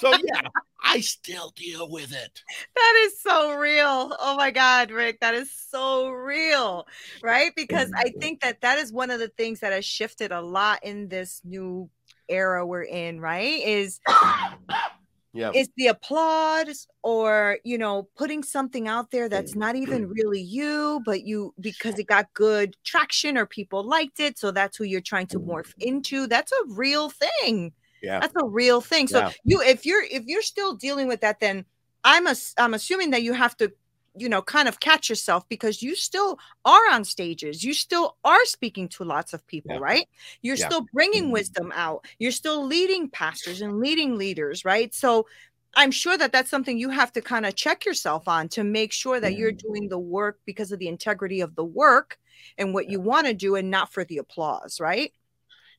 So 0.00 0.10
yeah, 0.24 0.40
I 0.82 1.00
still 1.00 1.52
deal 1.54 1.90
with 1.90 2.14
it. 2.14 2.42
That 2.74 3.02
is 3.04 3.20
so 3.20 3.52
real. 3.58 4.16
Oh 4.18 4.36
my 4.38 4.50
God, 4.50 4.90
Rick, 4.90 5.20
that 5.20 5.34
is 5.34 5.52
so 5.52 6.08
real, 6.08 6.86
right? 7.22 7.52
Because 7.54 7.90
I 7.94 8.04
mm-hmm. 8.04 8.20
think 8.20 8.40
that 8.40 8.62
that 8.62 8.78
is 8.78 8.90
one 8.90 9.10
of 9.10 9.18
the 9.18 9.28
things 9.28 9.60
that 9.60 9.74
has 9.74 9.84
shifted 9.84 10.32
a 10.32 10.40
lot 10.40 10.82
in 10.82 11.08
this 11.08 11.42
new 11.44 11.90
era 12.26 12.66
we're 12.66 12.84
in, 12.84 13.20
right? 13.20 13.62
Is 13.62 14.00
yeah. 15.36 15.50
is 15.54 15.68
the 15.76 15.86
applause 15.88 16.86
or 17.02 17.58
you 17.64 17.78
know 17.78 18.08
putting 18.16 18.42
something 18.42 18.88
out 18.88 19.10
there 19.10 19.28
that's 19.28 19.54
not 19.54 19.76
even 19.76 20.08
really 20.08 20.40
you 20.40 21.00
but 21.04 21.24
you 21.24 21.54
because 21.60 21.98
it 21.98 22.06
got 22.06 22.32
good 22.34 22.76
traction 22.84 23.36
or 23.36 23.46
people 23.46 23.84
liked 23.84 24.20
it 24.20 24.38
so 24.38 24.50
that's 24.50 24.76
who 24.76 24.84
you're 24.84 25.00
trying 25.00 25.26
to 25.26 25.38
mm. 25.38 25.46
morph 25.46 25.72
into 25.78 26.26
that's 26.26 26.52
a 26.52 26.64
real 26.68 27.10
thing. 27.10 27.72
Yeah. 28.02 28.20
That's 28.20 28.34
a 28.40 28.46
real 28.46 28.80
thing. 28.80 29.08
So 29.08 29.20
yeah. 29.20 29.32
you 29.44 29.62
if 29.62 29.86
you're 29.86 30.04
if 30.04 30.24
you're 30.26 30.42
still 30.42 30.74
dealing 30.74 31.08
with 31.08 31.20
that 31.22 31.40
then 31.40 31.64
i'm 32.04 32.26
a, 32.26 32.34
i'm 32.58 32.72
assuming 32.72 33.10
that 33.10 33.22
you 33.22 33.32
have 33.32 33.56
to 33.56 33.72
you 34.18 34.28
know 34.28 34.42
kind 34.42 34.68
of 34.68 34.80
catch 34.80 35.08
yourself 35.08 35.48
because 35.48 35.82
you 35.82 35.94
still 35.94 36.38
are 36.64 36.90
on 36.92 37.04
stages 37.04 37.62
you 37.62 37.74
still 37.74 38.16
are 38.24 38.44
speaking 38.44 38.88
to 38.88 39.04
lots 39.04 39.32
of 39.32 39.46
people 39.46 39.72
yeah. 39.72 39.80
right 39.80 40.08
you're 40.42 40.56
yeah. 40.56 40.66
still 40.66 40.86
bringing 40.92 41.24
mm-hmm. 41.24 41.32
wisdom 41.32 41.72
out 41.74 42.04
you're 42.18 42.32
still 42.32 42.64
leading 42.64 43.08
pastors 43.08 43.60
and 43.60 43.78
leading 43.78 44.16
leaders 44.16 44.64
right 44.64 44.94
so 44.94 45.26
i'm 45.74 45.90
sure 45.90 46.16
that 46.16 46.32
that's 46.32 46.50
something 46.50 46.78
you 46.78 46.90
have 46.90 47.12
to 47.12 47.20
kind 47.20 47.46
of 47.46 47.54
check 47.54 47.84
yourself 47.84 48.28
on 48.28 48.48
to 48.48 48.64
make 48.64 48.92
sure 48.92 49.20
that 49.20 49.36
you're 49.36 49.52
mm-hmm. 49.52 49.68
doing 49.68 49.88
the 49.88 49.98
work 49.98 50.38
because 50.44 50.72
of 50.72 50.78
the 50.78 50.88
integrity 50.88 51.40
of 51.40 51.54
the 51.54 51.64
work 51.64 52.18
and 52.58 52.74
what 52.74 52.88
you 52.88 53.00
want 53.00 53.26
to 53.26 53.34
do 53.34 53.56
and 53.56 53.70
not 53.70 53.92
for 53.92 54.04
the 54.04 54.18
applause 54.18 54.80
right 54.80 55.12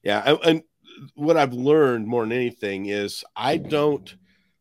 yeah 0.04 0.36
and 0.44 0.64
what 1.16 1.38
i've 1.38 1.54
learned 1.54 2.08
more 2.08 2.24
than 2.24 2.32
anything 2.32 2.88
is 2.88 3.24
i 3.36 3.58
don't 3.58 4.16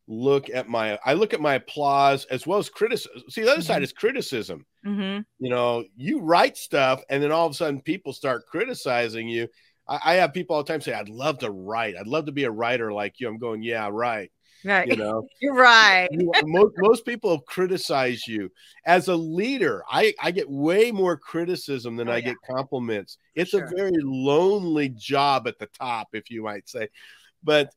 look 0.09 0.51
at 0.51 0.69
my 0.69 0.99
I 1.05 1.15
look 1.15 1.35
at 1.35 1.41
my 1.41 1.55
applause 1.55 2.25
as 2.27 2.47
well 2.47 2.59
as 2.59 2.69
criticism. 2.69 3.23
See, 3.29 3.43
the 3.43 3.49
other 3.49 3.61
mm-hmm. 3.61 3.67
side 3.67 3.83
is 3.83 3.93
criticism. 3.93 4.65
Mm-hmm. 4.85 5.23
You 5.39 5.51
know, 5.51 5.85
you 5.97 6.21
write 6.21 6.57
stuff, 6.57 7.03
and 7.11 7.23
then 7.23 7.33
all 7.33 7.47
of 7.47 7.53
a 7.53 7.55
sudden 7.55 7.81
people 7.81 8.13
start 8.13 8.47
criticizing 8.47 9.29
you. 9.29 9.49
I, 9.89 10.01
I 10.05 10.15
have 10.15 10.33
people 10.33 10.57
all 10.57 10.63
the 10.63 10.73
time 10.73 10.81
say, 10.81 10.93
"I'd 10.93 11.09
love 11.09 11.39
to 11.39 11.51
write. 11.51 11.97
I'd 11.97 12.07
love 12.07 12.27
to 12.27 12.33
be 12.33 12.45
a 12.45 12.51
writer 12.51 12.93
like 12.93 13.19
you." 13.19 13.29
I'm 13.29 13.39
going, 13.39 13.63
"Yeah, 13.63 13.89
right." 13.91 14.31
Right. 14.65 14.89
You 14.89 14.97
know, 14.97 15.27
You're 15.41 15.55
right. 15.55 16.09
You- 16.11 16.33
most, 16.45 16.75
most 16.79 17.07
people 17.07 17.41
criticize 17.41 18.27
you 18.27 18.51
as 18.85 19.09
a 19.09 19.15
leader. 19.15 19.83
I, 19.89 20.15
I 20.21 20.31
get 20.31 20.51
way 20.51 20.91
more 20.91 21.17
criticism 21.17 21.97
than 21.97 22.09
Oh, 22.09 22.13
I 22.13 22.17
yeah. 22.17 22.25
get 22.25 22.37
compliments. 22.49 23.19
It's 23.35 23.51
Sure. 23.51 23.65
a 23.65 23.69
very 23.69 23.99
lonely 24.01 24.89
job 24.89 25.47
at 25.47 25.59
the 25.59 25.69
top, 25.79 26.09
if 26.15 26.31
you 26.31 26.43
might 26.43 26.69
say. 26.69 26.89
But 27.45 27.73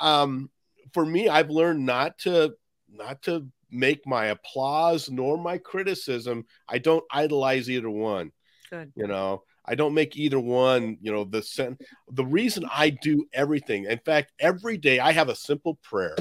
um, 0.00 0.48
for 0.92 1.04
me, 1.04 1.28
I've 1.28 1.50
learned 1.50 1.84
not 1.86 2.18
to 2.20 2.54
not 2.88 3.22
to 3.22 3.46
make 3.70 4.06
my 4.06 4.26
applause 4.26 5.10
nor 5.10 5.38
my 5.38 5.58
criticism. 5.58 6.44
I 6.68 6.78
don't 6.78 7.04
idolize 7.10 7.70
either 7.70 7.88
one 7.90 8.32
Good. 8.70 8.92
you 8.94 9.06
know 9.06 9.42
i 9.64 9.74
don't 9.74 9.94
make 9.94 10.16
either 10.16 10.40
one 10.40 10.96
you 11.00 11.12
know 11.12 11.24
the 11.24 11.42
sen- 11.42 11.78
the 12.10 12.24
reason 12.24 12.64
i 12.72 12.90
do 12.90 13.24
everything 13.32 13.84
in 13.84 13.98
fact 13.98 14.32
every 14.40 14.76
day 14.76 14.98
i 14.98 15.12
have 15.12 15.28
a 15.28 15.36
simple 15.36 15.78
prayer 15.82 16.16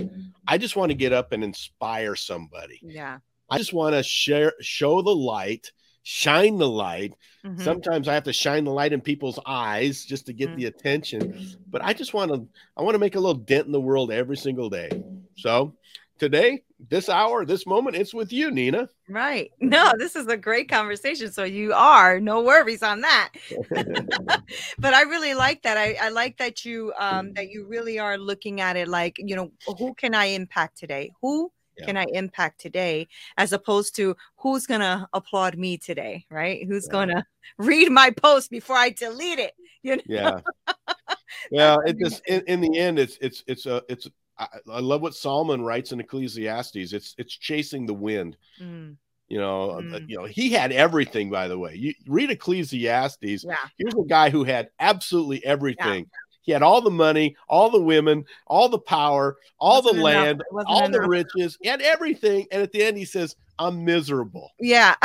i 0.48 0.58
just 0.58 0.76
want 0.76 0.90
to 0.92 0.96
get 0.96 1.12
up 1.14 1.32
and 1.32 1.44
inspire 1.44 2.16
somebody 2.16 2.80
Yeah. 2.84 3.18
i 3.50 3.58
just 3.58 3.74
want 3.74 3.96
to 3.96 4.04
share 4.04 4.54
show 4.62 5.02
the 5.02 5.16
light 5.16 5.72
shine 6.04 6.58
the 6.58 6.68
light 6.68 7.14
Mhm. 7.44 7.64
sometimes 7.64 8.08
i 8.08 8.14
have 8.14 8.24
to 8.24 8.34
shine 8.34 8.64
the 8.64 8.72
light 8.72 8.94
in 8.94 9.02
people's 9.02 9.40
eyes 9.46 10.04
just 10.06 10.26
to 10.26 10.34
get 10.34 10.50
Mhm. 10.52 10.56
the 10.56 10.66
attention 10.66 11.34
but 11.72 11.84
i 11.84 11.94
just 11.94 12.14
want 12.14 12.32
to 12.32 12.48
i 12.78 12.82
want 12.82 12.96
to 12.96 13.00
make 13.00 13.16
a 13.16 13.20
little 13.20 13.34
dent 13.36 13.66
in 13.66 13.72
the 13.72 13.82
world 13.82 14.12
every 14.12 14.38
single 14.38 14.70
day 14.70 14.90
so 15.36 15.76
today 16.20 16.64
this 16.90 17.10
hour 17.10 17.46
this 17.46 17.66
moment 17.66 17.96
it's 17.96 18.14
with 18.14 18.32
you 18.34 18.52
nina 18.52 18.90
Right. 19.10 19.52
No, 19.60 19.92
this 19.98 20.16
is 20.16 20.28
a 20.28 20.38
great 20.38 20.70
conversation. 20.70 21.32
So 21.32 21.44
you 21.44 21.74
are 21.74 22.20
no 22.20 22.42
worries 22.44 22.84
on 22.84 23.02
that. 23.02 23.32
but 24.80 24.94
I 24.94 25.04
really 25.04 25.34
like 25.34 25.64
that. 25.64 25.78
I, 25.78 25.94
I 26.02 26.10
like 26.10 26.38
that 26.38 26.66
you 26.66 26.94
um 27.00 27.34
that 27.36 27.50
you 27.50 27.66
really 27.68 28.00
are 28.00 28.18
looking 28.18 28.62
at 28.62 28.76
it 28.78 28.88
like, 28.88 29.16
you 29.18 29.36
know, 29.36 29.52
who 29.66 29.94
can 29.96 30.14
I 30.16 30.26
impact 30.26 30.78
today? 30.78 31.12
Who 31.22 31.52
Yeah. 31.82 31.86
can 31.88 31.98
I 31.98 32.06
impact 32.14 32.62
today? 32.62 33.08
As 33.38 33.54
opposed 33.54 33.96
to 33.98 34.16
who's 34.38 34.66
gonna 34.66 35.08
applaud 35.14 35.58
me 35.58 35.78
today, 35.78 36.26
right? 36.30 36.66
Who's 36.66 36.86
Yeah. 36.88 36.92
gonna 36.92 37.26
read 37.58 37.92
my 37.92 38.12
post 38.12 38.50
before 38.50 38.78
I 38.78 38.90
delete 38.90 39.40
it? 39.40 39.54
You 39.84 39.98
know? 39.98 40.04
yeah 40.08 40.40
yeah 41.52 41.78
it 41.86 41.98
just 41.98 42.22
in, 42.28 42.42
in 42.48 42.62
the 42.62 42.78
end 42.78 43.00
it's 43.00 43.18
it's 43.20 43.44
it's 43.48 43.66
a 43.66 43.82
it's 43.90 44.08
I, 44.38 44.48
I 44.72 44.80
love 44.80 45.02
what 45.02 45.16
solomon 45.16 45.64
writes 45.64 45.92
in 45.92 46.00
ecclesiastes 46.00 46.94
it's 46.94 47.16
it's 47.18 47.36
chasing 47.36 47.86
the 47.86 47.94
wind 47.94 48.38
Mm, 48.62 48.98
you 49.28 49.40
know 49.40 49.72
uh, 49.72 49.82
Mm. 49.82 50.10
you 50.10 50.18
know 50.18 50.26
he 50.26 50.52
had 50.52 50.72
everything 50.72 51.30
by 51.32 51.48
the 51.48 51.58
way 51.58 51.74
you 51.76 51.94
read 52.08 52.30
ecclesiastes 52.30 53.44
yeah. 53.44 53.56
here's 53.78 53.96
a 53.96 54.08
guy 54.08 54.30
who 54.30 54.44
had 54.44 54.70
absolutely 54.80 55.44
everything 55.44 56.08
he 56.42 56.52
had 56.52 56.64
all 56.64 56.82
the 56.82 56.90
money 56.92 57.36
all 57.48 57.70
the 57.70 57.82
women 57.82 58.24
all 58.48 58.68
the 58.70 58.80
power 58.80 59.38
all 59.60 59.82
the 59.82 59.92
enough. 59.92 60.04
land 60.04 60.44
all 60.66 60.90
the 60.90 61.02
riches 61.02 61.58
he 61.62 61.68
had 61.70 61.82
everything 61.82 62.46
and 62.52 62.62
at 62.62 62.72
the 62.72 62.84
end 62.84 62.98
he 62.98 63.06
says 63.06 63.36
i'm 63.60 63.84
miserable 63.86 64.50
Yeah. 64.60 64.96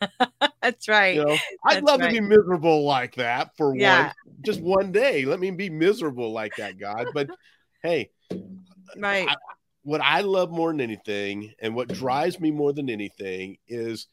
That's 0.62 0.88
right. 0.88 1.14
you 1.16 1.24
know 1.24 1.38
i'd 1.66 1.76
That's 1.76 1.86
love 1.86 2.00
right. 2.00 2.08
to 2.14 2.20
be 2.20 2.20
miserable 2.20 2.84
like 2.84 3.14
that 3.16 3.56
for 3.56 3.74
Yeah. 3.74 4.04
one 4.06 4.12
just 4.44 4.60
one 4.60 4.92
day 4.92 5.24
let 5.24 5.40
me 5.40 5.50
be 5.50 5.70
miserable 5.70 6.32
like 6.32 6.56
that 6.56 6.78
god 6.78 7.06
but 7.14 7.28
hey 7.82 8.10
Right. 8.96 9.28
I- 9.28 9.36
what 9.86 10.00
I 10.00 10.22
love 10.22 10.50
more 10.50 10.72
than 10.72 10.80
anything, 10.80 11.52
and 11.60 11.74
what 11.74 11.88
drives 11.88 12.40
me 12.40 12.50
more 12.50 12.72
than 12.72 12.88
anything, 12.88 13.58
is 13.68 14.06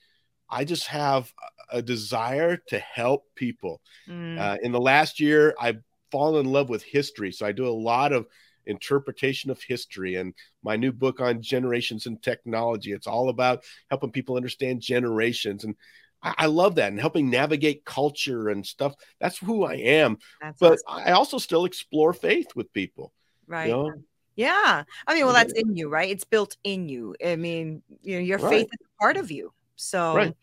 I 0.49 0.65
just 0.65 0.87
have 0.87 1.31
a 1.71 1.77
a 1.77 1.81
desire 1.81 2.57
to 2.67 2.77
help 2.77 3.23
people. 3.35 3.79
Mm, 4.05 4.37
Uh, 4.37 4.57
in 4.61 4.73
the 4.73 4.81
last 4.81 5.21
year, 5.21 5.55
I've 5.57 5.81
fallen 6.11 6.45
in 6.45 6.51
love 6.51 6.69
with 6.69 6.83
history, 6.83 7.31
so 7.31 7.45
I 7.45 7.51
do 7.51 7.67
a 7.67 7.69
lot 7.69 8.13
of 8.13 8.27
interpretation 8.65 9.49
of 9.51 9.61
history. 9.61 10.15
And 10.15 10.33
my 10.63 10.75
new 10.75 10.91
book 10.91 11.19
on 11.19 11.41
generations 11.41 12.05
and 12.05 12.21
technology, 12.21 12.91
it's 12.91 13.07
all 13.07 13.29
about 13.29 13.63
helping 13.89 14.11
people 14.11 14.35
understand 14.37 14.81
generations, 14.81 15.63
and 15.63 15.75
I, 16.23 16.33
I 16.39 16.45
love 16.47 16.75
that, 16.75 16.91
and 16.91 16.99
helping 16.99 17.29
navigate 17.29 17.85
culture 17.85 18.49
and 18.49 18.65
stuff. 18.65 18.95
That's 19.19 19.37
who 19.37 19.63
I 19.63 19.75
am. 19.75 20.17
that's 20.39 20.59
But 20.59 20.79
awesome. 20.87 21.05
I 21.07 21.11
also 21.11 21.37
still 21.37 21.65
explore 21.65 22.13
faith 22.13 22.47
with 22.55 22.71
people. 22.73 23.13
right. 23.47 23.65
You 23.65 23.71
know, 23.73 24.03
Yeah. 24.35 24.83
I 25.07 25.13
mean, 25.13 25.25
well, 25.25 25.33
that's 25.33 25.53
in 25.53 25.75
you, 25.75 25.89
right? 25.89 26.09
It's 26.09 26.23
built 26.23 26.55
in 26.63 26.89
you. 26.89 27.15
I 27.25 27.35
mean, 27.35 27.83
you 28.01 28.15
know, 28.15 28.21
your 28.21 28.39
Right. 28.39 28.49
faith 28.49 28.67
is 28.71 28.87
part 28.99 29.17
of 29.17 29.31
you. 29.31 29.53
So 29.75 30.13
Right. 30.15 30.35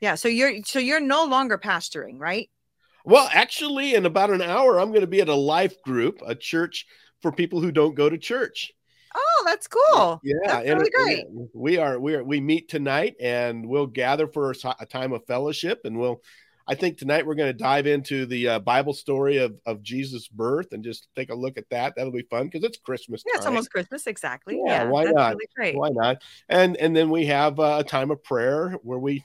yeah, 0.00 0.16
so 0.16 0.28
you're 0.28 0.62
so 0.64 0.78
you're 0.78 1.00
no 1.00 1.24
longer 1.24 1.58
pastoring, 1.58 2.18
right? 2.20 2.50
Well, 3.04 3.28
actually, 3.32 3.94
in 3.94 4.06
about 4.06 4.30
an 4.30 4.42
hour, 4.42 4.80
I'm 4.80 4.88
going 4.88 5.02
to 5.02 5.06
be 5.06 5.20
at 5.20 5.28
a 5.28 5.34
life 5.34 5.80
group, 5.82 6.20
a 6.26 6.34
church 6.34 6.86
for 7.20 7.30
people 7.30 7.60
who 7.60 7.70
don't 7.70 7.94
go 7.94 8.08
to 8.08 8.16
church. 8.18 8.72
Oh, 9.14 9.42
that's 9.46 9.68
cool. 9.68 10.20
Yeah, 10.24 10.34
That's 10.46 10.68
and- 10.68 10.78
really 10.80 10.90
great. 10.90 11.24
We 11.52 11.78
are 11.78 12.00
we 12.00 12.14
are 12.16 12.24
we 12.24 12.40
meet 12.40 12.68
tonight, 12.68 13.14
and 13.20 13.68
we'll 13.68 13.86
gather 13.86 14.26
for 14.26 14.50
a, 14.50 14.86
time 14.86 15.12
of 15.12 15.24
fellowship, 15.26 15.82
and 15.84 15.98
we'll. 15.98 16.22
I 16.66 16.74
think 16.74 16.96
tonight 16.96 17.26
we're 17.26 17.34
going 17.34 17.52
to 17.52 17.58
dive 17.58 17.86
into 17.86 18.24
the 18.24 18.48
uh, 18.48 18.58
Bible 18.58 18.94
story 18.94 19.36
of 19.36 19.54
of 19.66 19.82
Jesus' 19.82 20.26
birth 20.28 20.72
and 20.72 20.82
just 20.82 21.08
take 21.14 21.30
a 21.30 21.34
look 21.34 21.58
at 21.58 21.68
that. 21.68 21.92
That'll 21.94 22.10
be 22.10 22.22
fun 22.22 22.46
because 22.46 22.64
it's 22.64 22.78
Christmas 22.78 23.22
Yeah, 23.26 23.36
it's 23.36 23.44
almost 23.46 23.70
Christmas, 23.70 24.06
exactly. 24.06 24.58
Yeah, 24.64 24.84
Yeah, 24.84 24.88
why 24.88 25.04
that's 25.04 25.14
not? 25.14 25.36
really. 25.58 25.76
Why 25.76 25.90
not? 25.90 26.22
And 26.48 26.76
and 26.78 26.96
then 26.96 27.10
we 27.10 27.26
have 27.26 27.60
uh, 27.60 27.76
a 27.80 27.84
time 27.84 28.10
of 28.10 28.24
prayer 28.24 28.70
where 28.82 28.98
we 28.98 29.22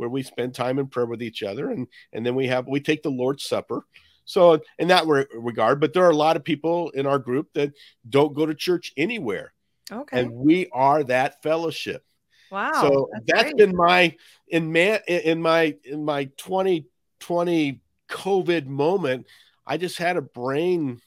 where 0.00 0.08
we 0.08 0.22
spend 0.22 0.54
time 0.54 0.78
in 0.78 0.86
prayer 0.86 1.04
with 1.04 1.22
each 1.22 1.42
other, 1.42 1.70
and 1.70 1.86
and 2.14 2.24
then 2.24 2.34
we 2.34 2.46
have 2.46 2.66
we 2.66 2.80
take 2.80 3.02
the 3.02 3.10
Lord's 3.10 3.44
Supper. 3.44 3.84
So 4.24 4.60
in 4.78 4.88
that 4.88 5.06
re- 5.06 5.26
regard, 5.34 5.78
but 5.80 5.92
there 5.92 6.04
are 6.04 6.10
a 6.10 6.16
lot 6.16 6.36
of 6.36 6.42
people 6.44 6.88
in 6.90 7.04
our 7.06 7.18
group 7.18 7.48
that 7.54 7.72
don't 8.08 8.32
go 8.34 8.46
to 8.46 8.54
church 8.54 8.92
anywhere, 8.96 9.52
Okay. 9.92 10.18
and 10.20 10.32
we 10.32 10.68
are 10.72 11.04
that 11.04 11.42
fellowship. 11.42 12.02
wow. 12.50 12.72
so 12.80 13.08
that's 13.26 13.42
that's 13.42 13.54
been 13.54 13.76
my 13.76 14.16
in 14.48 14.72
man 14.72 15.00
in 15.06 15.42
my 15.42 15.76
in 15.84 16.02
my 16.04 16.24
2020 16.38 17.80
COVID 18.08 18.66
moment. 18.66 19.26
I 19.66 19.76
just 19.76 19.98
had 19.98 20.16
a 20.16 20.22
brain, 20.22 21.00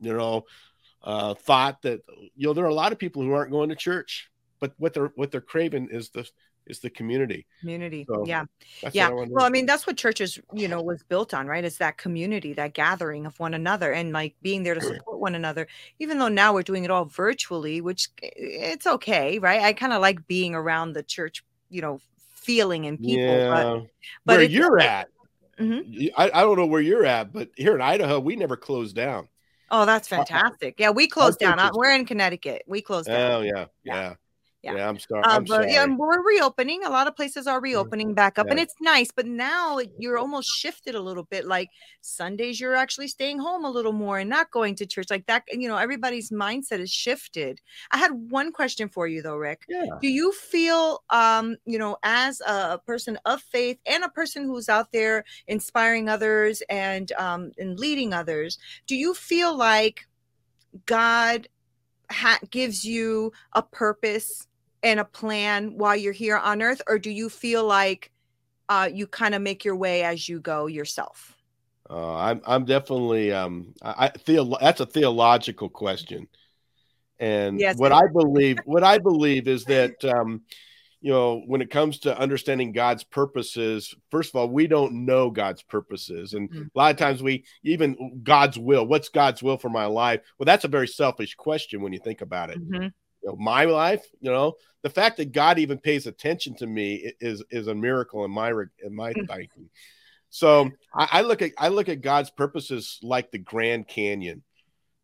you 0.00 0.12
know, 0.12 0.44
uh, 1.02 1.34
thought 1.34 1.82
that 1.82 2.00
you 2.34 2.48
know 2.48 2.52
there 2.52 2.64
are 2.64 2.68
a 2.76 2.82
lot 2.82 2.92
of 2.92 2.98
people 2.98 3.22
who 3.22 3.32
aren't 3.32 3.52
going 3.52 3.68
to 3.68 3.76
church, 3.76 4.30
but 4.58 4.72
what 4.78 4.92
they're 4.94 5.12
what 5.16 5.30
they're 5.30 5.40
craving 5.40 5.88
is 5.90 6.10
the 6.10 6.28
is 6.66 6.80
the 6.80 6.90
community. 6.90 7.46
community. 7.60 8.04
So, 8.08 8.24
yeah. 8.26 8.44
Yeah 8.92 9.08
I 9.08 9.12
well 9.12 9.44
i 9.44 9.50
mean 9.50 9.66
that's 9.66 9.86
what 9.86 9.96
churches 9.96 10.38
you 10.52 10.68
know 10.68 10.80
was 10.82 11.02
built 11.02 11.34
on 11.34 11.46
right 11.46 11.64
it's 11.64 11.78
that 11.78 11.96
community 11.98 12.52
that 12.54 12.74
gathering 12.74 13.26
of 13.26 13.38
one 13.38 13.54
another 13.54 13.92
and 13.92 14.12
like 14.12 14.34
being 14.42 14.62
there 14.62 14.74
to 14.74 14.80
support 14.94 15.18
one 15.20 15.34
another 15.34 15.66
even 15.98 16.18
though 16.18 16.28
now 16.28 16.52
we're 16.54 16.62
doing 16.62 16.84
it 16.84 16.90
all 16.90 17.04
virtually 17.04 17.80
which 17.80 18.08
eh, 18.22 18.30
it's 18.36 18.86
okay 18.86 19.38
right 19.38 19.60
i 19.62 19.72
kind 19.72 19.92
of 19.92 20.00
like 20.00 20.26
being 20.26 20.54
around 20.54 20.92
the 20.94 21.02
church 21.02 21.44
you 21.70 21.80
know 21.82 22.00
feeling 22.34 22.86
and 22.86 22.98
people 22.98 23.16
yeah, 23.38 23.80
but 24.26 24.36
where 24.36 24.42
you're 24.42 24.78
at. 24.80 25.08
Mhm. 25.58 25.84
y- 25.86 26.10
I, 26.16 26.40
I 26.40 26.42
don't 26.42 26.58
know 26.58 26.66
where 26.66 26.80
you're 26.82 27.06
at, 27.06 27.32
but 27.32 27.48
here 27.56 27.74
in 27.74 27.80
Idaho, 27.80 28.18
we 28.20 28.36
never 28.36 28.56
closed 28.56 28.94
down. 28.96 29.28
oh 29.70 29.86
that's 29.86 30.08
fantastic 30.16 30.74
yeah 30.78 30.90
we 30.90 31.06
closed 31.08 31.38
down 31.38 31.58
is- 31.58 31.70
we're 31.74 31.94
in 31.94 32.04
connecticut 32.04 32.62
we 32.66 32.82
closed 32.82 33.06
down 33.08 33.32
Oh 33.32 33.40
yeah, 33.42 33.66
Yeah. 33.82 33.94
yeah, 33.94 34.14
Yeah. 34.64 34.74
yeah. 34.76 34.88
I'm, 34.88 34.98
star- 34.98 35.18
Uh, 35.18 35.36
I'm 35.36 35.44
but 35.44 35.48
sorry. 35.62 35.72
yeah, 35.72 35.84
we're 35.86 36.22
reopening. 36.24 36.84
A 36.84 36.90
lot 36.90 37.06
of 37.06 37.14
places 37.14 37.46
are 37.46 37.60
reopening 37.60 38.14
back 38.14 38.38
up, 38.38 38.46
and 38.48 38.58
it's 38.58 38.74
nice. 38.80 39.10
But 39.14 39.26
now 39.26 39.78
you're 39.98 40.18
almost 40.24 40.48
shifted 40.48 40.94
a 40.94 41.00
little 41.00 41.24
bit. 41.24 41.44
Like 41.46 41.68
Sundays, 42.00 42.58
you're 42.60 42.74
actually 42.74 43.08
staying 43.08 43.38
home 43.38 43.64
a 43.64 43.70
little 43.70 43.92
more 43.92 44.18
and 44.18 44.30
not 44.30 44.50
going 44.50 44.74
to 44.76 44.86
church 44.86 45.08
like 45.10 45.26
that. 45.26 45.44
You 45.52 45.68
know, 45.68 45.76
everybody's 45.76 46.30
mindset 46.30 46.80
is 46.80 46.90
shifted. 46.90 47.60
I 47.90 47.98
had 47.98 48.12
one 48.30 48.52
question 48.52 48.88
for 48.88 49.06
you 49.06 49.20
though, 49.22 49.36
Rick. 49.36 49.64
yeah. 49.68 49.84
Do 50.00 50.08
you 50.08 50.32
feel, 50.32 51.02
um, 51.10 51.56
you 51.66 51.78
know, 51.78 51.96
as 52.02 52.40
a 52.40 52.78
person 52.86 53.18
of 53.26 53.42
faith 53.42 53.78
and 53.86 54.02
a 54.02 54.08
person 54.08 54.44
who's 54.44 54.68
out 54.68 54.92
there 54.92 55.24
inspiring 55.46 56.08
others 56.08 56.62
and 56.70 57.12
um, 57.18 57.52
and 57.58 57.78
leading 57.78 58.12
others, 58.14 58.58
do 58.86 58.96
you 58.96 59.12
feel 59.14 59.56
like 59.56 60.06
God 60.86 61.48
ha- 62.10 62.40
gives 62.50 62.84
you 62.84 63.32
a 63.52 63.62
purpose 63.62 64.46
and 64.84 65.00
a 65.00 65.04
plan 65.04 65.76
while 65.76 65.96
you're 65.96 66.12
here 66.12 66.36
on 66.36 66.62
earth 66.62 66.80
or 66.86 66.98
do 66.98 67.10
you 67.10 67.28
feel 67.28 67.64
like 67.64 68.12
uh, 68.68 68.88
you 68.92 69.06
kind 69.06 69.34
of 69.34 69.42
make 69.42 69.64
your 69.64 69.76
way 69.76 70.02
as 70.04 70.28
you 70.28 70.38
go 70.40 70.66
yourself 70.66 71.36
Uh, 71.90 72.14
I'm 72.16 72.40
I'm 72.46 72.64
definitely 72.64 73.32
um 73.32 73.74
I, 73.82 74.06
I 74.06 74.08
theo- 74.08 74.56
that's 74.60 74.80
a 74.80 74.86
theological 74.86 75.68
question, 75.68 76.28
and 77.18 77.60
Yes, 77.60 77.76
what 77.78 77.92
I 77.92 78.06
believe 78.12 78.58
what 78.64 78.82
I 78.84 78.98
believe 78.98 79.48
is 79.48 79.64
that 79.64 80.02
um 80.04 80.42
you 81.02 81.12
know 81.12 81.42
when 81.46 81.60
it 81.60 81.70
comes 81.70 81.98
to 82.00 82.18
understanding 82.18 82.72
God's 82.72 83.04
purposes, 83.04 83.94
first 84.10 84.30
of 84.30 84.36
all, 84.36 84.48
we 84.48 84.66
don't 84.66 85.04
know 85.04 85.30
God's 85.30 85.62
purposes, 85.62 86.32
and 86.32 86.48
Mm. 86.50 86.68
a 86.74 86.78
lot 86.78 86.90
of 86.92 86.96
times 86.96 87.22
we 87.22 87.44
even 87.62 88.20
God's 88.22 88.58
will. 88.58 88.86
What's 88.86 89.10
God's 89.10 89.42
will 89.42 89.58
for 89.58 89.68
my 89.68 89.84
life? 89.84 90.20
Well, 90.38 90.46
that's 90.46 90.64
a 90.64 90.68
very 90.68 90.88
selfish 90.88 91.34
question 91.34 91.82
when 91.82 91.92
you 91.92 92.00
think 92.02 92.22
about 92.22 92.48
it. 92.48 92.58
Mhm. 92.58 92.92
You 93.24 93.30
know, 93.30 93.36
my 93.36 93.64
life, 93.64 94.04
you 94.20 94.30
know, 94.30 94.54
the 94.82 94.90
fact 94.90 95.16
that 95.16 95.32
God 95.32 95.58
even 95.58 95.78
pays 95.78 96.06
attention 96.06 96.54
to 96.56 96.66
me 96.66 97.12
is 97.20 97.42
is 97.50 97.68
a 97.68 97.74
miracle 97.74 98.24
in 98.24 98.30
my 98.30 98.50
in 98.50 98.94
my 98.94 99.12
mm. 99.12 99.26
thinking. 99.26 99.70
So 100.28 100.70
I, 100.92 101.08
I, 101.12 101.20
look 101.22 101.42
at 101.42 101.52
I 101.56 101.68
look 101.68 101.88
at 101.88 102.00
God's 102.00 102.28
purposes 102.28 102.98
like 103.02 103.30
the 103.30 103.38
Grand 103.38 103.86
Canyon. 103.86 104.42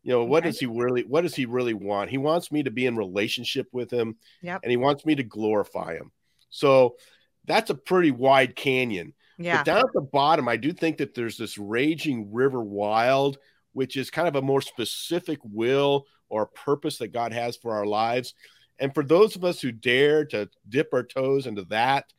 You 0.03 0.11
know, 0.11 0.25
what 0.25 0.43
does 0.43 0.59
he 0.59 0.65
really 0.65 1.03
what 1.03 1.21
does 1.21 1.35
he 1.35 1.45
really 1.45 1.73
want? 1.73 2.09
He 2.09 2.17
wants 2.17 2.51
me 2.51 2.63
to 2.63 2.71
be 2.71 2.85
in 2.85 2.95
relationship 2.95 3.67
with 3.71 3.91
him 3.91 4.17
yep. 4.41 4.59
and 4.61 4.69
he 4.69 4.77
wants 4.77 5.05
me 5.05 5.15
to 5.15 5.23
glorify 5.23 5.95
him. 5.95 6.11
So 6.49 6.97
that's 7.45 7.69
a 7.69 7.75
pretty 7.75 8.11
wide 8.11 8.55
canyon. 8.55 9.13
Yeah. 9.37 9.57
But 9.57 9.65
down 9.65 9.79
at 9.79 9.93
the 9.93 10.01
bottom, 10.01 10.47
I 10.47 10.57
do 10.57 10.73
think 10.73 10.97
that 10.97 11.15
there's 11.15 11.37
this 11.37 11.57
raging 11.57 12.33
river 12.33 12.61
wild, 12.61 13.37
which 13.73 13.97
is 13.97 14.11
kind 14.11 14.27
of 14.27 14.35
a 14.35 14.41
more 14.41 14.61
specific 14.61 15.39
will 15.43 16.05
or 16.31 16.45
purpose 16.45 16.97
that 16.97 17.09
God 17.09 17.33
has 17.33 17.57
for 17.57 17.75
our 17.75 17.85
lives. 17.85 18.33
And 18.79 18.93
for 18.95 19.03
those 19.03 19.35
of 19.35 19.43
us 19.43 19.61
who 19.61 19.71
dare 19.71 20.25
to 20.25 20.49
dip 20.67 20.89
our 20.93 21.03
toes 21.03 21.45
into 21.45 21.65
that 21.65 22.11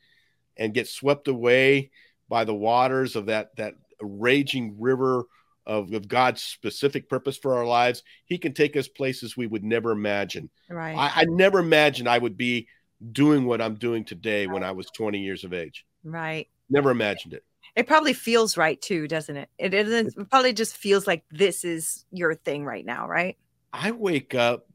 and 0.56 0.74
get 0.74 0.86
swept 0.86 1.26
away 1.26 1.90
by 2.28 2.44
the 2.44 2.54
waters 2.54 3.16
of 3.16 3.26
that 3.26 3.56
that 3.56 3.74
raging 4.00 4.76
river 4.78 5.24
of, 5.64 5.92
of 5.92 6.08
God's 6.08 6.42
specific 6.42 7.08
purpose 7.08 7.38
for 7.38 7.56
our 7.56 7.66
lives, 7.66 8.02
He 8.26 8.36
can 8.36 8.52
take 8.52 8.76
us 8.76 8.86
places 8.86 9.36
we 9.36 9.46
would 9.46 9.64
never 9.64 9.92
imagine. 9.92 10.50
Right. 10.68 10.96
I, 10.96 11.22
I 11.22 11.24
never 11.24 11.58
imagined 11.58 12.08
I 12.08 12.18
would 12.18 12.36
be 12.36 12.68
doing 13.12 13.46
what 13.46 13.60
I'm 13.62 13.76
doing 13.76 14.04
today 14.04 14.46
right. 14.46 14.52
when 14.52 14.62
I 14.62 14.72
was 14.72 14.86
20 14.90 15.18
years 15.18 15.44
of 15.44 15.52
age. 15.52 15.84
Right. 16.04 16.48
Never 16.68 16.90
imagined 16.90 17.34
it. 17.34 17.44
It 17.74 17.86
probably 17.86 18.12
feels 18.12 18.56
right 18.56 18.80
too, 18.80 19.08
doesn't 19.08 19.36
it? 19.36 19.48
It, 19.56 19.72
it, 19.72 19.88
it 19.88 20.30
probably 20.30 20.52
just 20.52 20.76
feels 20.76 21.06
like 21.06 21.24
this 21.30 21.64
is 21.64 22.04
your 22.10 22.34
thing 22.34 22.64
right 22.64 22.84
now, 22.84 23.08
right? 23.08 23.36
I 23.72 23.90
wake 23.92 24.34
up, 24.34 24.66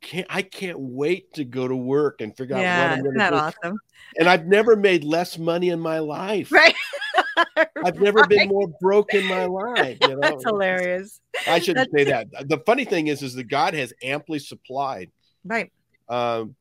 can't 0.00 0.26
I 0.28 0.42
can't 0.42 0.78
wait 0.78 1.32
to 1.34 1.44
go 1.44 1.66
to 1.66 1.74
work 1.74 2.20
and 2.20 2.36
figure 2.36 2.58
yeah, 2.58 2.84
out 2.84 2.90
what 2.90 2.98
I'm 2.98 3.04
going 3.04 3.18
to 3.18 3.30
do. 3.30 3.36
awesome? 3.36 3.78
And 4.18 4.28
I've 4.28 4.46
never 4.46 4.76
made 4.76 5.04
less 5.04 5.38
money 5.38 5.70
in 5.70 5.80
my 5.80 6.00
life. 6.00 6.52
Right. 6.52 6.74
I've 7.84 7.98
never 7.98 8.20
right. 8.20 8.28
been 8.28 8.48
more 8.48 8.68
broke 8.80 9.14
in 9.14 9.26
my 9.26 9.46
life. 9.46 9.96
You 10.02 10.08
know? 10.08 10.18
That's 10.20 10.44
hilarious. 10.44 11.20
I 11.46 11.60
shouldn't 11.60 11.90
That's... 11.92 12.04
say 12.04 12.10
that. 12.10 12.48
The 12.48 12.58
funny 12.58 12.84
thing 12.84 13.06
is, 13.06 13.22
is 13.22 13.34
that 13.34 13.44
God 13.44 13.72
has 13.74 13.94
amply 14.02 14.38
supplied. 14.38 15.10
Right. 15.44 15.72
Um, 16.08 16.54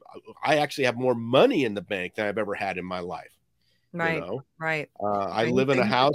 I 0.43 0.57
actually 0.59 0.85
have 0.85 0.95
more 0.95 1.15
money 1.15 1.65
in 1.65 1.73
the 1.73 1.81
bank 1.81 2.15
than 2.15 2.25
I've 2.25 2.37
ever 2.37 2.55
had 2.55 2.77
in 2.77 2.85
my 2.85 2.99
life. 2.99 3.31
Right. 3.91 4.15
You 4.15 4.21
know? 4.21 4.43
Right. 4.57 4.89
Uh, 5.01 5.27
I 5.27 5.45
live 5.45 5.69
in 5.69 5.79
a 5.79 5.85
house. 5.85 6.13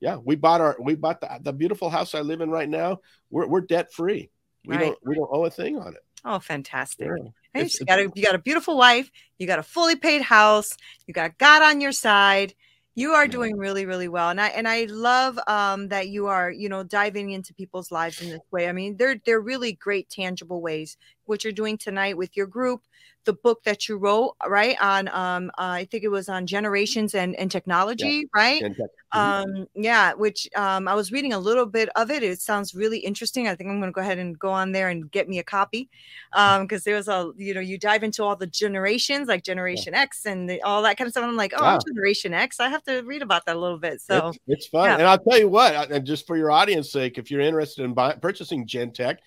Yeah, 0.00 0.16
we 0.16 0.34
bought 0.34 0.60
our 0.60 0.76
we 0.80 0.96
bought 0.96 1.20
the, 1.20 1.38
the 1.42 1.52
beautiful 1.52 1.88
house 1.88 2.14
I 2.16 2.22
live 2.22 2.40
in 2.40 2.50
right 2.50 2.68
now. 2.68 3.00
We're 3.30 3.46
we're 3.46 3.60
debt 3.60 3.92
free. 3.92 4.30
We 4.66 4.76
right. 4.76 4.86
don't 4.86 4.98
we 5.04 5.14
don't 5.14 5.28
owe 5.32 5.44
a 5.44 5.50
thing 5.50 5.78
on 5.78 5.94
it. 5.94 6.00
Oh, 6.24 6.38
fantastic! 6.38 7.08
Yeah. 7.54 7.62
you 7.62 7.86
got 7.86 7.98
a 7.98 8.10
you 8.14 8.22
got 8.22 8.34
a 8.34 8.38
beautiful 8.38 8.76
wife. 8.76 9.10
You 9.38 9.46
got 9.46 9.58
a 9.58 9.64
fully 9.64 9.96
paid 9.96 10.22
house. 10.22 10.70
You 11.06 11.14
got 11.14 11.38
God 11.38 11.62
on 11.62 11.80
your 11.80 11.92
side. 11.92 12.54
You 12.94 13.12
are 13.12 13.26
doing 13.26 13.56
really, 13.56 13.86
really 13.86 14.08
well, 14.08 14.28
and 14.28 14.40
I 14.40 14.48
and 14.48 14.68
I 14.68 14.84
love 14.84 15.38
um, 15.46 15.88
that 15.88 16.08
you 16.08 16.26
are, 16.26 16.50
you 16.50 16.68
know, 16.68 16.82
diving 16.82 17.30
into 17.30 17.54
people's 17.54 17.90
lives 17.90 18.20
in 18.20 18.28
this 18.28 18.42
way. 18.50 18.68
I 18.68 18.72
mean, 18.72 18.96
they're 18.98 19.16
they're 19.24 19.40
really 19.40 19.72
great, 19.72 20.10
tangible 20.10 20.60
ways. 20.60 20.98
What 21.24 21.42
you're 21.42 21.54
doing 21.54 21.78
tonight 21.78 22.18
with 22.18 22.36
your 22.36 22.46
group, 22.46 22.82
the 23.24 23.32
book 23.32 23.62
that 23.64 23.88
you 23.88 23.96
wrote, 23.96 24.34
right? 24.46 24.76
On 24.80 25.08
um, 25.08 25.50
uh, 25.58 25.82
I 25.82 25.84
think 25.90 26.04
it 26.04 26.08
was 26.08 26.28
on 26.28 26.46
generations 26.46 27.14
and, 27.14 27.36
and 27.36 27.50
technology, 27.50 28.24
yeah. 28.34 28.40
right? 28.40 28.62
Mm-hmm. 28.62 29.18
Um, 29.18 29.66
yeah, 29.74 30.14
which 30.14 30.48
um, 30.56 30.88
I 30.88 30.94
was 30.94 31.12
reading 31.12 31.32
a 31.34 31.38
little 31.38 31.66
bit 31.66 31.90
of 31.96 32.10
it. 32.10 32.22
It 32.22 32.40
sounds 32.40 32.74
really 32.74 32.98
interesting. 32.98 33.46
I 33.46 33.54
think 33.54 33.68
I'm 33.68 33.78
going 33.78 33.92
to 33.92 33.94
go 33.94 34.00
ahead 34.00 34.18
and 34.18 34.38
go 34.38 34.50
on 34.50 34.72
there 34.72 34.88
and 34.88 35.10
get 35.10 35.28
me 35.28 35.38
a 35.38 35.44
copy 35.44 35.90
because 36.30 36.60
um, 36.60 36.80
there 36.84 36.96
was 36.96 37.08
a, 37.08 37.30
you 37.36 37.52
know, 37.52 37.60
you 37.60 37.78
dive 37.78 38.02
into 38.02 38.22
all 38.24 38.36
the 38.36 38.46
generations, 38.46 39.28
like 39.28 39.44
Generation 39.44 39.92
yeah. 39.92 40.00
X 40.00 40.24
and 40.24 40.48
the, 40.48 40.62
all 40.62 40.82
that 40.82 40.96
kind 40.96 41.06
of 41.06 41.12
stuff. 41.12 41.24
I'm 41.24 41.36
like, 41.36 41.52
oh, 41.56 41.62
yeah. 41.62 41.74
I'm 41.74 41.80
Generation 41.86 42.32
X. 42.32 42.58
I 42.58 42.70
have 42.70 42.82
to 42.84 43.02
read 43.02 43.20
about 43.20 43.44
that 43.46 43.56
a 43.56 43.58
little 43.58 43.78
bit. 43.78 44.00
So 44.00 44.28
it's, 44.28 44.38
it's 44.46 44.66
fun. 44.68 44.90
And 44.90 45.02
I'll 45.02 45.18
tell 45.18 45.38
you 45.38 45.48
what, 45.48 45.90
and 45.90 46.06
just 46.06 46.26
for 46.26 46.36
your 46.36 46.50
audience 46.50 46.90
sake, 46.90 47.18
if 47.18 47.30
you're 47.30 47.40
interested 47.40 47.84
in 47.84 47.92
buy, 47.92 48.14
purchasing 48.14 48.66
GenTech, 48.66 49.18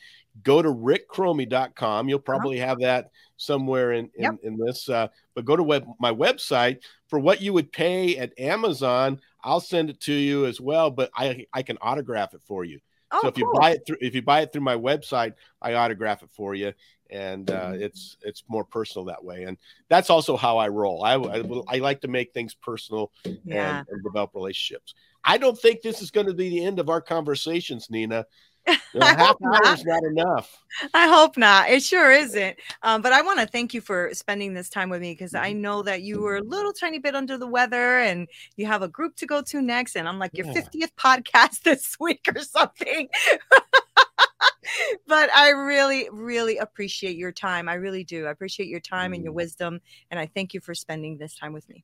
go 0.43 0.61
to 0.61 0.69
rickchromey.com. 0.69 2.09
You'll 2.09 2.17
uh-huh. 2.17 2.23
probably 2.23 2.57
have 2.59 2.79
that 2.79 3.11
somewhere 3.37 3.93
in 3.93 4.09
in, 4.15 4.23
yep. 4.23 4.35
in 4.43 4.57
this. 4.57 4.89
Uh, 4.89 5.07
but 5.33 5.45
go 5.45 5.55
to 5.55 5.63
web, 5.63 5.85
my 5.99 6.11
website 6.11 6.79
for 7.07 7.19
what 7.19 7.41
you 7.41 7.53
would 7.53 7.71
pay 7.71 8.17
at 8.17 8.37
Amazon. 8.39 9.19
I'll 9.43 9.59
send 9.59 9.89
it 9.89 10.01
to 10.01 10.13
you 10.13 10.45
as 10.45 10.59
well, 10.59 10.89
but 10.91 11.11
I 11.15 11.45
I 11.53 11.63
can 11.63 11.77
autograph 11.81 12.33
it 12.33 12.41
for 12.45 12.63
you. 12.63 12.79
Oh, 13.11 13.21
so 13.21 13.27
if 13.27 13.35
cool. 13.35 13.43
you 13.53 13.59
buy 13.59 13.71
it 13.71 13.81
through 13.85 13.97
if 14.01 14.15
you 14.15 14.21
buy 14.21 14.41
it 14.41 14.51
through 14.51 14.61
my 14.61 14.75
website, 14.75 15.33
I 15.61 15.75
autograph 15.75 16.23
it 16.23 16.29
for 16.31 16.55
you, 16.55 16.73
and 17.09 17.49
uh, 17.49 17.67
mm-hmm. 17.67 17.83
it's 17.83 18.17
it's 18.21 18.43
more 18.47 18.65
personal 18.65 19.05
that 19.05 19.23
way. 19.23 19.43
And 19.43 19.57
that's 19.89 20.09
also 20.09 20.35
how 20.35 20.57
I 20.57 20.69
roll. 20.69 21.03
I 21.03 21.15
I, 21.15 21.43
I 21.67 21.77
like 21.77 22.01
to 22.01 22.07
make 22.07 22.33
things 22.33 22.53
personal 22.53 23.11
yeah. 23.43 23.79
and, 23.79 23.87
and 23.89 24.03
develop 24.03 24.31
relationships. 24.33 24.95
I 25.23 25.37
don't 25.37 25.57
think 25.59 25.81
this 25.81 26.01
is 26.01 26.11
going 26.11 26.27
to 26.27 26.33
be 26.33 26.49
the 26.49 26.65
end 26.65 26.79
of 26.79 26.89
our 26.89 27.01
conversations, 27.01 27.89
Nina. 27.89 28.25
Half 28.99 29.37
hour 29.43 29.73
is 29.73 29.85
not 29.85 30.03
enough. 30.03 30.63
I 30.93 31.07
hope 31.07 31.37
not. 31.37 31.69
It 31.69 31.83
sure 31.83 32.11
isn't. 32.11 32.57
Um, 32.81 33.01
but 33.01 33.13
I 33.13 33.21
want 33.21 33.39
to 33.39 33.45
thank 33.45 33.73
you 33.73 33.81
for 33.81 34.09
spending 34.13 34.53
this 34.53 34.69
time 34.69 34.89
with 34.89 35.01
me 35.01 35.11
because 35.11 35.35
I 35.35 35.51
mm-hmm. 35.51 35.61
know 35.61 35.83
that 35.83 36.01
you 36.01 36.21
were 36.21 36.37
a 36.37 36.41
little 36.41 36.73
tiny 36.73 36.99
bit 36.99 37.15
under 37.15 37.37
the 37.37 37.47
weather 37.47 37.99
and 37.99 38.27
you 38.57 38.65
have 38.65 38.81
a 38.81 38.87
group 38.87 39.15
to 39.17 39.25
go 39.25 39.41
to 39.43 39.61
next. 39.61 39.95
And 39.95 40.07
I'm 40.07 40.19
like 40.19 40.31
your 40.33 40.47
yeah. 40.47 40.53
50th 40.53 40.91
podcast 40.97 41.61
this 41.63 41.97
week 41.99 42.27
or 42.35 42.41
something. 42.41 43.09
but 45.07 45.29
I 45.33 45.49
really, 45.49 46.09
really 46.11 46.57
appreciate 46.57 47.17
your 47.17 47.31
time. 47.31 47.69
I 47.69 47.75
really 47.75 48.03
do. 48.03 48.25
I 48.25 48.31
appreciate 48.31 48.67
your 48.67 48.79
time 48.79 49.13
and 49.13 49.23
your 49.23 49.33
mm. 49.33 49.37
wisdom. 49.37 49.79
And 50.09 50.19
I 50.19 50.25
thank 50.25 50.53
you 50.53 50.59
for 50.59 50.73
spending 50.73 51.17
this 51.17 51.35
time 51.35 51.53
with 51.53 51.67
me. 51.69 51.83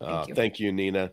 Thank, 0.00 0.12
uh, 0.12 0.24
you. 0.28 0.34
thank 0.34 0.60
you, 0.60 0.72
Nina. 0.72 1.12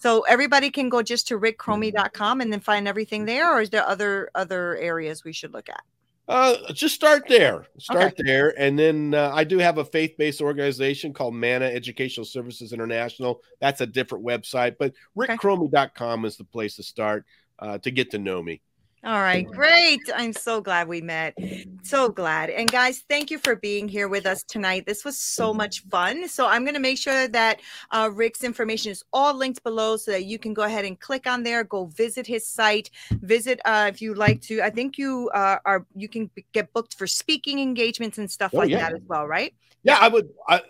So 0.00 0.22
everybody 0.22 0.70
can 0.70 0.88
go 0.88 1.02
just 1.02 1.28
to 1.28 1.38
rickchromey.com 1.38 2.40
and 2.40 2.50
then 2.50 2.60
find 2.60 2.88
everything 2.88 3.26
there, 3.26 3.54
or 3.54 3.60
is 3.60 3.68
there 3.68 3.86
other 3.86 4.30
other 4.34 4.76
areas 4.78 5.24
we 5.24 5.32
should 5.32 5.52
look 5.52 5.68
at? 5.68 5.82
Uh, 6.26 6.72
just 6.72 6.94
start 6.94 7.24
there. 7.28 7.66
Start 7.78 8.14
okay. 8.14 8.22
there, 8.24 8.58
and 8.58 8.78
then 8.78 9.12
uh, 9.14 9.30
I 9.34 9.44
do 9.44 9.58
have 9.58 9.76
a 9.78 9.84
faith-based 9.84 10.40
organization 10.40 11.12
called 11.12 11.34
MANNA 11.34 11.66
Educational 11.66 12.24
Services 12.24 12.72
International. 12.72 13.42
That's 13.60 13.82
a 13.82 13.86
different 13.86 14.24
website, 14.24 14.76
but 14.78 14.94
rickchromey.com 15.18 16.24
is 16.24 16.36
the 16.36 16.44
place 16.44 16.76
to 16.76 16.82
start 16.82 17.26
uh, 17.58 17.76
to 17.78 17.90
get 17.90 18.12
to 18.12 18.18
know 18.18 18.42
me. 18.42 18.62
All 19.02 19.22
right, 19.22 19.46
great. 19.46 20.02
I'm 20.14 20.34
so 20.34 20.60
glad 20.60 20.86
we 20.86 21.00
met. 21.00 21.34
So 21.82 22.10
glad. 22.10 22.50
And 22.50 22.70
guys, 22.70 23.02
thank 23.08 23.30
you 23.30 23.38
for 23.38 23.56
being 23.56 23.88
here 23.88 24.08
with 24.08 24.26
us 24.26 24.42
tonight. 24.42 24.84
This 24.84 25.06
was 25.06 25.18
so 25.18 25.54
much 25.54 25.80
fun. 25.84 26.28
So 26.28 26.46
I'm 26.46 26.64
going 26.64 26.74
to 26.74 26.80
make 26.80 26.98
sure 26.98 27.26
that 27.28 27.60
uh, 27.92 28.10
Rick's 28.12 28.44
information 28.44 28.92
is 28.92 29.02
all 29.10 29.32
linked 29.34 29.62
below 29.62 29.96
so 29.96 30.10
that 30.10 30.26
you 30.26 30.38
can 30.38 30.52
go 30.52 30.64
ahead 30.64 30.84
and 30.84 31.00
click 31.00 31.26
on 31.26 31.42
there, 31.42 31.64
go 31.64 31.86
visit 31.86 32.26
his 32.26 32.46
site, 32.46 32.90
visit 33.22 33.58
uh, 33.64 33.86
if 33.88 34.02
you 34.02 34.12
like 34.12 34.42
to. 34.42 34.60
I 34.60 34.68
think 34.68 34.98
you 34.98 35.30
uh, 35.32 35.56
are 35.64 35.86
you 35.96 36.08
can 36.08 36.30
get 36.52 36.70
booked 36.74 36.94
for 36.94 37.06
speaking 37.06 37.58
engagements 37.58 38.18
and 38.18 38.30
stuff 38.30 38.50
oh, 38.52 38.58
like 38.58 38.68
yeah. 38.68 38.80
that 38.80 38.92
as 38.92 39.02
well, 39.06 39.26
right? 39.26 39.54
Yeah, 39.82 39.94
yeah. 39.94 40.04
I 40.04 40.08
would. 40.08 40.28
I, 40.46 40.60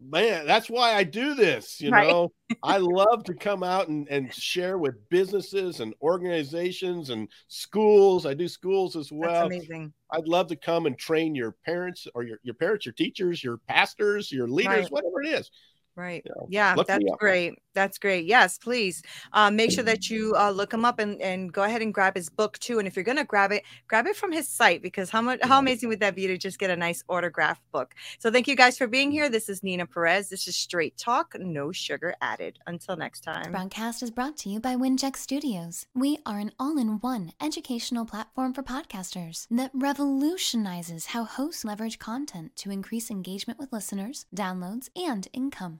man, 0.00 0.46
that's 0.46 0.68
why 0.68 0.94
I 0.94 1.04
do 1.04 1.34
this. 1.34 1.80
You 1.80 1.90
right. 1.90 2.08
know, 2.08 2.32
I 2.62 2.78
love 2.78 3.24
to 3.24 3.34
come 3.34 3.62
out 3.62 3.88
and, 3.88 4.08
and 4.08 4.32
share 4.32 4.78
with 4.78 4.96
businesses 5.08 5.80
and 5.80 5.94
organizations 6.02 7.10
and 7.10 7.28
schools. 7.48 8.26
I 8.26 8.34
do 8.34 8.48
schools 8.48 8.96
as 8.96 9.10
well. 9.12 9.48
That's 9.48 9.56
amazing. 9.56 9.92
I'd 10.12 10.28
love 10.28 10.48
to 10.48 10.56
come 10.56 10.86
and 10.86 10.98
train 10.98 11.34
your 11.34 11.52
parents 11.64 12.06
or 12.14 12.22
your, 12.22 12.38
your 12.42 12.54
parents, 12.54 12.86
your 12.86 12.92
teachers, 12.92 13.42
your 13.42 13.58
pastors, 13.68 14.32
your 14.32 14.48
leaders, 14.48 14.84
right. 14.84 14.92
whatever 14.92 15.22
it 15.22 15.28
is. 15.28 15.50
Right. 15.96 16.22
You 16.24 16.32
know, 16.34 16.46
yeah, 16.48 16.74
that's 16.86 17.04
great. 17.18 17.54
That's 17.72 17.98
great. 17.98 18.24
Yes, 18.24 18.58
please 18.58 19.02
uh, 19.32 19.50
make 19.50 19.70
sure 19.70 19.84
that 19.84 20.10
you 20.10 20.34
uh, 20.36 20.50
look 20.50 20.72
him 20.72 20.84
up 20.84 20.98
and, 20.98 21.20
and 21.20 21.52
go 21.52 21.62
ahead 21.62 21.82
and 21.82 21.94
grab 21.94 22.16
his 22.16 22.28
book 22.28 22.58
too. 22.58 22.78
And 22.78 22.88
if 22.88 22.96
you're 22.96 23.04
going 23.04 23.18
to 23.18 23.24
grab 23.24 23.52
it, 23.52 23.62
grab 23.86 24.06
it 24.06 24.16
from 24.16 24.32
his 24.32 24.48
site 24.48 24.82
because 24.82 25.10
how 25.10 25.22
much 25.22 25.38
how 25.42 25.58
amazing 25.58 25.88
would 25.88 26.00
that 26.00 26.16
be 26.16 26.26
to 26.26 26.36
just 26.36 26.58
get 26.58 26.70
a 26.70 26.76
nice 26.76 27.04
autograph 27.08 27.60
book? 27.72 27.94
So 28.18 28.30
thank 28.30 28.48
you 28.48 28.56
guys 28.56 28.76
for 28.76 28.86
being 28.86 29.12
here. 29.12 29.28
This 29.28 29.48
is 29.48 29.62
Nina 29.62 29.86
Perez. 29.86 30.28
This 30.28 30.48
is 30.48 30.56
Straight 30.56 30.96
Talk, 30.96 31.36
no 31.38 31.70
sugar 31.70 32.14
added. 32.20 32.58
Until 32.66 32.96
next 32.96 33.20
time. 33.20 33.52
Broadcast 33.52 34.02
is 34.02 34.10
brought 34.10 34.36
to 34.38 34.48
you 34.48 34.58
by 34.58 34.74
Winject 34.76 35.16
Studios. 35.16 35.86
We 35.94 36.18
are 36.26 36.38
an 36.38 36.52
all-in-one 36.58 37.32
educational 37.40 38.04
platform 38.04 38.52
for 38.52 38.62
podcasters 38.62 39.46
that 39.50 39.70
revolutionizes 39.74 41.06
how 41.06 41.24
hosts 41.24 41.64
leverage 41.64 41.98
content 41.98 42.56
to 42.56 42.70
increase 42.70 43.10
engagement 43.10 43.58
with 43.58 43.72
listeners, 43.72 44.26
downloads, 44.34 44.88
and 44.96 45.28
income. 45.32 45.79